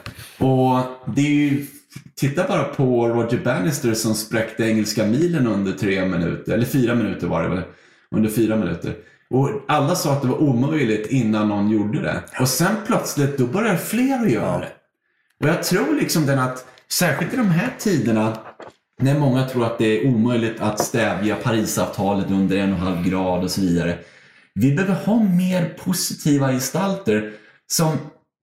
Och 0.45 0.81
det 1.15 1.21
är 1.21 1.51
ju, 1.51 1.67
titta 2.17 2.49
bara 2.49 2.65
på 2.65 3.09
Roger 3.09 3.45
Bannister 3.45 3.95
som 3.95 4.15
spräckte 4.15 4.65
engelska 4.65 5.07
milen 5.07 5.47
under 5.47 5.73
tre 5.73 6.07
minuter, 6.07 6.53
eller 6.53 6.67
fyra 6.67 6.95
minuter 6.95 7.27
var 7.27 7.43
det 7.43 7.49
väl, 7.49 7.63
under 8.11 8.31
fyra 8.31 8.57
minuter. 8.57 8.95
Och 9.31 9.51
alla 9.69 9.95
sa 9.95 10.13
att 10.13 10.23
det 10.23 10.29
var 10.29 10.43
omöjligt 10.43 11.11
innan 11.11 11.49
någon 11.49 11.71
gjorde 11.71 12.03
det. 12.03 12.23
Och 12.41 12.49
sen 12.49 12.77
plötsligt, 12.87 13.39
då 13.39 13.47
börjar 13.47 13.77
fler 13.77 14.23
att 14.23 14.31
göra 14.31 14.59
det. 14.59 14.73
Och 15.41 15.49
jag 15.49 15.63
tror 15.63 15.95
liksom 16.01 16.27
den 16.27 16.39
att, 16.39 16.67
särskilt 16.89 17.33
i 17.33 17.37
de 17.37 17.49
här 17.49 17.75
tiderna, 17.79 18.39
när 19.01 19.19
många 19.19 19.49
tror 19.49 19.65
att 19.65 19.79
det 19.79 19.99
är 19.99 20.07
omöjligt 20.07 20.61
att 20.61 20.81
stävja 20.81 21.37
Parisavtalet 21.37 22.31
under 22.31 22.57
en 22.57 22.73
och 22.73 22.79
en 22.79 22.85
halv 22.85 23.09
grad 23.09 23.45
och 23.45 23.51
så 23.51 23.61
vidare. 23.61 23.99
Vi 24.55 24.75
behöver 24.75 24.95
ha 24.95 25.23
mer 25.23 25.69
positiva 25.85 26.53
gestalter 26.53 27.33
som 27.67 27.97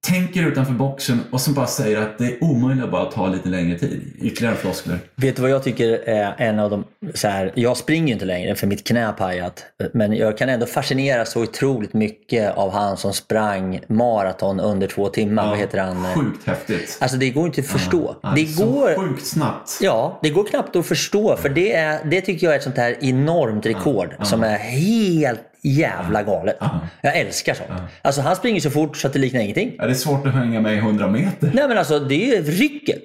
tänker 0.07 0.47
utanför 0.47 0.73
boxen 0.73 1.19
och 1.31 1.41
som 1.41 1.53
bara 1.53 1.67
säger 1.67 2.01
att 2.01 2.17
det 2.17 2.25
är 2.25 2.43
omöjligt 2.43 2.83
att 2.83 2.91
bara 2.91 3.05
ta 3.05 3.27
lite 3.27 3.49
längre 3.49 3.79
tid. 3.79 4.01
Ytterligare 4.21 4.55
floskler. 4.55 4.99
Vet 5.15 5.35
du 5.35 5.41
vad 5.41 5.51
jag 5.51 5.63
tycker 5.63 5.89
är 6.09 6.35
en 6.37 6.59
av 6.59 6.69
de... 6.69 6.83
Så 7.13 7.27
här, 7.27 7.51
jag 7.55 7.77
springer 7.77 8.07
ju 8.07 8.13
inte 8.13 8.25
längre 8.25 8.55
för 8.55 8.67
mitt 8.67 8.87
knä 8.87 9.05
har 9.05 9.13
pajat. 9.13 9.65
Men 9.93 10.13
jag 10.13 10.37
kan 10.37 10.49
ändå 10.49 10.65
fascineras 10.65 11.31
så 11.31 11.43
otroligt 11.43 11.93
mycket 11.93 12.57
av 12.57 12.71
han 12.71 12.97
som 12.97 13.13
sprang 13.13 13.79
maraton 13.87 14.59
under 14.59 14.87
två 14.87 15.09
timmar. 15.09 15.49
Vad 15.49 15.57
heter 15.57 15.77
han? 15.77 16.13
Sjukt 16.15 16.47
häftigt. 16.47 16.97
Alltså 17.01 17.17
det 17.17 17.29
går 17.29 17.45
inte 17.45 17.61
att 17.61 17.67
förstå. 17.67 18.15
Ja, 18.23 18.33
det 18.35 18.45
så 18.45 18.65
går... 18.65 18.95
sjukt 18.95 19.27
snabbt. 19.27 19.79
Ja, 19.81 20.19
det 20.23 20.29
går 20.29 20.43
knappt 20.43 20.75
att 20.75 20.85
förstå 20.85 21.37
för 21.37 21.49
det, 21.49 21.73
är, 21.73 21.99
det 22.05 22.21
tycker 22.21 22.47
jag 22.47 22.53
är 22.53 22.57
ett 22.57 22.63
sånt 22.63 22.77
här 22.77 22.97
enormt 23.01 23.65
rekord 23.65 24.15
som 24.21 24.43
är 24.43 24.57
helt 24.57 25.41
jävla 25.61 26.23
galet. 26.23 26.57
Jag 27.01 27.17
älskar 27.17 27.53
sånt. 27.53 27.69
Alltså 28.01 28.21
han 28.21 28.35
springer 28.35 28.61
så 28.61 28.69
fort 28.69 28.97
så 28.97 29.07
att 29.07 29.13
det 29.13 29.19
liknar 29.19 29.41
ingenting. 29.41 29.75
Ja, 29.77 29.85
det 29.85 29.91
är 29.91 29.95
svårt 29.95 30.27
att 30.27 30.33
hänga 30.33 30.61
med 30.61 30.73
i 30.73 30.77
100 30.77 31.07
meter. 31.07 31.51
Nej 31.53 31.67
men 31.67 31.77
alltså 31.77 31.99
det 31.99 32.35
är 32.35 32.41
rycket. 32.43 33.03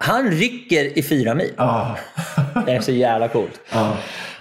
Han 0.00 0.30
rycker 0.30 0.98
i 0.98 1.02
fyra 1.02 1.34
mil. 1.34 1.52
Ja. 1.56 1.96
Det 2.66 2.72
är 2.72 2.80
så 2.80 2.92
jävla 2.92 3.28
coolt. 3.28 3.60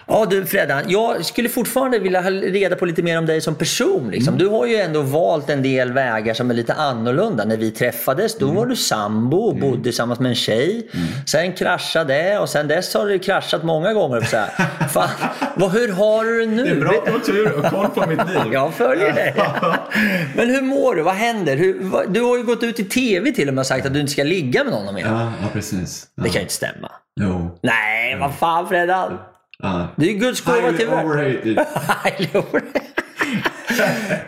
Ja. 0.08 0.26
Du 0.30 0.46
Freddan, 0.46 0.84
jag 0.88 1.26
skulle 1.26 1.50
fortfarande 1.50 2.00
vilja 2.00 2.22
ha 2.22 2.30
reda 2.30 2.76
på 2.76 2.86
lite 2.86 3.04
mer 3.04 3.18
om 3.18 3.26
dig 3.26 3.42
som 3.42 3.56
person. 3.56 4.10
Liksom. 4.12 4.34
Mm. 4.34 4.46
Du 4.48 4.52
har 4.56 4.66
ju 4.66 4.76
ändå 4.76 5.02
valt 5.02 5.50
en 5.50 5.62
del 5.64 5.92
vägar 5.94 6.34
som 6.34 6.50
är 6.50 6.54
lite 6.54 6.74
annorlunda. 6.74 7.46
När 7.46 7.58
vi 7.58 7.72
träffades 7.72 8.38
då 8.38 8.46
Mm. 8.46 8.56
var 8.58 8.66
du 8.66 8.76
sambo 8.76 9.38
och 9.38 9.56
bodde 9.56 9.84
tillsammans 9.84 10.20
med 10.20 10.30
en 10.30 10.36
tjej. 10.36 10.88
Sen 11.28 11.54
kraschade 11.54 12.14
det 12.14 12.40
och 12.40 12.50
sen 12.50 12.68
dess 12.68 12.94
har 12.94 13.06
du 13.06 13.20
kraschat 13.20 13.64
många 13.64 13.94
gånger. 13.94 14.22
Så 14.22 14.38
här. 14.38 14.50
Fan, 14.88 15.10
vad, 15.56 15.72
hur 15.72 15.92
har 15.92 16.24
du 16.26 16.40
det 16.40 16.46
nu? 16.52 16.64
Det 16.64 16.72
är 16.72 16.76
bra 16.76 16.92
att 16.92 17.06
du 17.06 17.12
har 17.12 17.20
tur 17.20 17.60
och 17.60 17.66
koll 17.66 17.88
på 17.90 18.10
mitt 18.10 18.30
liv. 18.30 18.54
Jag 18.54 18.74
följer 18.74 19.14
det. 19.14 19.34
Men 20.36 20.50
hur 20.50 20.62
mår 20.62 20.96
du? 20.96 21.02
Vad 21.02 21.14
händer? 21.16 21.58
Hur, 21.58 21.78
vad, 21.82 22.14
du 22.14 22.22
har 22.22 22.38
ju 22.38 22.44
gått 22.44 22.64
ut 22.64 22.80
i 22.80 22.84
tv 22.84 23.32
till 23.32 23.48
och 23.48 23.54
med 23.54 23.62
och 23.62 23.68
sagt 23.68 23.86
att 23.86 23.94
du 23.94 24.00
inte 24.00 24.12
ska 24.12 24.24
ligga 24.24 24.64
med 24.64 24.74
någon 24.74 24.94
mer. 24.96 25.02
Ja, 25.06 25.32
ja 25.42 25.48
precis. 25.54 26.08
Ja. 26.16 26.24
Det 26.24 26.30
kan 26.30 26.36
ju 26.36 26.42
inte 26.42 26.54
stämma. 26.54 26.92
Jo. 27.22 27.60
Nej, 27.64 28.18
vad 28.20 28.36
fan 28.36 28.68
Freddan. 28.68 29.18
Ja. 29.58 29.88
Du 29.96 30.06
är 30.06 30.10
ju 30.12 30.18
Guds 30.20 30.42
gåva 30.42 30.74
till 30.74 30.88
världen. 30.88 32.44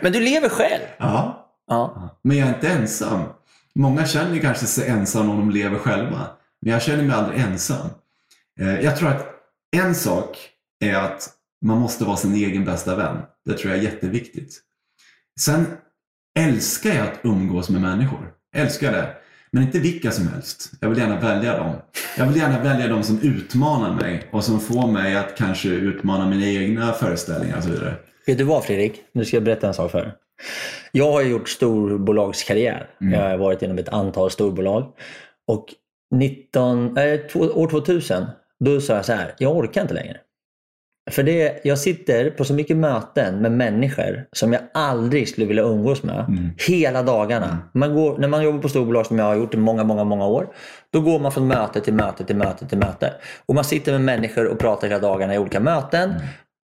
Men 0.00 0.12
du 0.12 0.20
lever 0.20 0.48
själv. 0.48 0.82
Ja. 0.98 1.44
Ja. 1.66 2.10
Men 2.22 2.36
jag 2.36 2.48
är 2.48 2.54
inte 2.54 2.68
ensam. 2.68 3.22
Många 3.74 4.06
känner 4.06 4.38
kanske 4.38 4.66
sig 4.66 4.88
ensam 4.88 5.30
om 5.30 5.36
de 5.36 5.50
lever 5.50 5.78
själva. 5.78 6.26
Men 6.62 6.72
jag 6.72 6.82
känner 6.82 7.02
mig 7.04 7.16
aldrig 7.16 7.40
ensam. 7.40 7.88
Eh, 8.60 8.80
Jag 8.80 8.96
tror 8.96 9.08
att 9.08 9.26
en 9.76 9.94
sak 9.94 10.38
är 10.84 10.94
att 10.94 11.28
man 11.64 11.78
måste 11.78 12.04
vara 12.04 12.16
sin 12.16 12.34
egen 12.34 12.64
bästa 12.64 12.96
vän. 12.96 13.16
Det 13.44 13.58
tror 13.58 13.70
jag 13.72 13.78
är 13.78 13.84
jätteviktigt. 13.84 14.60
Sen 15.40 15.66
älskar 16.38 16.90
jag 16.90 17.06
att 17.08 17.18
umgås 17.22 17.68
med 17.70 17.80
människor. 17.80 18.32
Älskar 18.56 18.92
det. 18.92 19.14
Men 19.50 19.62
inte 19.62 19.78
vilka 19.78 20.10
som 20.10 20.28
helst. 20.28 20.70
Jag 20.80 20.88
vill 20.88 20.98
gärna 20.98 21.20
välja 21.20 21.58
dem. 21.58 21.74
Jag 22.18 22.26
vill 22.26 22.36
gärna 22.36 22.62
välja 22.62 22.88
dem 22.88 23.02
som 23.02 23.20
utmanar 23.22 23.94
mig 23.94 24.28
och 24.32 24.44
som 24.44 24.60
får 24.60 24.86
mig 24.92 25.16
att 25.16 25.36
kanske 25.36 25.68
utmana 25.68 26.26
mina 26.26 26.46
egna 26.46 26.92
föreställningar 26.92 27.56
och 27.56 27.62
så 27.62 27.70
vidare. 27.70 27.94
Vet 28.26 28.38
du 28.38 28.44
vad 28.44 28.64
Fredrik? 28.64 29.02
Nu 29.12 29.24
ska 29.24 29.36
jag 29.36 29.44
berätta 29.44 29.66
en 29.68 29.74
sak 29.74 29.90
för 29.90 30.02
dig. 30.02 30.12
Jag 30.92 31.12
har 31.12 31.22
gjort 31.22 31.48
storbolagskarriär. 31.48 32.90
Jag 32.98 33.20
har 33.20 33.36
varit 33.38 33.62
inom 33.62 33.78
ett 33.78 33.88
antal 33.88 34.30
storbolag. 34.30 34.92
Och 35.46 35.66
19, 36.14 36.96
äh, 36.96 37.20
två- 37.32 37.40
år 37.40 37.68
2000, 37.68 38.24
då 38.64 38.80
sa 38.80 38.94
jag 38.94 39.04
så 39.04 39.12
här, 39.12 39.34
jag 39.38 39.56
orkar 39.56 39.82
inte 39.82 39.94
längre. 39.94 40.16
För 41.10 41.22
det, 41.22 41.60
jag 41.64 41.78
sitter 41.78 42.30
på 42.30 42.44
så 42.44 42.54
mycket 42.54 42.76
möten 42.76 43.42
med 43.42 43.52
människor 43.52 44.24
som 44.32 44.52
jag 44.52 44.62
aldrig 44.74 45.28
skulle 45.28 45.46
vilja 45.46 45.62
umgås 45.62 46.02
med. 46.02 46.24
Hela 46.68 47.02
dagarna. 47.02 47.58
Man 47.72 47.94
går, 47.94 48.18
när 48.18 48.28
man 48.28 48.42
jobbar 48.42 48.58
på 48.58 48.68
storbolag 48.68 49.06
som 49.06 49.18
jag 49.18 49.24
har 49.24 49.36
gjort 49.36 49.54
i 49.54 49.56
många, 49.56 49.84
många, 49.84 50.04
många 50.04 50.26
år. 50.26 50.48
Då 50.92 51.00
går 51.00 51.20
man 51.20 51.32
från 51.32 51.48
möte 51.48 51.80
till 51.80 51.94
möte 51.94 52.24
till 52.24 52.36
möte 52.36 52.66
till 52.66 52.78
möte. 52.78 53.12
Och 53.46 53.54
man 53.54 53.64
sitter 53.64 53.92
med 53.92 54.00
människor 54.00 54.46
och 54.46 54.58
pratar 54.58 54.88
hela 54.88 55.00
dagarna 55.00 55.34
i 55.34 55.38
olika 55.38 55.60
möten. 55.60 56.14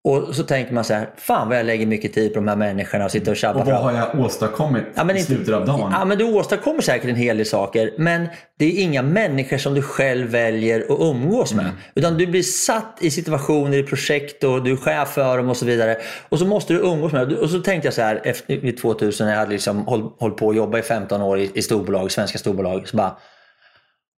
Och 0.09 0.35
så 0.35 0.43
tänker 0.43 0.75
man 0.75 0.85
så 0.85 0.95
här, 0.95 1.11
fan 1.17 1.49
vad 1.49 1.59
jag 1.59 1.67
lägger 1.67 1.87
mycket 1.87 2.13
tid 2.15 2.33
på 2.35 2.39
de 2.41 2.49
här 2.49 2.57
människorna 2.57 3.05
och 3.05 3.11
sitter 3.11 3.31
och 3.31 3.37
tjabbar 3.37 3.61
Och 3.61 3.67
vad 3.67 3.75
fram. 3.75 3.85
har 3.85 3.93
jag 3.93 4.21
åstadkommit 4.25 4.85
Ja, 4.95 5.05
men 5.05 5.17
i 5.17 5.23
slutet 5.23 5.55
av 5.55 5.67
dagen? 5.67 5.93
Ja, 5.93 6.05
men 6.05 6.19
du 6.19 6.25
åstadkommer 6.25 6.81
säkert 6.81 7.11
en 7.11 7.17
hel 7.17 7.37
del 7.37 7.47
saker. 7.47 7.91
Men 7.99 8.29
det 8.59 8.65
är 8.65 8.83
inga 8.83 9.03
människor 9.03 9.57
som 9.59 9.75
du 9.75 9.83
själv 9.83 10.29
väljer 10.31 10.81
att 10.81 11.01
umgås 11.01 11.55
med. 11.55 11.71
Utan 11.95 12.19
du 12.19 12.27
blir 12.27 12.43
satt 12.43 12.99
i 13.01 13.11
situationer, 13.11 13.79
i 13.79 13.83
projekt 13.83 14.45
och 14.45 14.63
du 14.65 14.73
är 14.73 14.77
chef 14.77 15.09
för 15.09 15.37
dem 15.37 15.49
och 15.51 15.57
så 15.57 15.67
vidare. 15.67 15.97
Och 16.29 16.39
så 16.39 16.47
måste 16.47 16.73
du 16.73 16.79
umgås 16.81 17.13
med 17.13 17.29
dem. 17.29 17.39
Och 17.39 17.51
så 17.51 17.61
tänkte 17.61 17.87
jag 17.87 17.95
så 17.95 18.03
här, 18.03 18.21
efter, 18.25 18.57
vid 18.57 18.79
2000, 18.79 19.27
när 19.27 19.33
jag 19.35 19.41
hade 19.41 19.53
liksom 19.53 19.87
håll, 19.87 20.11
hållit 20.19 20.37
på 20.37 20.51
att 20.51 20.57
jobba 20.57 20.79
i 20.79 20.83
15 20.83 21.23
år 21.23 21.39
i, 21.39 21.51
i 21.55 21.63
storbolag, 21.63 22.11
svenska 22.13 22.39
storbolag. 22.39 22.89
Så 22.89 22.97
bara, 22.97 23.17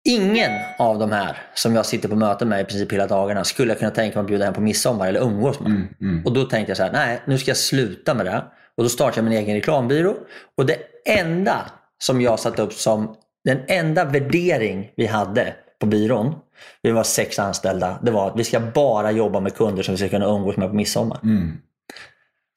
Ingen 0.06 0.52
av 0.80 1.00
de 1.00 1.12
här 1.12 1.38
som 1.54 1.76
jag 1.76 1.86
sitter 1.86 2.10
på 2.10 2.16
möten 2.16 2.50
med 2.50 2.62
i 2.62 2.64
princip 2.64 2.94
hela 2.94 3.08
dagarna 3.08 3.44
skulle 3.44 3.72
jag 3.72 3.80
kunna 3.80 3.92
tänka 3.92 4.18
mig 4.18 4.22
att 4.22 4.28
bjuda 4.28 4.46
hem 4.46 4.54
på 4.54 4.62
midsommar 4.62 5.08
eller 5.08 5.20
umgås 5.20 5.60
med. 5.60 5.72
Och 6.26 6.34
då 6.34 6.44
tänkte 6.44 6.70
jag 6.70 6.78
så 6.78 6.84
här, 6.84 6.92
nej 6.92 7.22
nu 7.26 7.38
ska 7.38 7.50
jag 7.50 7.58
sluta 7.58 8.14
med 8.14 8.26
det. 8.26 8.44
Och 8.78 8.84
då 8.84 8.90
startade 8.90 9.18
jag 9.18 9.26
min 9.26 9.34
egen 9.34 9.56
reklambyrå. 9.56 10.16
Och 10.58 10.66
det 10.66 10.78
enda 11.06 11.72
som 11.98 12.22
jag 12.22 12.40
satte 12.40 12.62
upp 12.62 12.74
som 12.74 13.16
den 13.44 13.60
enda 13.68 14.06
värdering 14.06 14.92
vi 14.96 15.06
hade 15.06 15.56
på 15.80 15.86
byrån, 15.86 16.36
vi 16.82 16.92
var 16.92 17.04
sex 17.04 17.40
anställda, 17.40 18.00
det 18.04 18.12
var 18.12 18.28
att 18.28 18.40
vi 18.40 18.44
ska 18.44 18.60
bara 18.60 19.12
jobba 19.12 19.40
med 19.40 19.56
kunder 19.56 19.84
som 19.84 19.94
vi 19.94 19.98
ska 19.98 20.10
kunna 20.10 20.26
umgås 20.26 20.58
med 20.58 20.70
på 20.70 20.76
midsommar. 20.76 21.20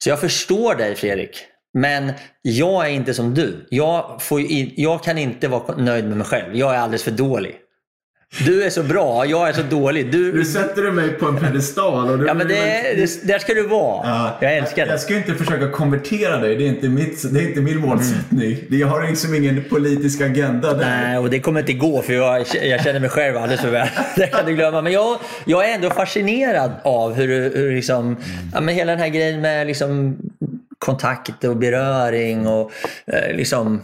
Så 0.03 0.09
jag 0.09 0.19
förstår 0.19 0.75
dig 0.75 0.95
Fredrik. 0.95 1.45
Men 1.73 2.11
jag 2.41 2.85
är 2.85 2.89
inte 2.89 3.13
som 3.13 3.33
du. 3.33 3.65
Jag, 3.69 4.19
in, 4.49 4.73
jag 4.77 5.03
kan 5.03 5.17
inte 5.17 5.47
vara 5.47 5.75
nöjd 5.75 6.05
med 6.05 6.17
mig 6.17 6.27
själv. 6.27 6.55
Jag 6.55 6.75
är 6.75 6.79
alldeles 6.79 7.03
för 7.03 7.11
dålig. 7.11 7.55
Du 8.45 8.63
är 8.63 8.69
så 8.69 8.83
bra, 8.83 9.25
jag 9.25 9.49
är 9.49 9.53
så 9.53 9.61
dålig. 9.61 10.11
Du, 10.11 10.33
Nu 10.33 10.45
sätter 10.45 10.81
du 10.81 10.91
mig 10.91 11.09
på 11.09 11.25
en 11.25 11.37
pedestal. 11.37 12.09
Och 12.09 12.19
du 12.19 12.27
ja, 12.27 12.33
men 12.33 12.47
det, 12.47 12.55
det, 12.95 13.27
där 13.27 13.39
ska 13.39 13.53
du 13.53 13.67
vara. 13.67 14.07
Ja, 14.07 14.37
Jag 14.41 14.57
älskar 14.57 14.85
det. 14.85 14.91
Jag 14.91 14.99
ska 14.99 15.15
inte 15.17 15.33
försöka 15.33 15.69
konvertera 15.69 16.37
dig. 16.37 16.55
Det 16.55 16.63
är 16.63 16.67
inte, 16.67 16.89
mitt, 16.89 17.33
det 17.33 17.39
är 17.39 17.47
inte 17.47 17.61
min 17.61 17.77
målsättning. 17.77 18.57
Det- 18.69 18.77
Jag 18.77 18.87
har 18.87 19.07
liksom 19.07 19.35
ingen 19.35 19.63
politisk 19.69 20.21
agenda 20.21 20.73
där. 20.73 20.85
Nej, 20.85 21.17
och 21.17 21.29
det 21.29 21.39
kommer 21.39 21.59
inte 21.59 21.73
gå 21.73 22.01
för 22.01 22.13
jag, 22.13 22.45
jag 22.63 22.83
känner 22.83 22.99
mig 22.99 23.09
själv 23.09 23.37
alldeles 23.37 23.61
för 23.61 23.71
väl. 23.71 23.87
Det 24.15 24.27
kan 24.27 24.45
du 24.45 24.55
glömma. 24.55 24.81
Men 24.81 24.93
jag, 24.93 25.19
jag 25.45 25.69
är 25.69 25.75
ändå 25.75 25.89
fascinerad 25.89 26.71
av 26.83 27.13
hur, 27.13 27.55
hur 27.55 27.71
liksom, 27.75 28.17
ja, 28.53 28.61
men 28.61 28.75
hela 28.75 28.91
den 28.91 29.01
här 29.01 29.09
grejen 29.09 29.41
med 29.41 29.67
liksom 29.67 30.17
kontakt 30.79 31.43
och 31.43 31.57
beröring 31.57 32.47
och 32.47 32.71
eh, 33.05 33.35
liksom, 33.35 33.81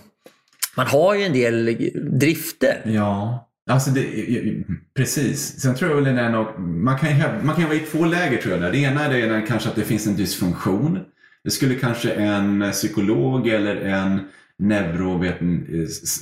man 0.75 0.87
har 0.87 1.15
ju 1.15 1.23
en 1.23 1.33
del 1.33 1.89
drifter. 2.19 2.81
Ja, 2.85 3.47
alltså 3.69 3.89
det, 3.89 4.05
precis. 4.95 5.59
Sen 5.59 5.75
tror 5.75 5.89
jag 5.89 5.95
väl 5.95 6.05
den 6.05 6.17
är 6.17 6.59
man 6.59 6.97
kan, 6.97 7.09
man 7.45 7.55
kan 7.55 7.63
vara 7.63 7.75
i 7.75 7.79
två 7.79 8.05
läger 8.05 8.37
tror 8.37 8.53
jag. 8.53 8.61
Där. 8.61 8.71
Det 8.71 8.77
ena 8.77 9.05
är 9.05 9.09
det 9.09 9.21
är 9.21 9.45
kanske 9.45 9.69
att 9.69 9.75
det 9.75 9.83
finns 9.83 10.07
en 10.07 10.15
dysfunktion. 10.15 10.99
Det 11.43 11.51
skulle 11.51 11.75
kanske 11.75 12.11
en 12.11 12.71
psykolog 12.71 13.47
eller 13.47 13.75
en 13.75 14.19
neuroveten, 14.57 15.67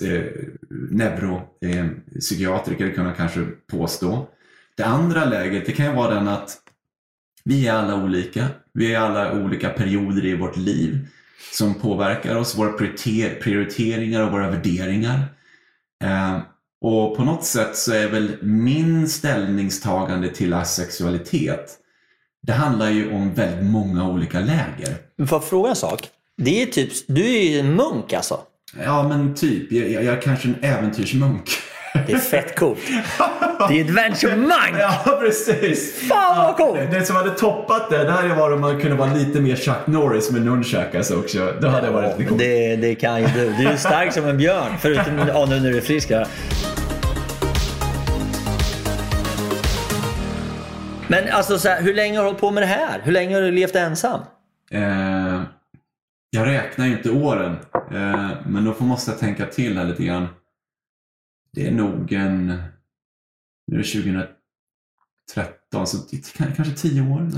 eh, 0.04 0.24
neuro, 0.90 1.42
eh, 1.62 2.92
kunna 2.96 3.14
kanske 3.14 3.46
påstå. 3.72 4.28
Det 4.78 4.84
andra 4.84 5.26
läget 5.26 5.66
det 5.66 5.72
kan 5.72 5.86
ju 5.86 5.92
vara 5.92 6.14
den 6.14 6.28
att 6.28 6.58
vi 7.46 7.68
är 7.68 7.74
alla 7.74 8.04
olika. 8.04 8.48
Vi 8.74 8.94
är 8.94 9.00
alla 9.00 9.34
olika 9.34 9.70
perioder 9.70 10.26
i 10.26 10.36
vårt 10.36 10.58
liv 10.58 11.08
som 11.52 11.74
påverkar 11.74 12.36
oss, 12.36 12.58
våra 12.58 12.72
prioriter- 12.72 13.40
prioriteringar 13.42 14.22
och 14.22 14.32
våra 14.32 14.50
värderingar. 14.50 15.20
Eh, 16.04 16.40
och 16.82 17.18
på 17.18 17.24
något 17.24 17.46
sätt 17.46 17.76
så 17.78 17.94
är 17.94 18.08
väl 18.10 18.38
min 18.42 19.10
ställningstagande 19.10 20.30
till 20.30 20.54
asexualitet, 20.54 21.78
det 22.42 22.54
handlar 22.54 22.90
ju 22.90 23.14
om 23.14 23.34
väldigt 23.34 23.66
många 23.66 24.10
olika 24.10 24.40
läger. 24.40 24.98
Men 25.18 25.28
får 25.28 25.36
jag 25.36 25.44
fråga 25.44 25.70
en 25.70 25.76
sak? 25.76 26.10
Det 26.38 26.62
är 26.62 26.66
typ, 26.66 26.92
du 27.08 27.36
är 27.36 27.52
ju 27.52 27.60
en 27.60 27.76
munk 27.76 28.14
alltså. 28.14 28.40
Ja, 28.84 29.08
men 29.08 29.36
typ. 29.36 29.72
Jag, 29.72 29.90
jag, 29.90 30.04
jag 30.04 30.18
är 30.18 30.22
kanske 30.22 30.48
en 30.48 30.56
äventyrsmunk. 30.62 31.50
Det 32.08 32.14
är 32.14 32.18
fett 32.18 32.60
coolt. 32.60 32.80
Det 33.70 33.80
är 33.80 33.84
adventure 33.84 34.36
monk! 34.36 34.76
Ja, 34.80 35.18
precis. 35.20 36.08
Fan 36.10 36.38
vad 36.38 36.56
coolt! 36.58 36.80
Det 36.92 37.06
som 37.06 37.16
hade 37.16 37.30
toppat 37.30 37.90
det, 37.90 38.04
det 38.04 38.12
hade 38.12 38.28
varit 38.36 38.56
om 38.56 38.62
man 38.62 38.82
kunde 38.82 38.98
vara 38.98 39.14
lite 39.14 39.42
mer 39.42 39.56
Chuck 39.56 39.76
Norris 39.88 40.32
med 40.32 40.42
nunchakas 40.42 41.12
också. 41.12 41.54
Det 41.62 41.70
hade 41.70 41.90
varit 41.92 42.18
lite 42.18 42.30
coolt. 42.30 42.40
Det, 42.42 42.76
det 42.76 42.96
kan 42.96 43.22
ju 43.22 43.28
du. 43.28 43.54
Du 43.54 43.68
är 43.68 43.76
stark 43.78 44.14
som 44.14 44.26
en 44.26 44.38
björn. 44.38 44.72
Förutom 44.82 45.18
ja, 45.28 45.46
nu 45.50 45.60
när 45.60 45.70
du 45.70 45.78
är 45.78 45.82
frisk. 45.82 46.12
Ja. 46.12 46.26
Men 51.08 51.24
alltså, 51.32 51.60
så 51.60 51.70
här, 51.70 51.82
hur 51.82 51.94
länge 51.94 52.18
har 52.18 52.24
du 52.24 52.28
hållit 52.30 52.42
på 52.42 52.52
med 52.52 52.64
det 52.64 52.68
här? 52.68 53.02
Hur 53.04 53.12
länge 53.12 53.36
har 53.36 53.42
du 53.42 53.52
levt 53.52 53.76
ensam? 53.76 54.20
Eh, 54.72 55.42
jag 56.30 56.48
räknar 56.48 56.86
ju 56.86 56.92
inte 56.92 57.10
åren, 57.10 57.58
eh, 57.92 58.30
men 58.46 58.66
då 58.66 58.74
får- 58.74 58.86
måste 58.86 59.12
jag 59.12 59.20
tänka 59.20 59.46
till 59.46 59.78
här 59.78 59.86
lite 59.86 60.04
grann. 60.04 60.28
Det 61.54 61.68
är 61.68 61.72
nog 61.72 62.12
en... 62.14 62.48
Nu 63.68 63.80
är 63.80 63.84
det 63.84 63.84
2013, 63.84 64.28
så 65.88 65.98
det 66.12 66.34
kan- 66.38 66.54
kanske 66.56 66.74
tio 66.76 67.02
år. 67.02 67.30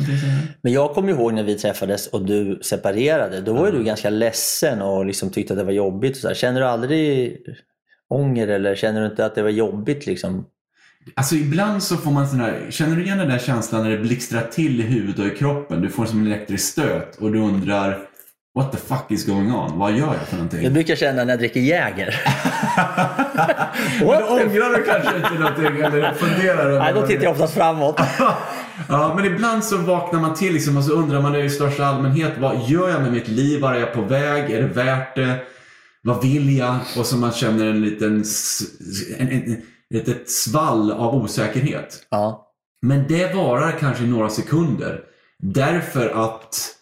Men 0.62 0.74
jag 0.74 0.94
kommer 0.94 1.10
ihåg 1.10 1.34
när 1.34 1.44
vi 1.44 1.56
träffades 1.56 2.08
och 2.08 2.26
du 2.26 2.60
separerade. 2.64 3.42
Då 3.42 3.54
var 3.54 3.66
ju 3.66 3.72
du 3.72 3.84
ganska 3.84 4.10
ledsen 4.10 4.82
och 4.82 5.06
liksom 5.06 5.30
tyckte 5.30 5.54
att 5.54 5.60
det 5.60 5.64
var 5.66 5.72
jobbigt. 5.72 6.16
Och 6.16 6.22
så 6.22 6.28
här. 6.28 6.36
Känner 6.36 6.60
du 6.60 6.66
aldrig 6.68 7.38
ånger 8.10 8.48
eller 8.48 8.76
känner 8.76 9.02
du 9.02 9.08
inte 9.08 9.26
att 9.26 9.36
det 9.36 9.44
var 9.44 9.50
jobbigt? 9.50 10.06
Liksom? 10.06 10.46
Alltså 11.14 11.36
ibland 11.36 11.84
så 11.84 11.98
får 11.98 12.12
man 12.12 12.28
sån 12.28 12.40
här, 12.40 12.68
känner 12.70 12.96
du 12.96 13.04
igen 13.04 13.18
den 13.18 13.30
där 13.30 13.40
känslan 13.40 13.84
när 13.84 13.90
det 13.92 13.98
blixtrar 13.98 14.42
till 14.52 14.80
i 14.80 14.84
huvudet 14.84 15.20
och 15.20 15.26
i 15.26 15.30
kroppen? 15.30 15.82
Du 15.82 15.90
får 15.90 16.06
som 16.06 16.20
en 16.22 16.28
elektrisk 16.28 16.72
stöt 16.72 17.16
och 17.16 17.32
du 17.32 17.40
undrar 17.40 18.08
What 18.56 18.72
the 18.72 18.78
fuck 18.78 19.06
is 19.12 19.26
going 19.26 19.54
on? 19.54 19.80
Vad 19.80 19.92
gör 19.92 20.14
jag 20.14 20.28
för 20.28 20.36
någonting? 20.36 20.64
Jag 20.64 20.74
brukar 20.74 20.96
känna 20.96 21.24
när 21.24 21.30
jag 21.34 21.40
dricker 21.40 21.60
Jäger. 21.60 22.16
Men 24.00 24.24
ångrar 24.24 24.78
du 24.78 24.84
kanske 24.84 25.16
inte 25.16 25.34
någonting 25.34 25.66
eller 25.66 26.14
funderar 26.14 26.66
över 26.66 26.80
Nej, 26.80 26.94
då 26.94 27.08
tittar 27.08 27.24
jag 27.24 27.32
oftast 27.32 27.54
framåt. 27.54 28.00
Ja, 28.90 29.14
men 29.16 29.26
ibland 29.26 29.64
så 29.64 29.78
vaknar 29.78 30.20
man 30.20 30.34
till 30.34 30.54
liksom, 30.54 30.78
och 30.78 30.84
så 30.84 30.94
undrar 30.94 31.22
man 31.22 31.36
i 31.36 31.50
största 31.50 31.86
allmänhet, 31.86 32.34
vad 32.40 32.62
gör 32.68 32.90
jag 32.90 33.02
med 33.02 33.12
mitt 33.12 33.28
liv? 33.28 33.62
Var 33.62 33.74
är 33.74 33.80
jag 33.80 33.94
på 33.94 34.02
väg? 34.02 34.52
Är 34.52 34.62
det 34.62 34.68
värt 34.68 35.16
det? 35.16 35.40
Vad 36.02 36.22
vill 36.22 36.58
jag? 36.58 36.76
Och 36.98 37.06
så 37.06 37.18
man 37.18 37.32
känner 37.32 37.66
en 37.66 37.82
liten 37.82 38.24
en, 39.18 39.28
en, 39.28 39.44
en, 39.44 39.62
ett, 39.96 40.08
ett 40.08 40.30
svall 40.30 40.92
av 40.92 41.16
osäkerhet. 41.16 42.08
Ja. 42.10 42.52
Men 42.82 43.08
det 43.08 43.36
varar 43.36 43.72
kanske 43.72 44.04
några 44.04 44.30
sekunder. 44.30 45.02
Därför 45.44 46.26
att 46.26 46.76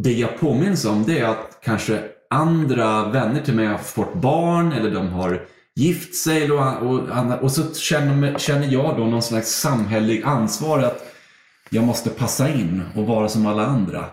det 0.00 0.12
jag 0.12 0.40
påminns 0.40 0.84
om 0.84 1.04
det 1.06 1.18
är 1.18 1.24
att 1.24 1.58
kanske 1.62 2.02
andra 2.30 3.08
vänner 3.08 3.40
till 3.40 3.54
mig 3.54 3.66
har 3.66 3.78
fått 3.78 4.14
barn 4.14 4.72
eller 4.72 4.90
de 4.90 5.08
har 5.08 5.40
gift 5.76 6.14
sig 6.14 6.50
och, 6.50 6.82
och, 6.82 7.00
och 7.42 7.52
så 7.52 7.74
känner, 7.74 8.38
känner 8.38 8.66
jag 8.72 8.96
då 8.96 9.04
någon 9.04 9.22
slags 9.22 9.48
samhällelig 9.60 10.22
ansvar 10.24 10.78
att 10.78 11.02
jag 11.70 11.84
måste 11.84 12.10
passa 12.10 12.48
in 12.48 12.82
och 12.94 13.06
vara 13.06 13.28
som 13.28 13.46
alla 13.46 13.66
andra. 13.66 14.04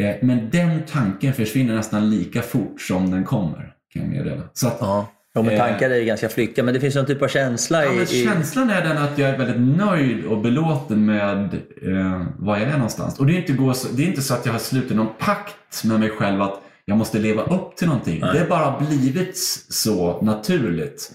Eh, 0.00 0.14
Men 0.22 0.50
den 0.50 0.82
tanken 0.92 1.32
försvinner 1.32 1.74
nästan 1.74 2.10
lika 2.10 2.42
fort 2.42 2.80
som 2.80 3.10
den 3.10 3.24
kommer, 3.24 3.72
kan 3.92 4.02
jag 4.02 4.10
meddela. 4.10 4.42
Så 4.52 4.66
att, 4.68 4.76
Ja. 4.80 5.42
Men 5.42 5.58
tankar 5.58 5.90
är 5.90 5.94
ju 5.96 6.04
ganska 6.04 6.28
flyktiga, 6.28 6.64
men 6.64 6.74
det 6.74 6.80
finns 6.80 6.94
någon 6.94 7.06
typ 7.06 7.22
av 7.22 7.28
känsla 7.28 7.84
Ja, 7.84 7.92
i... 7.92 7.94
men 7.94 8.02
i... 8.02 8.24
känslan 8.24 8.70
är 8.70 8.82
den 8.82 8.98
att 8.98 9.18
jag 9.18 9.30
är 9.30 9.38
väldigt 9.38 9.76
nöjd 9.76 10.24
och 10.24 10.38
belåten 10.38 11.06
med 11.06 11.54
eh, 11.82 12.22
var 12.38 12.56
jag 12.56 12.68
är 12.68 12.72
någonstans. 12.72 13.18
Och 13.18 13.26
det 13.26 13.32
är, 13.32 13.36
inte 13.36 13.52
gå 13.52 13.74
så, 13.74 13.88
det 13.92 14.02
är 14.02 14.06
inte 14.06 14.22
så 14.22 14.34
att 14.34 14.46
jag 14.46 14.52
har 14.52 14.58
slutit 14.58 14.96
någon 14.96 15.08
pakt 15.18 15.84
med 15.84 16.00
mig 16.00 16.10
själv 16.10 16.42
att 16.42 16.60
jag 16.84 16.98
måste 16.98 17.18
leva 17.18 17.42
upp 17.42 17.76
till 17.76 17.86
någonting. 17.88 18.20
Det 18.20 18.38
har 18.38 18.46
bara 18.46 18.80
blivit 18.80 19.36
så 19.68 20.22
naturligt. 20.22 21.10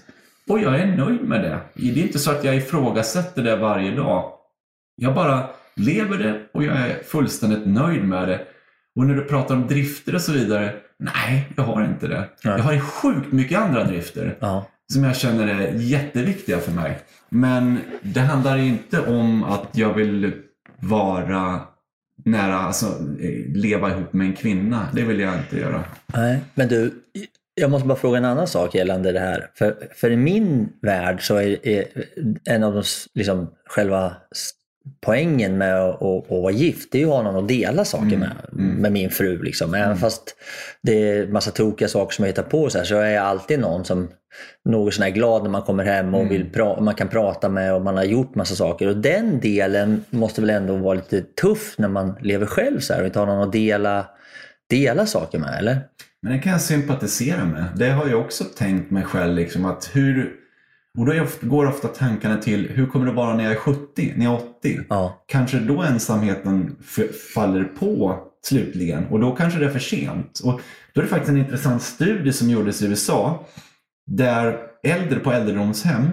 Och 0.48 0.60
jag 0.60 0.80
är 0.80 0.96
nöjd 0.96 1.20
med 1.24 1.40
det. 1.42 1.60
Det 1.74 2.00
är 2.00 2.06
inte 2.06 2.18
så 2.18 2.30
att 2.30 2.44
jag 2.44 2.56
ifrågasätter 2.56 3.42
det 3.42 3.56
varje 3.56 3.90
dag. 3.96 4.32
Jag 4.96 5.14
bara 5.14 5.48
lever 5.76 6.18
det 6.18 6.40
och 6.54 6.64
jag 6.64 6.76
är 6.76 7.02
fullständigt 7.04 7.66
nöjd 7.66 8.04
med 8.04 8.28
det. 8.28 8.40
Och 8.96 9.06
när 9.06 9.14
du 9.14 9.24
pratar 9.24 9.54
om 9.54 9.66
drifter 9.66 10.14
och 10.14 10.20
så 10.20 10.32
vidare. 10.32 10.74
Nej, 10.98 11.48
jag 11.56 11.64
har 11.64 11.84
inte 11.84 12.08
det. 12.08 12.28
Jag 12.42 12.58
har 12.58 12.78
sjukt 12.80 13.32
mycket 13.32 13.58
andra 13.60 13.84
drifter 13.84 14.36
Ja. 14.40 14.66
som 14.92 15.04
jag 15.04 15.16
känner 15.16 15.46
är 15.46 15.72
jätteviktiga 15.74 16.58
för 16.58 16.72
mig. 16.72 16.98
Men 17.28 17.78
det 18.02 18.20
handlar 18.20 18.56
inte 18.58 19.00
om 19.06 19.44
att 19.44 19.68
jag 19.72 19.94
vill 19.94 20.32
vara 20.80 21.60
nära, 22.24 22.54
alltså 22.54 22.86
leva 23.54 23.90
ihop 23.90 24.12
med 24.12 24.26
en 24.26 24.36
kvinna. 24.36 24.88
Det 24.92 25.02
vill 25.02 25.20
jag 25.20 25.34
inte 25.38 25.58
göra. 25.58 25.84
Nej, 26.06 26.40
men 26.54 26.68
du, 26.68 26.92
jag 27.54 27.70
måste 27.70 27.88
bara 27.88 27.98
fråga 27.98 28.18
en 28.18 28.24
annan 28.24 28.46
sak 28.46 28.74
gällande 28.74 29.12
det 29.12 29.20
här. 29.20 29.50
För, 29.54 29.76
för 29.94 30.10
i 30.10 30.16
min 30.16 30.68
värld 30.82 31.26
så 31.26 31.36
är, 31.36 31.66
är 31.68 31.84
en 32.44 32.64
av 32.64 32.74
de 32.74 32.82
liksom, 33.14 33.50
själva 33.66 34.16
poängen 35.00 35.58
med 35.58 35.80
att, 35.80 36.02
att, 36.02 36.24
att 36.24 36.30
vara 36.30 36.52
gift, 36.52 36.92
det 36.92 36.98
är 36.98 37.02
ju 37.02 37.08
att 37.08 37.14
ha 37.14 37.22
någon 37.22 37.42
att 37.42 37.48
dela 37.48 37.84
saker 37.84 38.16
med, 38.16 38.32
med 38.52 38.92
min 38.92 39.10
fru. 39.10 39.42
Liksom. 39.42 39.74
Även 39.74 39.96
fast 39.96 40.36
det 40.82 41.10
är 41.10 41.26
massa 41.26 41.50
tokiga 41.50 41.88
saker 41.88 42.14
som 42.14 42.22
jag 42.24 42.30
hittar 42.30 42.42
på 42.42 42.70
så, 42.70 42.78
här, 42.78 42.84
så 42.84 42.96
är 42.96 43.10
jag 43.10 43.24
alltid 43.24 43.60
någon 43.60 43.84
som 43.84 44.08
något 44.64 44.94
sån 44.94 45.10
glad 45.12 45.42
när 45.42 45.50
man 45.50 45.62
kommer 45.62 45.84
hem 45.84 46.14
och 46.14 46.30
vill 46.30 46.44
pra- 46.52 46.80
man 46.80 46.94
kan 46.94 47.08
prata 47.08 47.48
med 47.48 47.74
och 47.74 47.82
man 47.82 47.96
har 47.96 48.04
gjort 48.04 48.34
massa 48.34 48.54
saker. 48.54 48.88
Och 48.88 48.96
den 48.96 49.40
delen 49.40 50.04
måste 50.10 50.40
väl 50.40 50.50
ändå 50.50 50.76
vara 50.76 50.94
lite 50.94 51.20
tuff 51.22 51.74
när 51.78 51.88
man 51.88 52.14
lever 52.20 52.46
själv 52.46 52.80
så 52.80 52.92
här, 52.92 53.00
och 53.00 53.06
inte 53.06 53.18
har 53.18 53.26
någon 53.26 53.46
att 53.46 53.52
dela, 53.52 54.06
dela 54.70 55.06
saker 55.06 55.38
med, 55.38 55.58
eller? 55.58 55.80
Men 56.22 56.32
det 56.32 56.38
kan 56.38 56.52
jag 56.52 56.60
sympatisera 56.60 57.44
med. 57.44 57.64
Det 57.76 57.90
har 57.90 58.06
jag 58.08 58.20
också 58.20 58.44
tänkt 58.44 58.90
mig 58.90 59.02
själv. 59.02 59.34
Liksom, 59.34 59.64
att 59.64 59.90
hur, 59.92 60.30
och 60.98 61.06
då 61.06 61.26
går 61.40 61.66
ofta 61.68 61.88
tankarna 61.88 62.36
till 62.36 62.68
hur 62.70 62.86
kommer 62.86 63.06
det 63.06 63.12
vara 63.12 63.34
när 63.36 63.44
jag 63.44 63.52
är 63.52 63.56
70, 63.56 64.12
när 64.16 64.24
jag 64.24 64.34
är 64.34 64.38
80? 64.58 64.80
Ja. 64.88 65.24
Kanske 65.26 65.58
då 65.58 65.82
ensamheten 65.82 66.76
f- 66.80 67.14
faller 67.34 67.64
på 67.64 68.18
slutligen 68.44 69.06
och 69.06 69.20
då 69.20 69.32
kanske 69.36 69.58
det 69.58 69.66
är 69.66 69.70
för 69.70 69.78
sent. 69.78 70.40
Och 70.44 70.60
då 70.94 71.00
är 71.00 71.02
det 71.04 71.10
faktiskt 71.10 71.30
en 71.30 71.36
intressant 71.36 71.82
studie 71.82 72.32
som 72.32 72.50
gjordes 72.50 72.82
i 72.82 72.86
USA 72.86 73.46
där 74.10 74.58
äldre 74.82 75.20
på 75.20 75.32
äldredomshem 75.32 76.10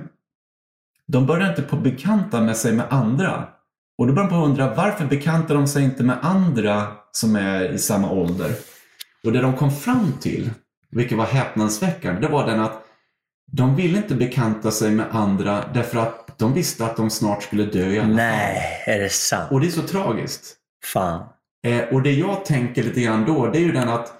de 1.08 1.26
börjar 1.26 1.50
inte 1.50 1.62
på 1.62 1.76
bekanta 1.76 2.42
med 2.42 2.58
sig 2.58 2.74
med 2.74 2.86
andra. 2.90 3.48
Och 3.98 4.08
då 4.08 4.14
börjar 4.14 4.30
man 4.30 4.44
undra 4.44 4.74
varför 4.74 5.06
bekantar 5.06 5.56
de 5.56 5.68
sig 5.68 5.84
inte 5.84 6.04
med 6.04 6.18
andra 6.22 6.88
som 7.12 7.36
är 7.36 7.72
i 7.72 7.78
samma 7.78 8.12
ålder? 8.12 8.52
Och 9.24 9.32
det 9.32 9.42
de 9.42 9.54
kom 9.54 9.72
fram 9.72 10.14
till, 10.22 10.50
vilket 10.92 11.18
var 11.18 11.26
häpnadsväckande, 11.26 12.22
det 12.22 12.28
var 12.28 12.48
den 12.48 12.60
att 12.60 12.84
de 13.52 13.76
ville 13.76 13.98
inte 13.98 14.16
bekanta 14.16 14.72
sig 14.72 14.92
med 14.92 15.06
andra 15.12 15.64
därför 15.74 16.00
att 16.00 16.40
de 16.40 16.54
visste 16.54 16.86
att 16.86 16.98
de 16.98 17.10
snart 17.10 17.44
skulle 17.44 17.66
dö 17.66 17.90
i 17.90 18.00
alla 18.00 18.08
fall. 18.08 18.16
Nej, 18.16 18.84
är 18.86 19.00
det 19.00 19.10
sant? 19.10 19.52
Och 19.52 19.62
det 19.62 19.68
är 19.68 19.72
så 19.72 19.82
tragiskt. 19.82 20.56
Fan. 20.86 21.24
Eh, 21.64 21.84
och 21.94 22.02
det 22.02 22.12
jag 22.12 22.46
tänker 22.46 22.84
lite 22.84 23.02
grann 23.02 23.26
då, 23.26 23.48
det 23.48 23.58
är 23.58 23.62
ju 23.62 23.72
den 23.72 23.90
att 23.90 24.14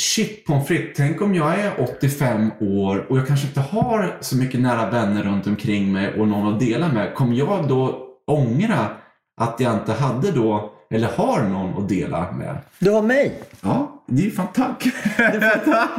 Shit 0.00 0.44
pommes 0.46 0.66
frites, 0.66 0.96
tänk 0.96 1.22
om 1.22 1.34
jag 1.34 1.58
är 1.58 1.72
85 1.98 2.50
år 2.60 3.06
och 3.08 3.18
jag 3.18 3.26
kanske 3.26 3.46
inte 3.46 3.60
har 3.60 4.16
så 4.20 4.36
mycket 4.36 4.60
nära 4.60 4.90
vänner 4.90 5.22
runt 5.22 5.46
omkring 5.46 5.92
mig 5.92 6.20
och 6.20 6.28
någon 6.28 6.54
att 6.54 6.60
dela 6.60 6.88
med. 6.88 7.14
Kommer 7.14 7.36
jag 7.36 7.68
då 7.68 8.08
ångra 8.26 8.86
att 9.40 9.60
jag 9.60 9.74
inte 9.74 9.92
hade 9.92 10.30
då, 10.30 10.72
eller 10.90 11.08
har 11.08 11.42
någon 11.42 11.82
att 11.82 11.88
dela 11.88 12.32
med? 12.32 12.58
Du 12.78 12.90
har 12.90 13.02
mig. 13.02 13.42
Ja, 13.60 14.04
det 14.06 14.22
är 14.22 14.24
ju 14.24 14.30
fantastiskt. 14.30 14.96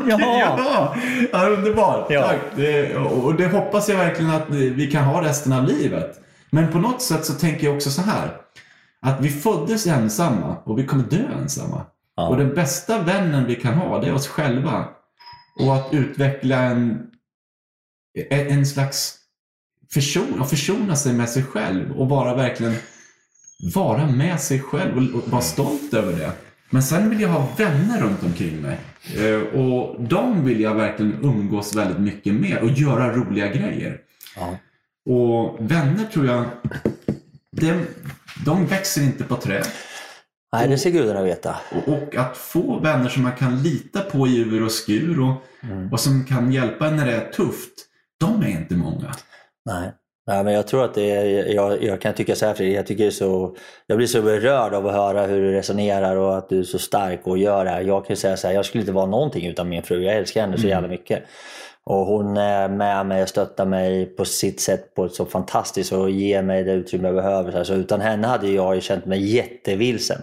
Ja. 0.07 0.19
ja, 0.19 0.95
ja 1.31 1.47
underbart. 1.49 2.05
Ja. 2.09 2.23
Tack. 2.23 2.39
Det, 2.55 2.95
och 2.95 3.35
det 3.35 3.47
hoppas 3.47 3.89
jag 3.89 3.97
verkligen 3.97 4.31
att 4.31 4.49
vi 4.49 4.91
kan 4.91 5.03
ha 5.03 5.21
resten 5.21 5.53
av 5.53 5.63
livet. 5.63 6.19
Men 6.49 6.71
på 6.71 6.77
något 6.77 7.01
sätt 7.01 7.25
så 7.25 7.33
tänker 7.33 7.67
jag 7.67 7.75
också 7.75 7.89
så 7.89 8.01
här. 8.01 8.37
Att 9.01 9.21
vi 9.21 9.29
föddes 9.29 9.87
ensamma 9.87 10.55
och 10.63 10.79
vi 10.79 10.85
kommer 10.85 11.03
dö 11.03 11.23
ensamma. 11.41 11.81
Ja. 12.17 12.27
Och 12.27 12.37
den 12.37 12.55
bästa 12.55 13.01
vännen 13.01 13.45
vi 13.45 13.55
kan 13.55 13.73
ha, 13.73 14.01
det 14.01 14.07
är 14.07 14.13
oss 14.13 14.27
själva. 14.27 14.87
Och 15.59 15.75
att 15.75 15.93
utveckla 15.93 16.61
en, 16.61 17.07
en 18.29 18.47
en 18.47 18.65
slags 18.65 19.17
förson, 19.93 20.41
att 20.41 20.49
försona 20.49 20.95
sig 20.95 21.13
med 21.13 21.29
sig 21.29 21.43
själv 21.43 21.91
och 21.91 22.09
vara 22.09 22.35
verkligen 22.35 22.75
vara 23.75 24.07
med 24.07 24.39
sig 24.41 24.59
själv 24.59 24.97
och, 24.97 25.23
och 25.23 25.29
vara 25.29 25.41
stolt 25.41 25.93
över 25.93 26.13
det. 26.13 26.31
Men 26.69 26.83
sen 26.83 27.09
vill 27.09 27.21
jag 27.21 27.29
ha 27.29 27.47
vänner 27.57 28.01
runt 28.01 28.23
omkring 28.23 28.61
mig. 28.61 28.77
Eh, 29.15 29.59
och 29.59 30.01
de 30.01 30.45
vill 30.45 30.61
jag 30.61 30.75
verkligen 30.75 31.23
umgås 31.23 31.75
väldigt 31.75 31.99
mycket 31.99 32.33
med 32.33 32.57
och 32.57 32.69
göra 32.69 33.15
roliga 33.15 33.47
grejer. 33.47 34.01
Ja. 34.35 34.57
Och 35.13 35.71
vänner 35.71 36.05
tror 36.13 36.25
jag, 36.25 36.45
de, 37.51 37.85
de 38.45 38.65
växer 38.65 39.01
inte 39.01 39.23
på 39.23 39.35
träd. 39.35 39.67
Nej, 40.53 40.67
det 40.67 40.77
ska 40.77 40.89
gudarna 40.89 41.23
veta. 41.23 41.55
Och, 41.71 41.93
och 41.93 42.15
att 42.15 42.37
få 42.37 42.79
vänner 42.79 43.09
som 43.09 43.23
man 43.23 43.35
kan 43.35 43.63
lita 43.63 44.01
på 44.01 44.27
i 44.27 44.37
ur 44.37 44.65
och 44.65 44.71
skur 44.71 45.19
och, 45.21 45.33
och 45.91 45.99
som 45.99 46.25
kan 46.25 46.51
hjälpa 46.51 46.87
en 46.87 46.95
när 46.95 47.05
det 47.05 47.15
är 47.15 47.31
tufft. 47.31 47.73
de 48.19 48.41
är 48.41 48.47
inte 48.47 48.75
många. 48.75 49.11
Nej. 49.65 49.93
Nej, 50.27 50.43
men 50.43 50.53
jag 50.53 50.67
tror 50.67 50.85
att 50.85 50.93
det 50.93 51.11
är, 51.11 51.53
jag, 51.53 51.83
jag 51.83 52.01
kan 52.01 52.13
tycka 52.13 52.35
så 52.35 52.45
här 52.45 52.53
Fredrik, 52.53 52.77
jag, 52.77 52.87
tycker 52.87 53.09
så, 53.09 53.55
jag 53.87 53.97
blir 53.97 54.07
så 54.07 54.21
berörd 54.21 54.73
av 54.73 54.87
att 54.87 54.93
höra 54.93 55.25
hur 55.25 55.41
du 55.41 55.51
resonerar 55.51 56.15
och 56.15 56.37
att 56.37 56.49
du 56.49 56.59
är 56.59 56.63
så 56.63 56.79
stark 56.79 57.27
och 57.27 57.37
gör 57.37 57.65
det 57.65 57.71
här. 57.71 57.81
Jag 57.81 58.05
kan 58.05 58.17
säga 58.17 58.37
så 58.37 58.47
här, 58.47 58.53
jag 58.53 58.65
skulle 58.65 58.81
inte 58.81 58.91
vara 58.91 59.05
någonting 59.05 59.47
utan 59.47 59.69
min 59.69 59.83
fru. 59.83 60.03
Jag 60.03 60.15
älskar 60.15 60.41
henne 60.41 60.57
så 60.57 60.67
jävla 60.67 60.87
mycket. 60.87 61.23
Och 61.89 62.05
hon 62.05 62.37
är 62.37 62.69
med 62.69 63.05
mig 63.05 63.23
och 63.23 63.29
stöttar 63.29 63.65
mig 63.65 64.05
på 64.05 64.25
sitt 64.25 64.59
sätt 64.59 64.95
på 64.95 65.05
ett 65.05 65.13
så 65.13 65.25
fantastiskt 65.25 65.91
och 65.91 66.09
ger 66.09 66.41
mig 66.41 66.63
det 66.63 66.71
utrymme 66.71 67.07
jag 67.07 67.15
behöver. 67.15 67.63
Så, 67.63 67.73
utan 67.73 68.01
henne 68.01 68.27
hade 68.27 68.49
jag 68.49 68.75
ju 68.75 68.81
känt 68.81 69.05
mig 69.05 69.35
jättevilsen. 69.35 70.21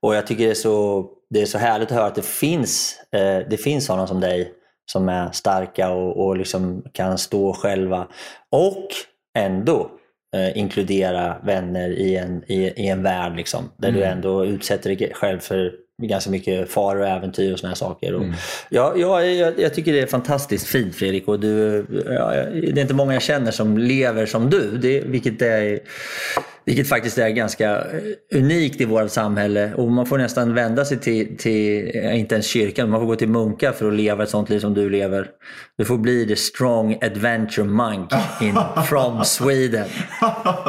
Och 0.00 0.14
jag 0.14 0.26
tycker 0.26 0.44
det 0.44 0.50
är, 0.50 0.54
så, 0.54 1.06
det 1.30 1.42
är 1.42 1.46
så 1.46 1.58
härligt 1.58 1.88
att 1.88 1.96
höra 1.96 2.06
att 2.06 2.14
det 2.14 2.24
finns, 2.24 2.96
eh, 3.12 3.48
det 3.50 3.56
finns 3.56 3.86
sådana 3.86 4.06
som 4.06 4.20
dig 4.20 4.52
som 4.92 5.08
är 5.08 5.30
starka 5.30 5.90
och, 5.90 6.26
och 6.26 6.36
liksom 6.36 6.84
kan 6.92 7.18
stå 7.18 7.52
själva. 7.52 8.08
Och 8.50 8.86
ändå 9.38 9.90
eh, 10.36 10.58
inkludera 10.58 11.36
vänner 11.44 11.90
i 11.90 12.16
en, 12.16 12.44
i, 12.46 12.84
i 12.84 12.88
en 12.88 13.02
värld 13.02 13.36
liksom, 13.36 13.70
där 13.76 13.92
du 13.92 14.02
ändå 14.02 14.44
utsätter 14.44 14.96
dig 14.96 15.12
själv 15.14 15.38
för 15.38 15.72
ganska 16.02 16.30
mycket 16.30 16.70
faror 16.70 17.00
och 17.00 17.08
äventyr 17.08 17.52
och 17.52 17.58
såna 17.58 17.68
här 17.68 17.76
saker. 17.76 18.14
Och, 18.14 18.24
ja, 18.68 18.94
ja, 18.96 19.24
jag, 19.24 19.60
jag 19.60 19.74
tycker 19.74 19.92
det 19.92 20.00
är 20.00 20.06
fantastiskt 20.06 20.66
fint 20.66 20.94
Fredrik. 20.94 21.28
Och 21.28 21.40
du, 21.40 21.86
ja, 22.06 22.30
det 22.30 22.78
är 22.78 22.82
inte 22.82 22.94
många 22.94 23.12
jag 23.12 23.22
känner 23.22 23.50
som 23.50 23.78
lever 23.78 24.26
som 24.26 24.50
du, 24.50 24.78
det, 24.78 25.00
vilket 25.00 25.42
är 25.42 25.80
vilket 26.66 26.88
faktiskt 26.88 27.18
är 27.18 27.28
ganska 27.28 27.70
eh, 27.76 28.38
unikt 28.38 28.80
i 28.80 28.84
vårt 28.84 29.10
samhälle. 29.10 29.74
Och 29.74 29.90
man 29.92 30.06
får 30.06 30.18
nästan 30.18 30.54
vända 30.54 30.84
sig 30.84 30.98
till, 30.98 31.36
till 31.36 31.90
eh, 31.94 32.18
inte 32.20 32.34
ens 32.34 32.46
kyrkan, 32.46 32.90
man 32.90 33.00
får 33.00 33.06
gå 33.06 33.16
till 33.16 33.28
munkar 33.28 33.72
för 33.72 33.88
att 33.88 33.94
leva 33.94 34.22
ett 34.22 34.30
sånt 34.30 34.50
liv 34.50 34.58
som 34.60 34.74
du 34.74 34.90
lever. 34.90 35.26
Du 35.78 35.84
får 35.84 35.98
bli 35.98 36.26
the 36.26 36.36
strong 36.36 36.98
adventure 37.02 37.64
monk 37.66 38.10
in, 38.40 38.58
from 38.88 39.24
Sweden. 39.24 39.84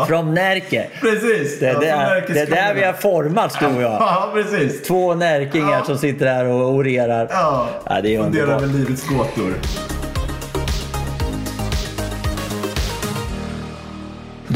From 0.08 0.34
Närke. 0.34 0.88
Precis! 1.02 1.60
Det 1.60 1.66
är 1.68 1.74
Ja, 1.74 1.80
där, 1.80 2.22
från 2.22 2.34
det 2.36 2.42
är 2.42 2.46
där 2.48 2.74
vi 2.74 2.84
har 2.84 2.94
formats 2.94 3.56
du 3.60 3.66
och 3.66 3.82
jag. 3.82 3.92
Ja, 4.00 4.32
precis. 4.34 4.82
Två 4.82 5.16
närkingar 5.16 5.84
som 5.84 5.98
sitter 5.98 6.26
här 6.26 6.46
och 6.46 6.74
orerar. 6.74 7.28
Ja, 7.32 7.70
Ja, 7.86 8.02
det 8.02 8.16
är 8.16 8.24
funderar 8.24 8.44
underbart. 8.44 8.64
över 8.64 8.74
livets 8.80 9.08
gåtor. 9.10 9.54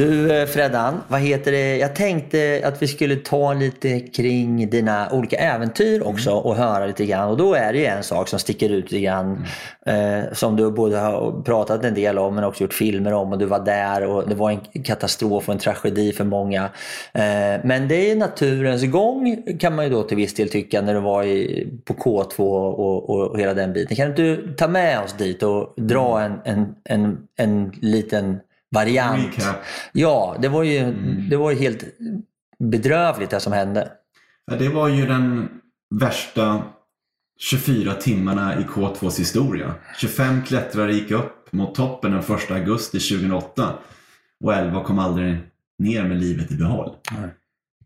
Du 0.01 0.31
eh, 0.31 0.45
Freddan, 0.45 1.01
vad 1.07 1.19
heter 1.19 1.51
det? 1.51 1.77
Jag 1.77 1.95
tänkte 1.95 2.61
att 2.65 2.81
vi 2.81 2.87
skulle 2.87 3.15
ta 3.15 3.53
lite 3.53 3.99
kring 3.99 4.69
dina 4.69 5.11
olika 5.11 5.35
äventyr 5.35 6.01
också 6.01 6.31
och 6.31 6.55
höra 6.55 6.85
lite 6.85 7.05
grann. 7.05 7.29
Och 7.29 7.37
då 7.37 7.53
är 7.53 7.73
det 7.73 7.79
ju 7.79 7.85
en 7.85 8.03
sak 8.03 8.27
som 8.27 8.39
sticker 8.39 8.69
ut 8.69 8.91
lite 8.91 9.03
grann. 9.03 9.45
Eh, 9.85 10.33
som 10.33 10.55
du 10.55 10.71
både 10.71 10.97
har 10.97 11.41
pratat 11.41 11.85
en 11.85 11.93
del 11.93 12.17
om 12.17 12.35
men 12.35 12.43
också 12.43 12.63
gjort 12.63 12.73
filmer 12.73 13.13
om 13.13 13.31
och 13.31 13.37
du 13.37 13.45
var 13.45 13.59
där 13.59 14.05
och 14.05 14.29
det 14.29 14.35
var 14.35 14.51
en 14.51 14.83
katastrof 14.83 15.47
och 15.47 15.53
en 15.53 15.59
tragedi 15.59 16.11
för 16.11 16.23
många. 16.23 16.63
Eh, 17.13 17.59
men 17.63 17.87
det 17.87 18.11
är 18.11 18.15
naturens 18.15 18.83
gång 18.83 19.43
kan 19.59 19.75
man 19.75 19.85
ju 19.85 19.91
då 19.91 20.03
till 20.03 20.17
viss 20.17 20.33
del 20.33 20.49
tycka 20.49 20.81
när 20.81 20.93
du 20.93 20.99
var 20.99 21.23
i, 21.23 21.67
på 21.85 21.93
K2 21.93 22.39
och, 22.39 22.79
och, 22.79 23.31
och 23.31 23.39
hela 23.39 23.53
den 23.53 23.73
biten. 23.73 23.95
Kan 23.97 24.11
du 24.11 24.55
ta 24.57 24.67
med 24.67 24.99
oss 24.99 25.13
dit 25.13 25.43
och 25.43 25.73
dra 25.77 26.21
en, 26.21 26.39
en, 26.45 26.75
en, 26.83 27.17
en 27.37 27.71
liten 27.81 28.39
variant? 28.71 29.37
Recap. 29.37 29.55
Ja, 29.91 30.35
det 30.41 30.49
var 30.49 30.63
ju, 30.63 30.91
det 31.29 31.37
var 31.37 31.51
ju 31.51 31.57
helt 31.57 31.83
bedrövligt 32.59 33.29
det 33.29 33.39
som 33.39 33.53
hände. 33.53 33.91
Ja, 34.45 34.55
det 34.55 34.69
var 34.69 34.87
ju 34.87 35.05
den 35.05 35.49
värsta 35.95 36.63
24 37.39 37.93
timmarna 37.93 38.59
i 38.59 38.63
K2s 38.63 39.17
historia. 39.17 39.73
25 39.97 40.43
klättrare 40.43 40.93
gick 40.93 41.11
upp 41.11 41.53
mot 41.53 41.75
toppen 41.75 42.11
den 42.11 42.19
1 42.19 42.51
augusti 42.51 42.99
2008 42.99 43.73
och 44.43 44.53
11 44.53 44.83
kom 44.83 44.99
aldrig 44.99 45.37
ner 45.79 46.03
med 46.03 46.19
livet 46.19 46.51
i 46.51 46.55
behåll. 46.55 46.95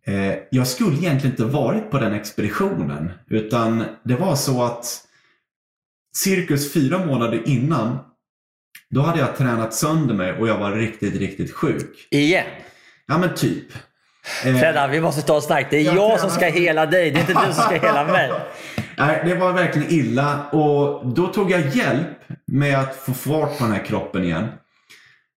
Eh, 0.07 0.33
jag 0.51 0.67
skulle 0.67 0.97
egentligen 0.97 1.33
inte 1.33 1.45
varit 1.45 1.91
på 1.91 1.99
den 1.99 2.13
expeditionen 2.13 3.11
utan 3.27 3.83
det 4.03 4.15
var 4.15 4.35
så 4.35 4.63
att 4.63 5.01
cirkus 6.15 6.73
fyra 6.73 7.05
månader 7.05 7.43
innan 7.45 7.97
då 8.89 9.01
hade 9.01 9.19
jag 9.19 9.37
tränat 9.37 9.73
sönder 9.73 10.15
mig 10.15 10.31
och 10.31 10.47
jag 10.47 10.57
var 10.57 10.71
riktigt, 10.71 11.15
riktigt 11.15 11.53
sjuk. 11.53 12.07
Igen. 12.11 12.45
Ja 13.07 13.17
men 13.17 13.35
typ. 13.35 13.67
Eh, 14.45 14.57
Freddan, 14.57 14.91
vi 14.91 15.01
måste 15.01 15.21
ta 15.21 15.37
ett 15.37 15.43
snack. 15.43 15.67
Det 15.69 15.77
är 15.77 15.81
Jag 15.81 15.95
jag 15.95 16.19
som 16.19 16.29
ska 16.29 16.45
hela 16.45 16.85
dig. 16.85 17.11
Det 17.11 17.17
är 17.17 17.21
inte 17.21 17.33
du 17.33 17.53
som 17.53 17.63
ska 17.63 17.75
hela 17.75 18.03
mig. 18.03 18.31
Nej, 18.97 19.21
det 19.25 19.35
var 19.35 19.53
verkligen 19.53 19.91
illa 19.91 20.49
och 20.49 21.07
då 21.07 21.27
tog 21.27 21.51
jag 21.51 21.75
hjälp 21.75 22.07
med 22.47 22.79
att 22.79 22.95
få 22.95 23.13
fart 23.13 23.57
på 23.57 23.63
den 23.63 23.73
här 23.73 23.85
kroppen 23.85 24.23
igen. 24.23 24.47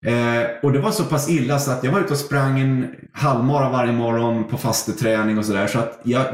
Eh, 0.06 0.46
och 0.62 0.72
det 0.72 0.78
var 0.78 0.90
så 0.90 1.04
pass 1.04 1.28
illa 1.28 1.58
så 1.58 1.70
att 1.70 1.84
jag 1.84 1.92
var 1.92 2.00
ute 2.00 2.12
och 2.12 2.18
sprang 2.18 2.60
en 2.60 2.94
halvmara 3.12 3.70
varje 3.70 3.92
morgon 3.92 4.44
på 4.44 4.56
fasteträning 4.58 5.38
och 5.38 5.44
sådär. 5.44 5.66
Så 5.66 5.78
att 5.78 6.00
jag, 6.02 6.26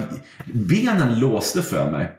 benen 0.44 1.18
låste 1.18 1.62
för 1.62 1.90
mig. 1.90 2.12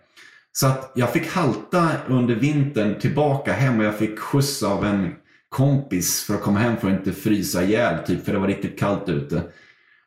Så 0.58 0.68
att 0.68 0.92
jag 0.96 1.14
fick 1.14 1.28
halta 1.28 1.90
under 2.08 2.36
vintern 2.36 3.00
tillbaka 3.00 3.54
hem 3.54 3.80
och 3.80 3.86
jag 3.86 3.98
fick 3.98 4.20
skjuts 4.20 4.64
av 4.64 4.86
en 4.86 5.14
kompis 5.50 6.24
för 6.24 6.34
att 6.34 6.42
komma 6.42 6.60
hem 6.60 6.78
för 6.78 6.88
att 6.88 6.98
inte 7.00 7.12
frysa 7.12 7.64
ihjäl 7.64 8.06
typ, 8.06 8.26
för 8.26 8.34
det 8.34 8.40
var 8.40 8.48
riktigt 8.48 8.80
kallt 8.80 9.10
ute. 9.10 9.44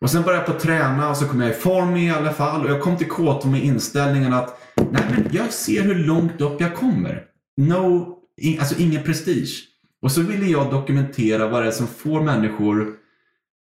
Och 0.01 0.11
sen 0.11 0.23
började 0.23 0.41
jag 0.41 0.47
på 0.47 0.53
att 0.53 0.63
träna 0.63 1.11
och 1.11 1.17
så 1.17 1.29
kom 1.29 1.41
jag 1.41 1.51
i 1.51 1.55
form 1.55 1.97
i 1.97 2.11
alla 2.11 2.33
fall 2.33 2.65
och 2.65 2.71
jag 2.71 2.83
kom 2.83 2.97
till 2.97 3.07
K2 3.07 3.47
med 3.47 3.65
inställningen 3.65 4.33
att 4.33 4.61
nej 4.77 5.03
men 5.11 5.29
jag 5.33 5.53
ser 5.53 5.83
hur 5.83 5.95
långt 5.95 6.41
upp 6.41 6.61
jag 6.61 6.77
kommer. 6.77 7.25
No, 7.57 8.17
in, 8.37 8.61
alltså 8.61 8.75
ingen 8.79 9.03
prestige. 9.03 9.65
Och 10.03 10.13
så 10.13 10.23
ville 10.23 10.47
jag 10.47 10.71
dokumentera 10.71 11.49
vad 11.49 11.63
det 11.63 11.69
är 11.69 11.73
som 11.73 11.87
får 11.87 12.21
människor 12.21 12.95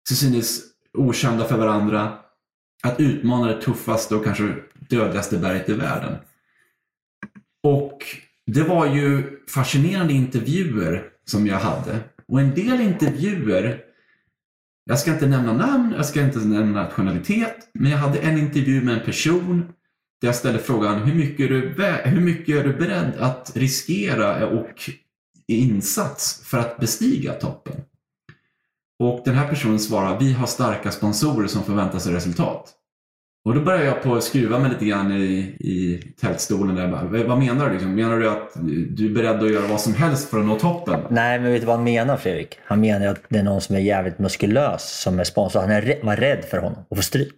till 0.07 0.17
synes 0.17 0.61
okända 0.97 1.45
för 1.45 1.57
varandra 1.57 2.13
att 2.83 2.99
utmana 2.99 3.47
det 3.47 3.61
tuffaste 3.61 4.15
och 4.15 4.23
kanske 4.23 4.55
dödligaste 4.89 5.37
berget 5.37 5.69
i 5.69 5.73
världen. 5.73 6.15
Och 7.63 8.05
det 8.45 8.63
var 8.63 8.95
ju 8.95 9.39
fascinerande 9.47 10.13
intervjuer 10.13 11.03
som 11.25 11.47
jag 11.47 11.57
hade. 11.57 11.99
Och 12.27 12.39
en 12.39 12.55
del 12.55 12.81
intervjuer, 12.81 13.81
jag 14.85 14.99
ska 14.99 15.13
inte 15.13 15.27
nämna 15.27 15.53
namn, 15.53 15.93
jag 15.97 16.05
ska 16.05 16.21
inte 16.21 16.39
nämna 16.39 16.83
nationalitet, 16.83 17.69
men 17.73 17.91
jag 17.91 17.97
hade 17.97 18.19
en 18.19 18.37
intervju 18.37 18.81
med 18.81 18.93
en 18.93 19.05
person 19.05 19.73
där 20.21 20.27
jag 20.27 20.35
ställde 20.35 20.59
frågan 20.59 21.01
hur 21.01 21.15
mycket 21.15 21.39
är 21.39 21.49
du, 21.49 21.83
hur 22.09 22.21
mycket 22.21 22.55
är 22.55 22.63
du 22.63 22.73
beredd 22.73 23.13
att 23.19 23.51
riskera 23.55 24.47
och 24.47 24.89
insats 25.47 26.41
för 26.45 26.57
att 26.57 26.77
bestiga 26.77 27.33
toppen? 27.33 27.81
Och 28.99 29.21
den 29.25 29.35
här 29.35 29.47
personen 29.47 29.79
svarar, 29.79 30.19
vi 30.19 30.33
har 30.33 30.47
starka 30.47 30.91
sponsorer 30.91 31.47
som 31.47 31.63
förväntar 31.63 31.99
sig 31.99 32.13
resultat. 32.13 32.73
Och 33.45 33.55
då 33.55 33.61
börjar 33.61 33.83
jag 33.83 34.03
på 34.03 34.15
att 34.15 34.23
skruva 34.23 34.59
mig 34.59 34.69
lite 34.69 34.85
grann 34.85 35.11
i, 35.11 35.37
i 35.59 36.03
tältstolen. 36.21 36.75
Där. 36.75 36.87
Bara, 36.87 37.23
Vad 37.23 37.39
menar 37.39 37.65
du? 37.67 37.73
Liksom? 37.73 37.95
Menar 37.95 38.17
du 38.17 38.29
att 38.29 38.51
du 38.89 39.05
är 39.05 39.13
beredd 39.15 39.43
att 39.43 39.51
göra 39.51 39.67
vad 39.67 39.81
som 39.81 39.93
helst 39.93 40.29
för 40.29 40.39
att 40.39 40.45
nå 40.45 40.59
toppen? 40.59 40.99
Nej, 41.09 41.39
men 41.39 41.51
vet 41.51 41.61
du 41.61 41.67
vad 41.67 41.75
han 41.75 41.83
menar 41.83 42.17
Fredrik? 42.17 42.59
Han 42.65 42.79
menar 42.79 43.07
att 43.07 43.21
det 43.29 43.39
är 43.39 43.43
någon 43.43 43.61
som 43.61 43.75
är 43.75 43.79
jävligt 43.79 44.19
muskulös 44.19 45.01
som 45.01 45.19
är 45.19 45.23
sponsor. 45.23 45.59
Han 45.59 45.71
är 45.71 45.99
var 46.03 46.15
rädd 46.15 46.45
för 46.45 46.57
honom 46.57 46.85
och 46.89 46.97
få 46.97 47.03
stryk. 47.03 47.33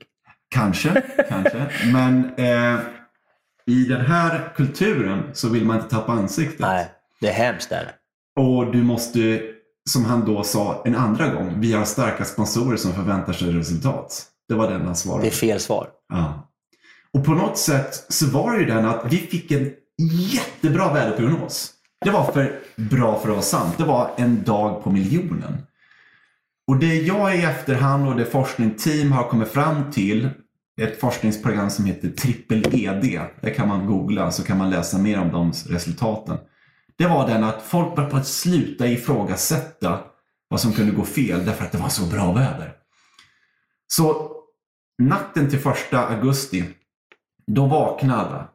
Kanske, 0.49 1.01
kanske. 1.29 1.65
Men 1.93 2.25
eh, 2.37 2.79
i 3.65 3.85
den 3.85 4.01
här 4.01 4.53
kulturen 4.55 5.23
så 5.33 5.49
vill 5.49 5.65
man 5.65 5.75
inte 5.77 5.89
tappa 5.89 6.11
ansiktet. 6.11 6.59
Nej, 6.59 6.87
det 7.21 7.27
är 7.29 7.33
hemskt 7.33 7.69
där. 7.69 7.91
Och 8.39 8.71
du 8.71 8.83
måste, 8.83 9.41
som 9.89 10.05
han 10.05 10.25
då 10.25 10.43
sa 10.43 10.81
en 10.85 10.95
andra 10.95 11.27
gång, 11.27 11.53
vi 11.59 11.73
har 11.73 11.85
starka 11.85 12.25
sponsorer 12.25 12.77
som 12.77 12.93
förväntar 12.93 13.33
sig 13.33 13.51
resultat. 13.51 14.29
Det 14.53 14.57
var 14.57 14.71
den 14.71 14.85
han 14.85 14.95
svarade. 14.95 15.23
Det 15.23 15.27
är 15.27 15.31
fel 15.31 15.59
svar. 15.59 15.87
Ja. 16.09 16.49
Och 17.13 17.25
på 17.25 17.31
något 17.31 17.57
sätt 17.57 18.05
så 18.09 18.27
var 18.27 18.53
det 18.53 18.59
ju 18.59 18.65
den 18.65 18.85
att 18.85 19.05
vi 19.09 19.17
fick 19.17 19.51
en 19.51 19.71
jättebra 20.33 20.93
väderprognos. 20.93 21.73
Det 22.05 22.11
var 22.11 22.31
för 22.31 22.59
bra 22.75 23.19
för 23.19 23.29
att 23.29 23.35
vara 23.35 23.41
sant. 23.41 23.77
Det 23.77 23.83
var 23.83 24.11
en 24.17 24.43
dag 24.43 24.83
på 24.83 24.91
miljonen. 24.91 25.57
Och 26.67 26.77
det 26.77 26.95
jag 26.95 27.35
i 27.37 27.41
efterhand 27.41 28.07
och 28.07 28.15
det 28.15 28.25
forskningsteam 28.25 29.11
har 29.11 29.29
kommit 29.29 29.47
fram 29.47 29.91
till 29.91 30.29
ett 30.81 30.99
forskningsprogram 30.99 31.69
som 31.69 31.85
heter 31.85 32.09
trippel-ED. 32.09 33.21
Det 33.41 33.49
kan 33.49 33.67
man 33.67 33.85
googla 33.85 34.31
så 34.31 34.43
kan 34.43 34.57
man 34.57 34.69
läsa 34.69 34.97
mer 34.97 35.19
om 35.19 35.31
de 35.31 35.51
resultaten. 35.51 36.37
Det 36.97 37.07
var 37.07 37.27
den 37.27 37.43
att 37.43 37.61
folk 37.61 37.95
började 37.95 38.11
på 38.11 38.17
att 38.17 38.27
sluta 38.27 38.87
ifrågasätta 38.87 39.99
vad 40.47 40.61
som 40.61 40.73
kunde 40.73 40.91
gå 40.91 41.05
fel 41.05 41.45
därför 41.45 41.65
att 41.65 41.71
det 41.71 41.77
var 41.77 41.89
så 41.89 42.05
bra 42.05 42.33
väder. 42.33 42.73
Så 43.87 44.32
natten 45.07 45.49
till 45.49 45.59
första 45.59 46.07
augusti, 46.07 46.63
då 47.47 47.65
vaknade 47.65 48.19
alla. 48.19 48.47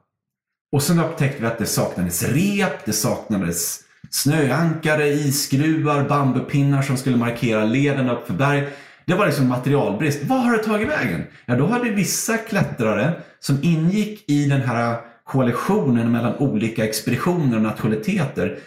Och 0.73 0.83
sen 0.83 1.01
upptäckte 1.01 1.41
vi 1.41 1.47
att 1.47 1.59
det 1.59 1.67
saknades 1.67 2.23
rep, 2.23 2.85
det 2.85 2.93
saknades 2.93 3.81
snöankare, 4.11 5.09
isskruvar, 5.09 6.09
bambupinnar 6.09 6.83
som 6.83 6.97
skulle 6.97 7.17
markera 7.17 7.65
leden 7.65 8.11
upp 8.11 8.27
för 8.27 8.35
berg. 8.35 8.69
Det 9.07 9.15
var 9.15 9.27
liksom 9.27 9.49
materialbrist. 9.49 10.25
Vad 10.25 10.41
har 10.41 10.53
det 10.53 10.65
tagit 10.65 10.89
vägen? 10.89 11.25
Ja, 11.47 11.57
då 11.57 11.67
hade 11.67 11.91
vissa 11.91 12.37
klättrare 12.39 13.13
som 13.41 13.59
ingick 13.63 14.31
i 14.31 14.47
den 14.47 14.61
här 14.61 14.97
koalitionen 15.25 16.13
mellan 16.13 16.37
olika 16.37 16.85
expeditioner 16.85 17.57
och 17.57 17.63
nationaliteter 17.63 18.59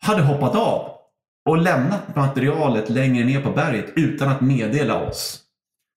hade 0.00 0.22
hoppat 0.22 0.54
av. 0.54 0.94
och 1.48 1.58
lämnat 1.58 2.16
materialet 2.16 2.90
längre 2.90 3.24
ner 3.24 3.40
på 3.40 3.50
berget 3.50 3.86
utan 3.96 4.28
att 4.28 4.40
meddela 4.40 5.00
oss. 5.00 5.47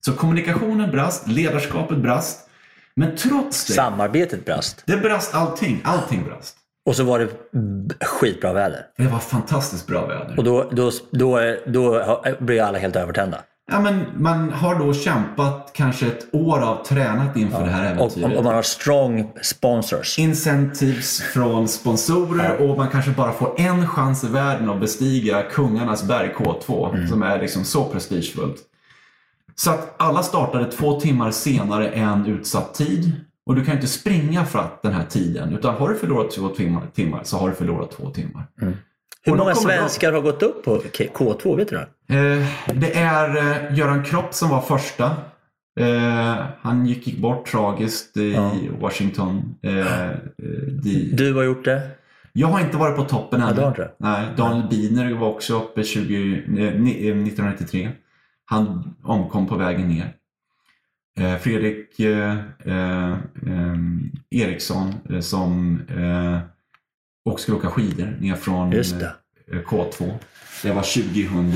Så 0.06 0.12
kommunikationen 0.12 0.90
brast, 0.90 1.28
ledarskapet 1.28 1.98
brast. 1.98 2.48
Men 2.96 3.16
trots 3.16 3.64
det, 3.66 3.72
Samarbetet 3.72 4.44
brast. 4.44 4.82
det 4.86 4.96
brast 4.96 5.34
allting. 5.34 5.80
Allting 5.84 6.24
brast. 6.24 6.56
Och 6.86 6.96
så 6.96 7.04
var 7.04 7.18
det 7.18 7.28
skitbra 8.06 8.52
väder. 8.52 8.86
Det 8.96 9.06
var 9.06 9.18
fantastiskt 9.18 9.86
bra 9.86 10.06
väder. 10.06 10.34
Och 10.38 10.44
då, 10.44 10.70
då, 10.72 10.90
då, 11.10 11.40
då 11.66 12.22
blir 12.40 12.62
alla 12.62 12.78
helt 12.78 12.96
övertända. 12.96 13.38
Ja, 13.70 13.80
men 13.80 14.04
man 14.16 14.52
har 14.52 14.74
då 14.78 14.94
kämpat 14.94 15.70
kanske 15.74 16.06
ett 16.06 16.34
år 16.34 16.58
av 16.60 16.84
tränat 16.84 17.36
inför 17.36 17.64
det 17.64 17.70
här 17.70 17.92
Och, 17.98 18.00
äventyret. 18.00 18.38
och 18.38 18.44
man 18.44 18.54
har 18.54 18.62
strong 18.62 19.32
sponsors. 19.42 20.18
Incentives 20.18 21.20
från 21.22 21.68
sponsorer 21.68 22.56
och 22.70 22.76
man 22.76 22.88
kanske 22.88 23.10
bara 23.10 23.32
får 23.32 23.60
en 23.60 23.88
chans 23.88 24.24
i 24.24 24.28
världen 24.28 24.70
att 24.70 24.80
bestiga 24.80 25.42
kungarnas 25.42 26.02
berg 26.02 26.34
K2 26.38 27.08
som 27.08 27.22
är 27.22 27.38
liksom 27.40 27.64
så 27.64 27.84
prestigefullt. 27.84 28.56
Så 29.54 29.70
att 29.70 29.94
alla 29.96 30.22
startade 30.22 30.72
två 30.72 31.00
timmar 31.00 31.30
senare 31.30 31.88
än 31.88 32.26
utsatt 32.26 32.74
tid. 32.74 33.12
Och 33.46 33.54
du 33.54 33.64
kan 33.64 33.74
inte 33.74 33.86
springa 33.86 34.44
för 34.44 34.58
att 34.58 34.82
den 34.82 34.92
här 34.92 35.04
tiden. 35.04 35.52
Utan 35.54 35.74
har 35.74 35.88
du 35.88 35.94
förlorat 35.94 36.30
två 36.30 36.48
timmar, 36.48 36.82
timmar 36.94 37.20
så 37.24 37.36
har 37.36 37.48
du 37.48 37.54
förlorat 37.54 37.90
två 37.90 38.10
timmar. 38.10 38.44
Hur 38.60 39.32
Och 39.32 39.38
då 39.38 39.44
många 39.44 39.54
svenskar 39.54 40.12
har 40.12 40.20
gått 40.20 40.42
upp 40.42 40.64
på 40.64 40.78
K- 40.98 41.04
K2? 41.14 41.56
Vet 41.56 41.68
du 41.68 41.76
det? 41.76 42.14
Eh, 42.18 42.46
det 42.78 42.96
är 42.98 43.36
eh, 43.36 43.78
Göran 43.78 44.04
Kropp 44.04 44.34
som 44.34 44.48
var 44.48 44.60
första. 44.60 45.04
Eh, 45.80 46.44
han 46.62 46.86
gick 46.86 47.18
bort 47.18 47.46
tragiskt 47.46 48.16
i 48.16 48.70
Washington. 48.80 49.54
Eh, 49.62 50.10
de, 50.82 51.10
Du 51.12 51.34
har 51.34 51.42
gjort 51.42 51.64
det. 51.64 51.82
Jag 52.32 52.48
har 52.48 52.60
inte 52.60 52.76
varit 52.76 52.96
på 52.96 53.04
toppen 53.04 53.42
inte 53.42 53.54
det? 53.76 53.90
Nej, 53.98 54.26
Daniel 54.36 54.68
Biner 54.70 55.14
var 55.14 55.28
också 55.28 55.56
uppe 55.56 55.82
20, 55.84 56.32
eh, 56.34 56.80
ni- 56.80 57.08
eh, 57.08 57.16
1993. 57.16 57.90
Han 58.44 58.94
omkom 59.02 59.46
på 59.46 59.56
vägen 59.56 59.88
ner. 59.88 60.16
Eh, 61.20 61.36
Fredrik 61.38 62.00
eh, 62.00 62.38
eh, 62.64 63.16
Eriksson 64.30 64.94
som 65.22 65.80
också 67.24 67.42
skulle 67.42 67.58
åka 67.58 67.70
skidor 67.70 68.16
ner 68.20 68.34
från 68.34 68.72
Just 68.72 68.98
det. 69.00 69.14
eh, 69.52 69.58
K2. 69.62 70.14
Det 70.62 70.72
var 70.72 70.82
2000, 70.82 71.52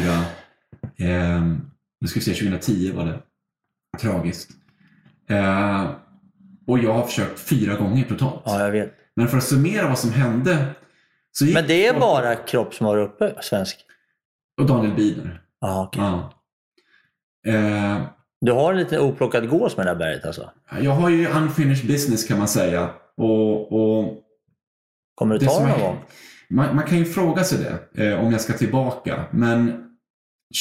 eh, 0.96 1.42
nu 2.00 2.08
ska 2.08 2.20
vi 2.20 2.24
se, 2.24 2.34
2010 2.34 2.92
var 2.92 3.04
det. 3.06 3.22
Tragiskt. 4.00 4.50
Och 6.66 6.78
jag 6.78 6.92
har 6.94 7.02
försökt 7.02 7.40
fyra 7.40 7.74
gånger 7.76 8.04
totalt. 8.04 8.42
Ja, 8.44 8.60
jag 8.64 8.70
vet. 8.70 8.94
Men 9.16 9.28
för 9.28 9.36
att 9.36 9.44
summera 9.44 9.88
vad 9.88 9.98
som 9.98 10.12
hände. 10.12 10.74
Men 11.54 11.66
det 11.66 11.86
är 11.86 12.00
bara 12.00 12.34
Kropp 12.34 12.74
som 12.74 12.86
har 12.86 12.96
uppe 12.98 13.34
svensk? 13.42 13.76
Och 14.60 14.66
Daniel 14.66 14.94
Biner. 14.94 15.42
Ja, 15.60 15.84
okej. 15.86 16.02
Ja. 16.02 16.32
Eh, 17.46 18.02
Du 18.40 18.52
har 18.52 18.72
en 18.72 18.78
liten 18.78 19.00
oplockad 19.00 19.48
gås 19.48 19.76
med 19.76 19.86
det 19.86 19.90
här 19.90 19.98
berget 19.98 20.26
alltså? 20.26 20.50
jag 20.80 20.90
har 20.90 21.10
ju 21.10 21.26
unfinished 21.28 21.86
business 21.86 22.24
kan 22.28 22.38
man 22.38 22.48
säga. 22.48 22.90
Och, 23.16 23.72
och 23.72 24.22
Kommer 25.14 25.38
du 25.38 25.46
ta 25.46 25.60
det 25.60 25.68
någon 25.68 25.80
gång? 25.80 25.96
man, 26.50 26.76
man 26.76 26.84
kan 26.84 26.98
ju 26.98 27.04
fråga 27.04 27.44
sig 27.44 27.58
det 27.94 28.04
eh, 28.06 28.24
om 28.24 28.32
jag 28.32 28.40
ska 28.40 28.52
tillbaka. 28.52 29.24
Men 29.30 29.82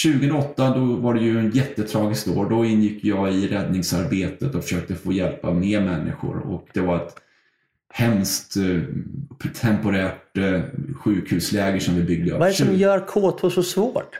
2008 0.04 0.70
då 0.76 0.86
var 0.86 1.14
det 1.14 1.20
ju 1.20 1.40
en 1.40 1.52
jättetragiskt 1.52 2.28
år. 2.28 2.50
Då 2.50 2.66
ingick 2.66 3.04
jag 3.04 3.34
i 3.34 3.48
räddningsarbetet 3.48 4.56
och 4.56 4.64
försökte 4.64 4.96
få 4.96 5.14
hjälpa 5.14 5.52
mer 5.54 5.82
människor. 5.82 6.38
Och 6.38 6.68
det 6.74 6.80
var 6.82 6.96
ett 6.96 7.16
hemskt 7.94 8.58
eh, 8.58 8.82
temporärt 9.62 10.38
eh, 10.38 10.62
sjukhusläger 10.96 11.80
som 11.80 11.96
vi 11.96 12.04
byggde 12.04 12.32
upp. 12.32 12.40
Vad 12.40 12.48
är 12.48 12.52
det 12.52 12.58
som 12.58 12.68
20 12.68 12.76
gör 12.76 13.00
K2 13.00 13.50
så 13.50 13.64
svårt? 13.64 14.20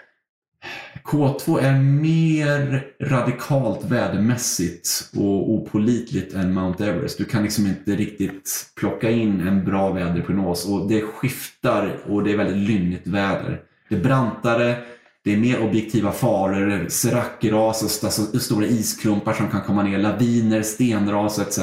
K2 1.06 1.60
är 1.60 1.80
mer 1.80 2.88
radikalt 3.02 3.84
vädermässigt 3.84 5.10
och 5.16 5.52
opolitligt 5.52 6.34
än 6.34 6.54
Mount 6.54 6.86
Everest. 6.86 7.18
Du 7.18 7.26
kan 7.26 7.44
liksom 7.44 7.66
inte 7.66 7.96
riktigt 7.96 8.72
plocka 8.76 9.10
in 9.10 9.48
en 9.48 9.66
bra 9.66 9.92
väderprognos 9.92 10.66
och 10.66 10.88
det 10.88 11.02
skiftar 11.02 11.98
och 12.10 12.24
det 12.24 12.32
är 12.32 12.38
väldigt 12.38 12.70
lynnigt 12.70 13.08
väder. 13.08 13.62
Det 13.90 13.96
är 13.96 14.04
brantare, 14.04 14.78
det 15.24 15.34
är 15.34 15.38
mer 15.38 15.62
objektiva 15.62 16.12
faror, 16.12 16.90
serackras, 16.90 18.04
alltså 18.04 18.40
stora 18.40 18.66
isklumpar 18.66 19.34
som 19.34 19.48
kan 19.48 19.62
komma 19.62 19.84
ner, 19.84 19.98
laviner, 19.98 20.62
stenras 20.62 21.40
etc. 21.40 21.60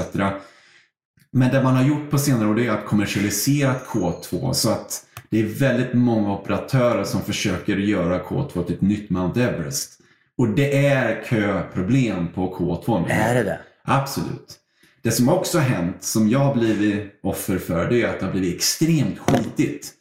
Men 1.30 1.50
det 1.52 1.62
man 1.62 1.76
har 1.76 1.84
gjort 1.84 2.10
på 2.10 2.18
senare 2.18 2.48
år 2.48 2.54
det 2.54 2.66
är 2.66 2.70
att 2.70 2.86
kommersialisera 2.86 3.74
K2 3.86 4.52
så 4.52 4.70
att 4.70 5.06
det 5.32 5.40
är 5.40 5.44
väldigt 5.44 5.94
många 5.94 6.32
operatörer 6.32 7.04
som 7.04 7.22
försöker 7.22 7.76
göra 7.76 8.22
K2 8.22 8.64
till 8.64 8.74
ett 8.74 8.80
nytt 8.80 9.10
Mount 9.10 9.42
Everest. 9.42 10.00
Och 10.38 10.48
det 10.48 10.86
är 10.86 11.24
köproblem 11.30 12.28
på 12.28 12.56
K2 12.56 13.02
nu. 13.02 13.10
Är 13.10 13.34
det 13.34 13.42
det? 13.42 13.58
Absolut. 13.84 14.58
Det 15.02 15.10
som 15.10 15.28
också 15.28 15.58
har 15.58 15.64
hänt, 15.64 16.02
som 16.02 16.28
jag 16.28 16.38
har 16.38 16.54
blivit 16.54 17.20
offer 17.22 17.58
för, 17.58 17.90
det 17.90 18.02
är 18.02 18.08
att 18.08 18.20
det 18.20 18.26
har 18.26 18.32
blivit 18.32 18.54
extremt 18.54 19.18
skitigt. 19.18 19.92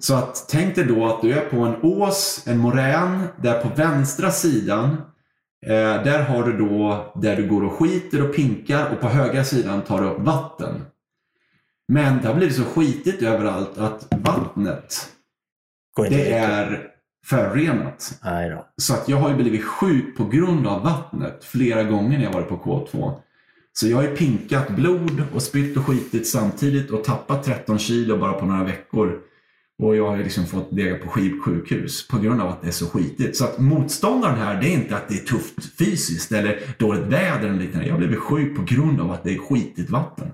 Så 0.00 0.14
att 0.14 0.46
tänk 0.48 0.74
dig 0.74 0.84
då 0.84 1.06
att 1.06 1.22
du 1.22 1.32
är 1.32 1.44
på 1.44 1.56
en 1.56 1.82
ås, 1.82 2.44
en 2.46 2.58
morän, 2.58 3.28
där 3.42 3.62
på 3.62 3.68
vänstra 3.68 4.30
sidan, 4.30 4.88
eh, 5.66 6.02
där 6.04 6.22
har 6.22 6.42
du 6.42 6.58
då 6.58 7.12
där 7.14 7.36
du 7.36 7.48
går 7.48 7.64
och 7.64 7.72
skiter 7.72 8.28
och 8.28 8.36
pinkar 8.36 8.90
och 8.92 9.00
på 9.00 9.08
högra 9.08 9.44
sidan 9.44 9.82
tar 9.82 10.00
du 10.00 10.08
upp 10.08 10.20
vatten. 10.20 10.74
Men 11.88 12.20
det 12.22 12.28
har 12.28 12.34
blivit 12.34 12.56
så 12.56 12.64
skitigt 12.64 13.22
överallt 13.22 13.78
att 13.78 14.08
vattnet, 14.10 15.08
det 16.08 16.32
är 16.32 16.86
förorenat. 17.26 18.18
Så 18.76 18.94
att 18.94 19.08
jag 19.08 19.16
har 19.16 19.30
ju 19.30 19.36
blivit 19.36 19.64
sjuk 19.64 20.16
på 20.16 20.24
grund 20.24 20.66
av 20.66 20.82
vattnet 20.84 21.44
flera 21.44 21.82
gånger 21.84 22.18
när 22.18 22.24
jag 22.24 22.32
varit 22.32 22.48
på 22.48 22.56
K2. 22.56 23.12
Så 23.72 23.88
jag 23.88 23.96
har 23.96 24.02
ju 24.04 24.16
pinkat 24.16 24.70
blod 24.70 25.22
och 25.34 25.42
spytt 25.42 25.76
och 25.76 25.86
skitit 25.86 26.28
samtidigt 26.28 26.90
och 26.90 27.04
tappat 27.04 27.44
13 27.44 27.78
kilo 27.78 28.18
bara 28.18 28.32
på 28.32 28.46
några 28.46 28.64
veckor. 28.64 29.18
Och 29.82 29.96
jag 29.96 30.08
har 30.08 30.16
ju 30.16 30.22
liksom 30.22 30.46
fått 30.46 30.72
ligga 30.72 30.98
på 30.98 31.08
skivsjukhus 31.08 32.08
på 32.08 32.18
grund 32.18 32.40
av 32.40 32.48
att 32.48 32.62
det 32.62 32.68
är 32.68 32.72
så 32.72 32.86
skitigt. 32.86 33.36
Så 33.36 33.44
att 33.44 33.58
motståndaren 33.58 34.38
här, 34.38 34.60
det 34.60 34.68
är 34.68 34.72
inte 34.72 34.96
att 34.96 35.08
det 35.08 35.14
är 35.14 35.24
tufft 35.26 35.78
fysiskt 35.78 36.32
eller 36.32 36.58
dåligt 36.78 37.04
väder 37.04 37.48
eller 37.48 37.58
liknande. 37.58 37.86
Jag 37.86 37.94
har 37.94 37.98
blivit 37.98 38.18
sjuk 38.18 38.56
på 38.56 38.62
grund 38.62 39.00
av 39.00 39.10
att 39.10 39.24
det 39.24 39.34
är 39.34 39.38
skitigt 39.38 39.90
vatten. 39.90 40.28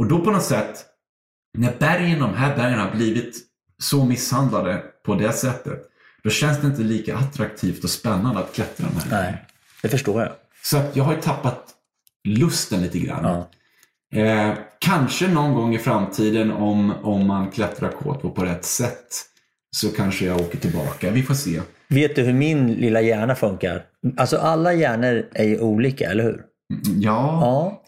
Och 0.00 0.06
då 0.06 0.18
på 0.20 0.30
något 0.30 0.44
sätt, 0.44 0.84
när 1.58 1.72
bergen, 1.78 2.18
de 2.18 2.34
här 2.34 2.56
bergen 2.56 2.78
har 2.78 2.90
blivit 2.90 3.36
så 3.82 4.04
misshandlade 4.04 4.82
på 5.04 5.14
det 5.14 5.32
sättet, 5.32 5.82
då 6.22 6.30
känns 6.30 6.60
det 6.60 6.66
inte 6.66 6.82
lika 6.82 7.16
attraktivt 7.16 7.84
och 7.84 7.90
spännande 7.90 8.40
att 8.40 8.52
klättra 8.52 8.86
de 8.88 9.00
här. 9.00 9.22
Nej, 9.22 9.44
det 9.82 9.88
förstår 9.88 10.22
jag. 10.22 10.32
Så 10.62 10.76
att 10.76 10.96
jag 10.96 11.04
har 11.04 11.14
ju 11.14 11.20
tappat 11.20 11.68
lusten 12.24 12.82
lite 12.82 12.98
grann. 12.98 13.46
Ja. 14.10 14.20
Eh, 14.20 14.54
kanske 14.78 15.28
någon 15.28 15.54
gång 15.54 15.74
i 15.74 15.78
framtiden 15.78 16.50
om, 16.50 16.90
om 17.02 17.26
man 17.26 17.50
klättrar 17.50 17.90
K2 17.90 18.30
på 18.30 18.44
rätt 18.44 18.64
sätt 18.64 19.24
så 19.76 19.88
kanske 19.88 20.24
jag 20.24 20.40
åker 20.40 20.58
tillbaka. 20.58 21.10
Vi 21.10 21.22
får 21.22 21.34
se. 21.34 21.60
Vet 21.88 22.16
du 22.16 22.22
hur 22.22 22.32
min 22.32 22.72
lilla 22.74 23.00
hjärna 23.00 23.34
funkar? 23.34 23.84
Alltså 24.16 24.36
alla 24.36 24.72
hjärnor 24.72 25.26
är 25.32 25.44
ju 25.44 25.60
olika, 25.60 26.10
eller 26.10 26.24
hur? 26.24 26.44
Mm, 26.70 27.00
Ja. 27.00 27.38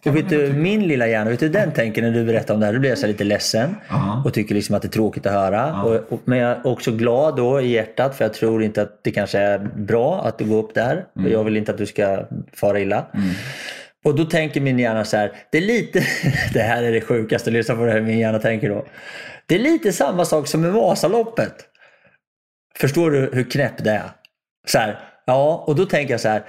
Ja. 0.05 0.11
Och 0.11 0.17
vet 0.17 0.29
du 0.29 0.53
min 0.53 0.89
lilla 0.89 1.07
hjärna, 1.07 1.31
vet 1.31 1.41
du 1.41 1.49
den 1.49 1.73
tänker 1.73 2.03
när 2.03 2.11
du 2.11 2.25
berättar 2.25 2.55
om 2.55 2.61
det 2.61 2.67
här? 2.67 2.73
Då 2.73 2.79
blir 2.79 2.91
jag 2.91 2.99
så 2.99 3.07
lite 3.07 3.25
ledsen 3.25 3.77
Ja. 3.89 4.23
och 4.25 4.35
tycker 4.35 4.55
liksom 4.55 4.75
att 4.75 4.83
det 4.83 4.89
är 4.89 4.91
tråkigt 4.91 5.27
att 5.27 5.33
höra. 5.33 5.57
Ja. 5.69 5.83
Och, 5.83 6.13
och, 6.13 6.21
men 6.25 6.39
jag 6.39 6.51
är 6.51 6.67
också 6.67 6.93
glad 6.93 7.37
då 7.37 7.61
i 7.61 7.67
hjärtat 7.73 8.17
för 8.17 8.25
jag 8.25 8.35
tror 8.35 8.63
inte 8.63 8.83
att 8.83 8.99
det 9.05 9.11
kanske 9.11 9.39
är 9.39 9.59
bra 9.77 10.23
att 10.25 10.39
du 10.39 10.45
går 10.45 10.59
upp 10.59 10.75
där. 10.75 11.05
Och 11.15 11.21
Mm. 11.21 11.33
jag 11.33 11.45
vill 11.45 11.57
inte 11.57 11.73
att 11.73 11.79
du 11.79 11.87
ska 11.87 12.25
fara 12.53 12.81
illa. 12.81 13.07
Och 14.05 14.15
då 14.17 14.25
tänker 14.25 14.61
min 14.61 14.79
hjärna 14.79 15.05
så 15.05 15.17
här, 15.17 15.33
det 15.53 15.59
är 15.59 15.63
lite, 15.63 16.03
det 16.53 16.61
här 16.61 16.83
är 16.83 16.93
det 16.93 17.01
sjukaste, 17.01 17.51
lyssna 17.51 17.75
på 17.75 17.85
det 17.85 17.93
här 17.93 18.01
min 18.01 18.19
hjärna 18.19 18.39
tänker 18.39 18.69
då. 18.69 18.87
Det 19.47 19.55
är 19.55 19.59
lite 19.59 19.93
samma 19.93 20.25
sak 20.25 20.47
som 20.47 20.61
med 20.61 20.73
Vasaloppet. 20.73 21.55
Förstår 22.79 23.11
du 23.11 23.31
hur 23.33 23.51
knäpp 23.51 23.85
det 23.85 23.91
är? 23.91 24.11
Så 24.67 24.79
här, 24.79 24.99
ja, 25.27 25.65
och 25.67 25.77
då 25.77 25.87
tänker 25.87 26.15
jag 26.15 26.21
så 26.21 26.29
här. 26.29 26.43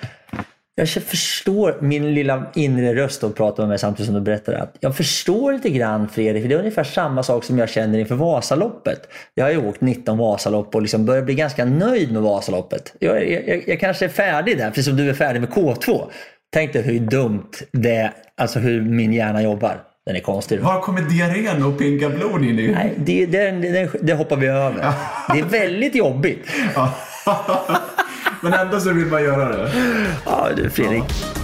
Jag 0.75 0.89
förstår 0.89 1.77
min 1.81 2.13
lilla 2.13 2.51
inre 2.55 2.95
röst 2.95 3.23
och 3.23 3.35
pratar 3.35 3.63
med 3.63 3.69
mig 3.69 3.79
samtidigt 3.79 4.05
som 4.05 4.15
du 4.15 4.21
berättar 4.21 4.53
det. 4.53 4.67
Jag 4.79 4.97
förstår 4.97 5.53
lite 5.53 5.69
grann 5.69 6.09
Fredrik, 6.09 6.43
för 6.43 6.49
det 6.49 6.55
är 6.55 6.59
ungefär 6.59 6.83
samma 6.83 7.23
sak 7.23 7.43
som 7.43 7.57
jag 7.57 7.69
känner 7.69 7.99
inför 7.99 8.15
Vasaloppet. 8.15 9.07
Jag 9.33 9.45
har 9.45 9.51
ju 9.51 9.67
åkt 9.67 9.81
19 9.81 10.17
Vasalopp 10.17 10.75
och 10.75 10.81
liksom 10.81 11.05
börjar 11.05 11.21
bli 11.21 11.35
ganska 11.35 11.65
nöjd 11.65 12.11
med 12.11 12.21
Vasaloppet. 12.21 12.93
Jag, 12.99 13.31
jag, 13.31 13.63
jag 13.67 13.79
kanske 13.79 14.05
är 14.05 14.09
färdig 14.09 14.57
där, 14.57 14.69
precis 14.69 14.85
som 14.85 14.97
du 14.97 15.09
är 15.09 15.13
färdig 15.13 15.39
med 15.39 15.49
K2. 15.49 16.03
Tänk 16.53 16.73
dig 16.73 16.81
hur 16.81 16.99
dumt 16.99 17.51
det 17.71 17.95
är, 17.95 18.11
alltså 18.37 18.59
hur 18.59 18.81
min 18.81 19.13
hjärna 19.13 19.41
jobbar. 19.41 19.83
Den 20.05 20.15
är 20.15 20.19
konstig. 20.19 20.59
Var 20.59 20.81
kommer 20.81 21.01
diarrén 21.01 21.63
och 21.63 21.79
pinka 21.79 22.09
blod 22.09 22.45
in 22.45 22.59
i? 22.59 22.67
Nej, 22.67 22.93
det, 22.97 23.25
det, 23.25 23.51
det, 23.51 23.89
det 24.01 24.13
hoppar 24.13 24.35
vi 24.35 24.47
över. 24.47 24.93
Det 25.33 25.39
är 25.39 25.45
väldigt 25.45 25.95
jobbigt. 25.95 26.47
Ja. 28.43 28.49
Men 28.49 28.59
ändå 28.59 28.79
så 28.79 28.93
vill 28.93 29.05
man 29.05 29.23
göra 29.23 29.49
det. 29.57 29.71
Ja, 30.25 30.49
du 30.55 30.69
Fredrik. 30.69 31.42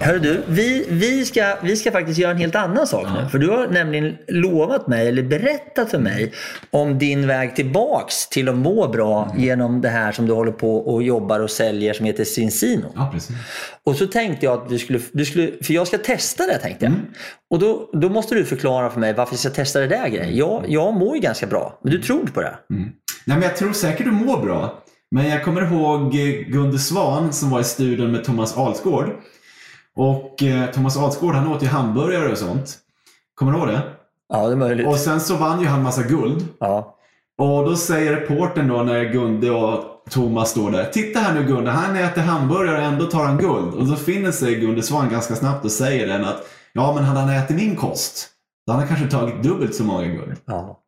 Hör 0.00 0.18
du, 0.18 0.42
vi, 0.48 0.86
vi, 0.90 1.24
ska, 1.24 1.56
vi 1.62 1.76
ska 1.76 1.92
faktiskt 1.92 2.18
göra 2.18 2.30
en 2.30 2.38
helt 2.38 2.54
annan 2.54 2.86
sak 2.86 3.06
nu. 3.14 3.28
För 3.28 3.38
du 3.38 3.48
har 3.48 3.68
nämligen 3.68 4.16
lovat 4.28 4.86
mig, 4.86 5.08
eller 5.08 5.22
berättat 5.22 5.90
för 5.90 5.98
mig, 5.98 6.32
om 6.70 6.98
din 6.98 7.26
väg 7.26 7.56
tillbaks 7.56 8.28
till 8.28 8.48
att 8.48 8.54
må 8.54 8.88
bra 8.88 9.34
genom 9.36 9.80
det 9.80 9.88
här 9.88 10.12
som 10.12 10.26
du 10.26 10.32
håller 10.32 10.52
på 10.52 10.76
och 10.76 11.02
jobbar 11.02 11.40
och 11.40 11.50
säljer 11.50 11.92
som 11.92 12.06
heter 12.06 12.24
Cincino. 12.24 12.92
Ja, 12.94 13.10
precis. 13.12 13.36
Och 13.84 13.96
så 13.96 14.06
tänkte 14.06 14.46
jag 14.46 14.62
att 14.62 14.68
du 14.68 14.78
skulle, 14.78 15.00
du 15.12 15.24
skulle 15.24 15.52
för 15.62 15.74
jag 15.74 15.86
ska 15.86 15.98
testa 15.98 16.46
det 16.46 16.58
tänkte 16.58 16.84
jag. 16.84 16.94
Och 17.50 17.58
då, 17.58 17.90
då 17.92 18.08
måste 18.08 18.34
du 18.34 18.44
förklara 18.44 18.90
för 18.90 19.00
mig 19.00 19.14
varför 19.14 19.32
jag 19.32 19.40
ska 19.40 19.50
testa 19.50 19.80
det 19.80 19.86
där 19.86 20.08
grejen. 20.08 20.36
Jag, 20.36 20.64
jag 20.68 20.94
mår 20.94 21.16
ju 21.16 21.22
ganska 21.22 21.46
bra, 21.46 21.80
men 21.82 21.92
du 21.92 22.02
tror 22.02 22.20
inte 22.20 22.32
på 22.32 22.40
det. 22.40 22.54
Nej, 22.68 23.36
men 23.36 23.42
jag 23.42 23.56
tror 23.56 23.72
säkert 23.72 24.06
du 24.06 24.12
mår 24.12 24.42
bra. 24.42 24.82
Men 25.10 25.28
jag 25.28 25.44
kommer 25.44 25.62
ihåg 25.62 26.12
Gunde 26.48 26.78
Svan 26.78 27.32
som 27.32 27.50
var 27.50 27.60
i 27.60 27.64
studion 27.64 28.12
med 28.12 28.24
Thomas 28.24 28.56
Alsgård. 28.56 29.10
Och 29.96 30.42
eh, 30.42 30.70
Thomas 30.70 30.96
Alsgård 30.96 31.34
han 31.34 31.52
åt 31.52 31.62
ju 31.62 31.66
hamburgare 31.66 32.32
och 32.32 32.38
sånt. 32.38 32.78
Kommer 33.34 33.52
du 33.52 33.58
ihåg 33.58 33.68
det? 33.68 33.82
Ja, 34.28 34.46
det 34.46 34.52
är 34.52 34.56
möjligt. 34.56 34.86
Och 34.86 34.96
sen 34.96 35.20
så 35.20 35.36
vann 35.36 35.60
ju 35.60 35.66
han 35.66 35.82
massa 35.82 36.02
guld. 36.02 36.44
Ja. 36.60 36.96
Och 37.38 37.64
då 37.64 37.76
säger 37.76 38.12
reportern 38.12 38.68
då 38.68 38.82
när 38.82 39.04
Gunde 39.04 39.50
och 39.50 39.84
Thomas 40.10 40.50
står 40.50 40.70
där. 40.70 40.84
Titta 40.84 41.20
här 41.20 41.34
nu 41.34 41.44
Gunde, 41.44 41.70
han 41.70 41.96
äter 41.96 42.22
hamburgare 42.22 42.76
och 42.78 42.82
ändå 42.82 43.06
tar 43.06 43.24
han 43.24 43.38
guld. 43.38 43.74
Och 43.74 43.86
då 43.86 43.96
finner 43.96 44.32
sig 44.32 44.54
Gunde 44.54 44.82
Svan 44.82 45.08
ganska 45.10 45.34
snabbt 45.34 45.64
och 45.64 45.70
säger 45.70 46.06
den 46.06 46.24
att 46.24 46.46
ja 46.72 46.94
men 46.94 47.04
hade 47.04 47.20
han 47.20 47.30
ätit 47.30 47.56
min 47.56 47.76
kost, 47.76 48.28
då 48.66 48.72
hade 48.72 48.86
han 48.86 48.96
kanske 48.96 49.18
tagit 49.18 49.42
dubbelt 49.42 49.74
så 49.74 49.84
många 49.84 50.06
guld. 50.06 50.36
Ja. 50.44 50.80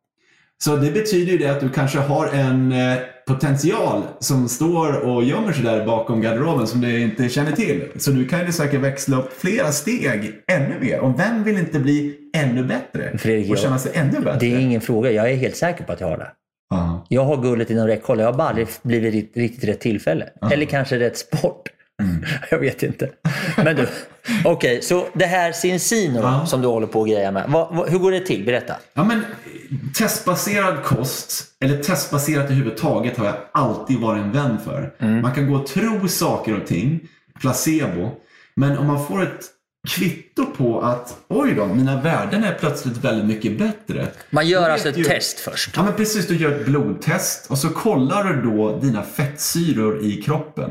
Så 0.63 0.75
det 0.75 0.91
betyder 0.91 1.31
ju 1.31 1.37
det 1.37 1.47
att 1.47 1.59
du 1.59 1.69
kanske 1.69 1.99
har 1.99 2.27
en 2.27 2.71
eh, 2.71 2.97
potential 3.27 4.03
som 4.19 4.49
står 4.49 4.99
och 4.99 5.23
gömmer 5.23 5.53
sig 5.53 5.63
där 5.63 5.85
bakom 5.85 6.21
garderoben 6.21 6.67
som 6.67 6.81
du 6.81 6.99
inte 6.99 7.29
känner 7.29 7.51
till. 7.51 7.87
Så 7.97 8.11
du 8.11 8.27
kan 8.27 8.45
ju 8.45 8.51
säkert 8.51 8.79
växla 8.79 9.17
upp 9.17 9.33
flera 9.41 9.71
steg 9.71 10.31
ännu 10.47 10.79
mer. 10.79 10.99
Och 10.99 11.19
vem 11.19 11.43
vill 11.43 11.57
inte 11.57 11.79
bli 11.79 12.17
ännu 12.33 12.63
bättre? 12.63 13.17
Fredrik, 13.17 13.51
och 13.51 13.57
känna 13.57 13.79
sig 13.79 13.91
ännu 13.95 14.19
bättre? 14.19 14.39
Det 14.39 14.55
är 14.55 14.59
ingen 14.59 14.81
fråga. 14.81 15.11
Jag 15.11 15.31
är 15.31 15.35
helt 15.35 15.55
säker 15.55 15.83
på 15.83 15.91
att 15.91 16.01
jag 16.01 16.07
har 16.07 16.17
det. 16.17 16.31
Ja. 16.69 17.05
Jag 17.09 17.25
har 17.25 17.41
guldet 17.41 17.69
inom 17.69 17.87
räckhåll. 17.87 18.19
Jag 18.19 18.25
har 18.25 18.37
bara 18.37 18.49
aldrig 18.49 18.67
blivit 18.81 19.13
riktigt, 19.13 19.37
riktigt 19.37 19.69
rätt 19.69 19.79
tillfälle. 19.79 20.29
Eller 20.51 20.65
kanske 20.65 20.99
rätt 20.99 21.17
sport. 21.17 21.68
Mm. 21.99 22.23
Jag 22.51 22.59
vet 22.59 22.83
inte. 22.83 23.09
Men 23.57 23.75
du, 23.75 23.87
okej, 24.45 24.81
så 24.81 25.07
det 25.13 25.25
här 25.25 25.51
Cincino 25.51 26.19
Ja. 26.19 26.45
som 26.45 26.61
du 26.61 26.67
håller 26.67 26.87
på 26.87 26.99
och 26.99 27.07
grejer 27.07 27.31
med. 27.31 27.45
Vad, 27.49 27.75
vad, 27.75 27.89
hur 27.89 27.99
går 27.99 28.11
det 28.11 28.19
till? 28.25 28.45
Berätta. 28.45 28.75
Ja, 28.93 29.03
men 29.03 29.21
testbaserad 29.97 30.83
kost, 30.83 31.43
eller 31.59 31.83
testbaserat 31.83 32.45
överhuvudtaget 32.45 33.17
har 33.17 33.25
jag 33.25 33.35
alltid 33.51 33.99
varit 33.99 34.21
en 34.23 34.31
vän 34.31 34.57
för. 34.65 34.93
Man 35.21 35.33
kan 35.33 35.47
gå 35.51 35.55
och 35.55 35.67
tro 35.67 36.07
saker 36.07 36.61
och 36.61 36.67
ting, 36.67 36.99
placebo. 37.41 38.11
Men 38.55 38.77
om 38.77 38.87
man 38.87 39.05
får 39.07 39.23
ett 39.23 39.45
kvitto 39.89 40.45
på 40.45 40.81
att 40.81 41.17
oj 41.27 41.53
då, 41.53 41.65
mina 41.65 42.01
värden 42.01 42.43
är 42.43 42.53
plötsligt 42.53 42.97
väldigt 42.97 43.25
mycket 43.25 43.57
bättre. 43.59 44.07
Man 44.29 44.47
gör 44.47 44.69
alltså 44.69 44.89
ett 44.89 44.97
ju- 44.97 45.03
test 45.03 45.39
först. 45.39 45.73
Ja 45.75 45.83
men 45.83 45.93
precis, 45.93 46.27
du 46.27 46.35
gör 46.37 46.51
ett 46.59 46.65
blodtest 46.65 47.45
och 47.51 47.57
så 47.57 47.69
kollar 47.69 48.23
du 48.23 48.41
då 48.41 48.79
dina 48.79 49.03
fettsyror 49.03 50.03
i 50.05 50.21
kroppen. 50.21 50.69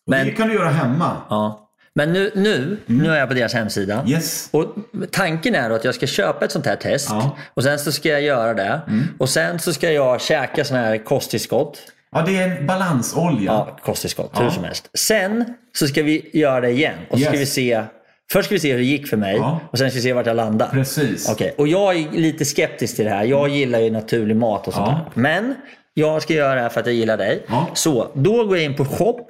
Och 0.08 0.12
Men- 0.12 0.26
det 0.26 0.32
kan 0.32 0.48
du 0.48 0.54
göra 0.54 0.70
hemma. 0.70 1.18
Ja. 1.30 1.68
Men 1.96 2.14
nu, 2.14 2.32
nu, 2.36 2.78
nu 2.86 3.12
är 3.12 3.20
jag 3.20 3.28
på 3.28 3.34
deras 3.34 3.54
hemsida. 3.54 4.04
Yes. 4.08 4.50
Och 4.52 4.66
tanken 5.12 5.56
är 5.56 5.70
att 5.70 5.84
jag 5.86 5.96
ska 5.96 6.08
köpa 6.08 6.46
ett 6.46 6.52
sånt 6.52 6.66
här 6.66 6.76
test. 6.76 7.08
Ja. 7.10 7.38
Och 7.54 7.64
sen 7.64 7.80
så 7.80 7.92
ska 7.92 8.10
jag 8.10 8.22
göra 8.22 8.54
det. 8.54 8.82
Och 9.20 9.30
sen 9.30 9.60
så 9.60 9.74
ska 9.74 9.92
jag 9.92 10.22
käka 10.22 10.66
sån 10.66 10.78
här 10.78 10.98
kosttillskott. 10.98 11.78
Ja, 12.12 12.24
det 12.28 12.38
är 12.38 12.58
en 12.58 12.68
balansolja. 12.68 13.52
Ja, 13.52 13.78
kosttillskott. 13.84 14.32
Hur 14.40 14.50
som 14.50 14.64
helst. 14.64 14.90
Sen 14.98 15.54
så 15.78 15.88
ska 15.88 16.04
vi 16.04 16.30
göra 16.34 16.62
det 16.62 16.70
igen. 16.70 16.96
Och 17.10 17.18
så 17.20 17.24
ska 17.26 17.34
Yes. 17.34 17.42
vi 17.42 17.46
se. 17.46 17.84
Först 18.32 18.46
ska 18.46 18.56
vi 18.56 18.60
se 18.60 18.72
hur 18.72 18.78
det 18.78 18.84
gick 18.84 19.08
för 19.08 19.18
mig. 19.18 19.36
Ja. 19.36 19.60
Och 19.72 19.78
sen 19.78 19.90
ska 19.92 19.96
vi 19.98 20.02
se 20.04 20.14
vart 20.14 20.26
jag 20.26 20.36
landar. 20.36 20.68
Precis. 20.68 21.30
Okej, 21.30 21.56
och 21.58 21.68
jag 21.68 21.96
är 21.96 22.12
lite 22.12 22.46
skeptisk 22.46 22.96
till 22.96 23.06
det 23.06 23.12
här. 23.12 23.24
Jag 23.24 23.50
gillar 23.50 23.80
ju 23.80 23.90
naturlig 23.92 24.36
mat 24.36 24.68
och 24.68 24.74
sånt 24.74 24.88
Ja. 24.88 25.12
där. 25.14 25.22
Men 25.22 25.56
jag 25.94 26.22
ska 26.22 26.34
göra 26.34 26.56
det 26.56 26.62
här 26.62 26.70
för 26.70 26.80
att 26.80 26.86
jag 26.86 26.96
gillar 26.96 27.18
dig. 27.18 27.46
Ja. 27.50 27.68
Så, 27.74 28.12
då 28.14 28.46
går 28.46 28.58
jag 28.58 28.66
in 28.66 28.76
på 28.76 28.86
shop. 28.86 29.28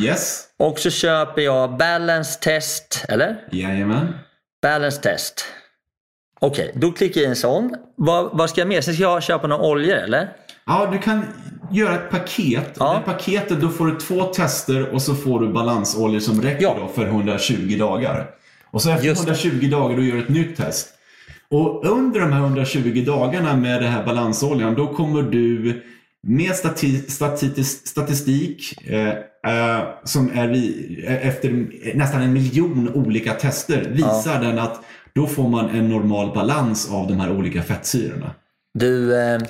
Yes. 0.00 0.44
Och 0.58 0.78
så 0.78 0.90
köper 0.90 1.42
jag 1.42 1.76
balance 1.76 2.38
test. 2.40 3.04
Eller? 3.08 3.36
Jajamän. 3.52 4.14
Balance 4.62 5.00
test. 5.02 5.44
Okej, 6.40 6.72
då 6.74 6.92
klickar 6.92 7.20
jag 7.20 7.26
i 7.26 7.30
en 7.30 7.36
sån. 7.36 7.74
Vad, 7.96 8.28
vad 8.38 8.50
ska 8.50 8.60
jag 8.60 8.68
mer? 8.68 8.80
Sen 8.80 8.94
ska 8.94 9.02
jag 9.02 9.22
köpa 9.22 9.46
några 9.46 9.62
oljor 9.62 9.96
eller? 9.96 10.28
Ja, 10.66 10.88
du 10.92 10.98
kan 10.98 11.22
göra 11.70 11.94
ett 11.94 12.10
paket. 12.10 12.76
Ja. 12.78 12.94
Det 12.94 13.12
paketet, 13.12 13.60
då 13.60 13.68
får 13.68 13.86
du 13.86 13.96
två 13.98 14.22
tester 14.24 14.88
och 14.94 15.02
så 15.02 15.14
får 15.14 15.40
du 15.40 15.52
balansoljor 15.52 16.20
som 16.20 16.42
räcker 16.42 16.62
Ja. 16.62 16.76
då 16.80 16.88
för 16.88 17.06
120 17.06 17.76
dagar. 17.78 18.26
Och 18.70 18.82
så 18.82 18.90
efter 18.90 19.06
Just 19.06 19.26
det. 19.26 19.32
120 19.32 19.70
dagar 19.70 19.96
då 19.96 20.02
gör 20.02 20.16
du 20.16 20.22
ett 20.22 20.28
nytt 20.28 20.56
test. 20.56 20.88
Och 21.50 21.86
under 21.86 22.20
de 22.20 22.32
här 22.32 22.40
120 22.40 23.04
dagarna 23.06 23.56
med 23.56 23.82
den 23.82 23.92
här 23.92 24.04
balansoljan, 24.04 24.74
då 24.74 24.86
kommer 24.94 25.22
du 25.22 25.82
med 26.26 26.54
stati 26.56 26.98
statistisk, 26.98 27.86
statistik 27.88 28.74
eh, 28.90 29.08
eh, 29.08 29.84
som 30.04 30.30
är 30.34 30.48
vi, 30.48 31.04
eh, 31.06 31.28
efter 31.28 31.66
nästan 31.94 32.22
en 32.22 32.32
miljon 32.32 32.88
olika 32.94 33.32
tester 33.32 33.88
visar 33.90 34.40
den 34.40 34.58
att 34.58 34.80
då 35.14 35.26
får 35.26 35.48
man 35.48 35.68
en 35.70 35.88
normal 35.88 36.34
balans 36.34 36.90
av 36.92 37.06
de 37.08 37.20
här 37.20 37.30
olika 37.32 37.62
fettsyrorna. 37.62 38.30
Du, 38.78 39.20
eh, 39.20 39.40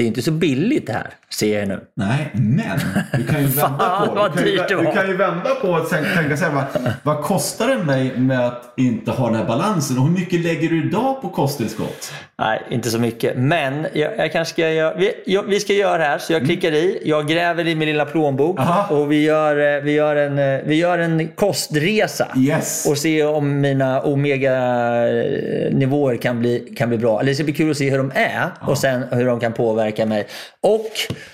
det 0.00 0.04
är 0.04 0.08
inte 0.08 0.22
så 0.22 0.30
billigt 0.30 0.86
det 0.86 0.92
här, 0.92 1.14
ser 1.34 1.58
jag 1.58 1.68
nu. 1.68 1.80
Nej, 1.96 2.30
men 2.32 2.78
du 3.12 3.26
kan 3.26 3.40
ju 3.40 3.46
vända 3.56 4.02
på 4.06 4.14
vad 4.14 4.32
Du 4.36 4.36
kan 4.36 4.46
ju, 4.46 4.56
det 4.56 4.66
du 4.76 4.92
kan 4.92 5.08
ju 5.08 5.16
vända 5.16 5.54
på 5.54 5.68
och 5.68 5.88
tänka, 5.88 6.36
så 6.36 6.44
här, 6.44 6.52
vad, 6.52 6.64
vad 7.02 7.24
kostar 7.24 7.68
det 7.68 7.78
mig 7.84 8.12
med 8.16 8.46
att 8.46 8.72
inte 8.76 9.10
ha 9.10 9.26
den 9.26 9.34
här 9.36 9.44
balansen? 9.44 9.98
Och 9.98 10.04
hur 10.04 10.10
mycket 10.10 10.40
lägger 10.40 10.68
du 10.68 10.86
idag 10.86 11.22
på 11.22 11.28
kosttillskott? 11.28 12.12
Nej, 12.38 12.62
inte 12.70 12.90
så 12.90 12.98
mycket. 12.98 13.36
Men 13.36 13.86
jag, 13.92 14.18
jag 14.18 14.32
kanske 14.32 14.52
ska 14.52 14.70
göra, 14.70 14.94
vi, 14.94 15.12
jag, 15.26 15.42
vi 15.42 15.60
ska 15.60 15.72
göra 15.72 15.98
det 15.98 16.04
här. 16.04 16.18
Så 16.18 16.32
jag 16.32 16.44
klickar 16.44 16.72
i, 16.72 17.02
jag 17.04 17.28
gräver 17.28 17.66
i 17.66 17.74
min 17.74 17.88
lilla 17.88 18.04
plånbok 18.04 18.60
Aha. 18.60 18.96
och 18.96 19.12
vi 19.12 19.22
gör, 19.22 19.76
eh, 19.76 19.82
vi, 19.82 19.92
gör 19.92 20.16
en, 20.16 20.38
eh, 20.38 20.60
vi 20.64 20.74
gör 20.74 20.98
en 20.98 21.28
kostresa. 21.28 22.28
Yes. 22.36 22.86
Och 22.86 22.98
se 22.98 23.24
om 23.24 23.60
mina 23.60 24.00
omega-nivåer 24.00 26.16
kan 26.16 26.40
bli, 26.40 26.74
kan 26.76 26.88
bli 26.88 26.98
bra. 26.98 27.20
Eller 27.20 27.30
det 27.30 27.34
ska 27.34 27.44
bli 27.44 27.52
kul 27.52 27.70
att 27.70 27.76
se 27.76 27.90
hur 27.90 27.98
de 27.98 28.12
är 28.14 28.46
och 28.60 28.78
sen 28.78 29.04
hur 29.10 29.26
de 29.26 29.40
kan 29.40 29.52
påverka 29.52 30.06
mig. 30.06 30.26
Och 30.62 30.90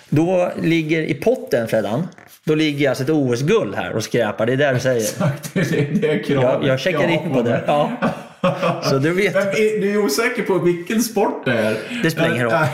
då 0.09 0.53
ligger 0.63 1.03
i 1.03 1.15
potten 1.15 1.69
Fredan, 1.69 2.09
då 2.45 2.55
ligger 2.55 2.89
alltså 2.89 3.05
ett 3.05 3.11
OS-guld 3.11 3.75
här 3.75 3.93
och 3.93 4.05
skräpar. 4.05 4.47
Det 4.47 4.53
är 4.53 4.57
det 4.57 4.73
du 4.73 4.81
säger. 4.81 5.01
Exakt, 5.01 5.55
det 5.55 5.61
är 5.61 6.01
det 6.01 6.19
kravet. 6.19 6.43
Jag, 6.43 6.65
jag 6.67 6.81
checkar 6.81 7.09
in 7.09 7.33
på 7.35 7.43
det. 7.43 7.65
Ja. 7.67 7.91
Så 8.83 8.99
du 8.99 9.13
vet. 9.13 9.37
Är, 9.37 9.81
du 9.81 9.93
är 9.93 10.05
osäker 10.05 10.43
på 10.43 10.59
vilken 10.59 11.03
sport 11.03 11.45
det 11.45 11.53
är? 11.53 11.77
Det 12.03 12.11
spelar 12.11 12.35
ingen 12.35 12.45
roll. 12.45 12.53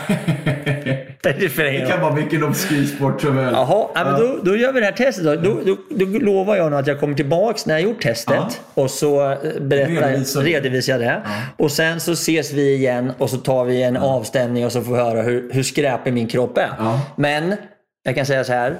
Det 1.22 1.52
spelar 1.52 1.70
ingen 1.70 1.84
Det 1.84 1.90
kan 1.90 2.00
vara 2.00 2.14
vilken 2.14 2.44
obskyr 2.44 2.84
sport 2.84 3.20
som 3.20 3.38
helst. 3.38 3.52
Jaha, 3.52 3.86
ja, 3.94 4.04
men 4.04 4.20
då, 4.20 4.38
då 4.42 4.56
gör 4.56 4.72
vi 4.72 4.80
det 4.80 4.86
här 4.86 4.92
testet 4.92 5.24
då. 5.24 5.34
Då, 5.34 5.60
då, 5.66 5.76
då 5.90 6.04
lovar 6.18 6.56
jag 6.56 6.70
nu 6.70 6.76
att 6.76 6.86
jag 6.86 7.00
kommer 7.00 7.14
tillbaks 7.14 7.66
när 7.66 7.74
jag 7.74 7.82
gjort 7.82 8.02
testet 8.02 8.34
Ja. 8.36 8.48
och 8.74 8.90
så 8.90 9.30
eh, 9.32 9.38
berättar, 9.60 10.42
Redovisar 10.42 10.92
jag 10.92 11.00
det. 11.00 11.22
Och 11.56 11.70
sen 11.72 12.00
så 12.00 12.12
ses 12.12 12.52
vi 12.52 12.74
igen 12.74 13.12
och 13.18 13.30
så 13.30 13.36
tar 13.36 13.64
vi 13.64 13.82
en 13.82 13.96
avstämning 13.96 14.66
och 14.66 14.72
så 14.72 14.82
får 14.82 14.92
vi 14.92 14.98
höra 14.98 15.22
hur, 15.22 15.52
hur 15.52 15.62
skräpig 15.62 16.12
min 16.12 16.28
kropp 16.28 16.58
är. 16.58 16.70
Ja. 16.78 17.00
Men 17.16 17.54
jag 18.02 18.14
kan 18.14 18.26
säga 18.26 18.44
så 18.44 18.52
här. 18.52 18.76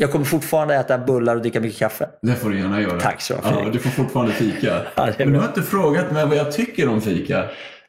Jag 0.00 0.12
kommer 0.12 0.24
fortfarande 0.24 0.74
äta 0.74 0.98
bullar 0.98 1.36
och 1.36 1.42
dricka 1.42 1.60
mycket 1.60 1.78
kaffe. 1.78 2.08
Det 2.22 2.34
får 2.34 2.50
du 2.50 2.58
gärna 2.58 2.80
göra. 2.80 3.00
Tack 3.00 3.20
så 3.20 3.34
mycket, 3.34 3.50
ja. 3.50 3.70
Du 3.72 3.78
får 3.78 3.90
fortfarande 3.90 4.32
fika. 4.32 4.80
Ja, 4.94 5.06
det 5.06 5.24
Men 5.24 5.32
du 5.32 5.38
har 5.38 5.46
inte 5.46 5.62
frågat 5.62 6.12
mig 6.12 6.26
vad 6.26 6.36
jag 6.36 6.52
tycker 6.52 6.88
om 6.88 7.00
fika. 7.00 7.44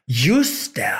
Just 0.06 0.74
det! 0.74 0.92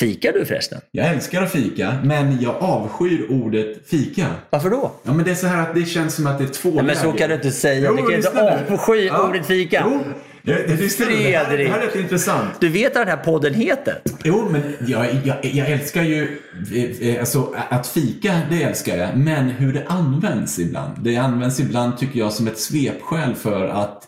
Fikar 0.00 0.32
du 0.32 0.44
förresten? 0.44 0.80
Jag 0.90 1.06
älskar 1.06 1.42
att 1.42 1.50
fika, 1.52 1.94
men 2.04 2.40
jag 2.40 2.54
avskyr 2.60 3.26
ordet 3.30 3.88
fika. 3.88 4.26
Varför 4.50 4.70
då? 4.70 4.92
Ja, 5.02 5.12
men 5.12 5.24
det 5.24 5.30
är 5.30 5.34
så 5.34 5.46
här 5.46 5.62
att 5.62 5.74
det 5.74 5.84
känns 5.84 6.14
som 6.14 6.26
att 6.26 6.38
det 6.38 6.44
är 6.44 6.48
två 6.48 6.70
Nej, 6.70 6.84
men 6.84 6.96
så 6.96 7.12
kan 7.12 7.28
du 7.28 7.34
inte 7.34 7.50
säga. 7.50 7.88
Jo, 7.88 7.96
du 7.96 8.02
kan 8.02 8.14
inte 8.14 8.68
avsky 8.70 9.10
ordet 9.10 9.46
fika. 9.46 9.86
Jo, 9.90 10.00
det, 10.48 10.66
det, 10.66 10.76
det, 10.76 11.04
det, 11.04 11.38
här, 11.38 11.56
det 11.56 11.68
här 11.68 11.78
är 11.78 11.86
rätt 11.86 11.96
intressant. 11.96 12.50
Du 12.60 12.68
vet 12.68 12.94
vad 12.94 13.06
den 13.06 13.18
här 13.18 13.24
podden 13.24 13.54
heter? 13.54 14.00
Jo, 14.24 14.48
men 14.50 14.76
jag, 14.86 15.06
jag, 15.24 15.44
jag 15.44 15.70
älskar 15.70 16.02
ju, 16.02 16.40
eh, 16.74 17.08
eh, 17.08 17.20
alltså 17.20 17.54
att 17.68 17.86
fika, 17.86 18.40
det 18.50 18.62
älskar 18.62 18.96
jag. 18.96 19.16
Men 19.16 19.50
hur 19.50 19.72
det 19.72 19.84
används 19.86 20.58
ibland. 20.58 20.96
Det 21.00 21.16
används 21.16 21.60
ibland, 21.60 21.98
tycker 21.98 22.18
jag, 22.18 22.32
som 22.32 22.46
ett 22.46 22.58
svepskäl 22.58 23.34
för 23.34 23.68
att 23.68 24.04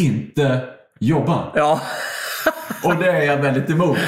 inte 0.00 0.60
jobba. 1.00 1.52
Ja. 1.54 1.80
Och 2.84 2.96
det 2.96 3.10
är 3.10 3.22
jag 3.22 3.36
väldigt 3.36 3.70
emot. 3.70 3.98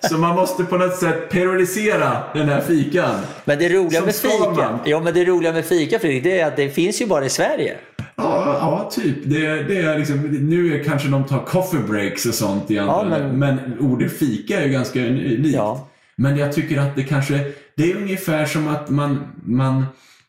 Så 0.00 0.18
man 0.18 0.36
måste 0.36 0.64
på 0.64 0.76
något 0.76 0.96
sätt 0.96 1.30
periodisera 1.30 2.22
den 2.34 2.48
här 2.48 2.60
fikan. 2.60 3.20
Men 3.44 3.58
det 3.58 3.68
roliga 3.68 4.00
med 4.00 4.14
fika, 4.14 4.78
ja, 4.84 5.00
men 5.00 5.14
det 5.14 5.24
roliga 5.24 5.52
med 5.52 5.64
fika 5.64 5.98
Fredrik, 5.98 6.24
det 6.24 6.40
är 6.40 6.46
att 6.46 6.56
det 6.56 6.70
finns 6.70 7.02
ju 7.02 7.06
bara 7.06 7.24
i 7.24 7.30
Sverige. 7.30 7.76
Ja, 8.22 8.58
ja 8.60 8.90
typ. 9.02 9.16
Det, 9.24 9.62
det 9.62 9.76
är 9.78 9.98
liksom, 9.98 10.16
nu 10.20 10.74
är 10.80 10.84
kanske 10.84 11.08
de 11.08 11.24
tar 11.24 11.44
coffee 11.44 11.80
breaks 11.88 12.26
och 12.26 12.34
sånt 12.34 12.70
i 12.70 12.78
andra 12.78 12.94
Ja, 12.94 13.04
men- 13.08 13.38
men... 13.38 13.78
ordet 13.80 14.12
fika 14.18 14.60
är 14.60 14.66
ju 14.66 14.72
ganska 14.72 15.06
unikt. 15.06 15.48
Ja. 15.54 15.88
Men 16.16 16.36
jag 16.36 16.52
tycker 16.52 16.80
att 16.80 16.96
det 16.96 17.02
kanske, 17.02 17.40
det 17.76 17.92
är 17.92 17.96
ungefär 17.96 18.46
som 18.46 18.68
att 18.68 18.90
man, 18.90 19.18
man 19.44 19.84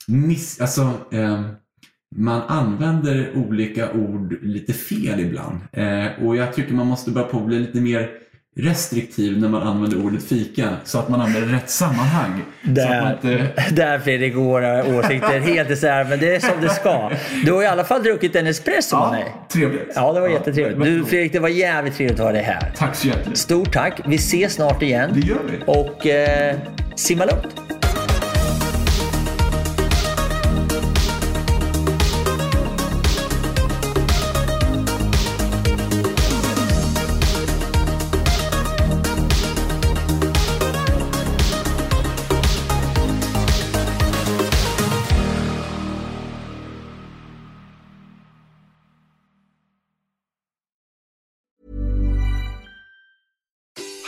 miss, 0.08 0.62
alltså, 0.62 0.82
eh, 1.12 1.42
man 2.16 2.42
använder 2.42 3.32
olika 3.36 3.92
ord 3.92 4.36
lite 4.42 4.74
fel 4.74 5.20
ibland. 5.20 5.58
Eh, 5.72 6.26
och 6.26 6.36
jag 6.36 6.54
tycker 6.54 6.74
man 6.74 6.88
måste 6.88 7.12
börja 7.12 7.28
på 7.28 7.38
att 7.38 7.46
bli 7.46 7.60
lite 7.60 7.82
mer 7.82 8.10
restriktiv 8.56 9.40
när 9.40 9.50
man 9.50 9.64
använder 9.64 10.06
ordet 10.06 10.24
fika. 10.24 10.70
Så 10.84 11.00
att 11.00 11.10
man 11.10 11.22
använder 11.22 11.54
rätt 11.54 11.70
sammanhang. 11.70 12.42
Där, 12.62 13.12
inte, 13.14 13.48
där 13.72 14.00
Fredrik, 14.00 14.36
våra 14.36 14.86
åsikter 14.98 15.40
helt 15.40 15.70
isär, 15.70 16.04
men 16.04 16.20
det 16.20 16.36
är 16.36 16.40
som 16.40 16.62
det 16.62 16.70
ska. 16.70 17.12
Du 17.46 17.52
har 17.52 17.64
i 17.64 17.68
alla 17.68 17.84
fall 17.84 18.04
druckit 18.04 18.36
en 18.36 18.48
espresso 18.48 18.96
med 18.96 19.06
ja, 19.06 19.12
mig. 19.12 19.26
trevligt. 19.50 19.92
Ja, 19.96 20.14
det 20.14 20.20
var 20.20 20.28
jättetrevligt. 20.28 20.78
men- 20.78 20.88
Du 20.88 21.06
Fredrik, 21.06 21.34
det 21.34 21.40
var 21.40 21.50
jävligt 21.50 21.96
trevligt 21.96 22.20
att 22.20 22.26
ha 22.26 22.32
dig 22.32 22.44
här. 22.44 22.72
Tack 22.78 22.96
så 22.96 23.08
hjärtligt. 23.08 23.38
Stort 23.38 23.74
tack. 23.74 24.00
Vi 24.06 24.16
ses 24.16 24.54
snart 24.54 24.82
igen. 24.82 25.10
Det 25.14 25.20
gör 25.20 25.38
vi. 25.52 25.58
Och 25.66 26.08
eh, 26.08 26.56
simma 26.96 27.26
lugnt. 27.26 27.83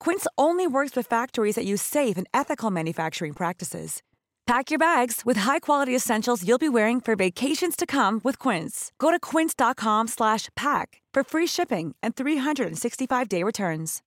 Quince 0.00 0.26
only 0.36 0.66
works 0.66 0.96
with 0.96 1.06
factories 1.06 1.54
that 1.54 1.64
use 1.64 1.82
safe 1.82 2.18
and 2.18 2.26
ethical 2.34 2.70
manufacturing 2.70 3.34
practices. 3.34 4.02
Pack 4.46 4.72
your 4.72 4.78
bags 4.78 5.22
with 5.24 5.36
high-quality 5.36 5.94
essentials 5.94 6.44
you'll 6.44 6.58
be 6.58 6.68
wearing 6.68 7.00
for 7.00 7.14
vacations 7.14 7.76
to 7.76 7.86
come 7.86 8.20
with 8.24 8.36
Quince. 8.36 8.90
Go 8.98 9.12
to 9.12 9.20
quince.com 9.20 10.08
pack 10.56 11.02
for 11.14 11.22
free 11.22 11.46
shipping 11.46 11.94
and 12.02 12.16
365-day 12.16 13.44
returns. 13.44 14.02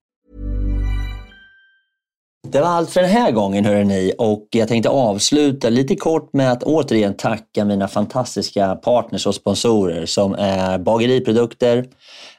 Det 2.47 2.61
var 2.61 2.67
allt 2.67 2.89
för 2.89 3.01
den 3.01 3.09
här 3.09 3.31
gången 3.31 3.65
hörrni 3.65 4.13
och 4.17 4.47
jag 4.51 4.67
tänkte 4.67 4.89
avsluta 4.89 5.69
lite 5.69 5.95
kort 5.95 6.33
med 6.33 6.51
att 6.51 6.63
återigen 6.63 7.17
tacka 7.17 7.65
mina 7.65 7.87
fantastiska 7.87 8.75
partners 8.75 9.27
och 9.27 9.35
sponsorer 9.35 10.05
som 10.05 10.33
är 10.33 10.77
Bageriprodukter, 10.77 11.85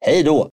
Hej 0.00 0.22
då! 0.22 0.50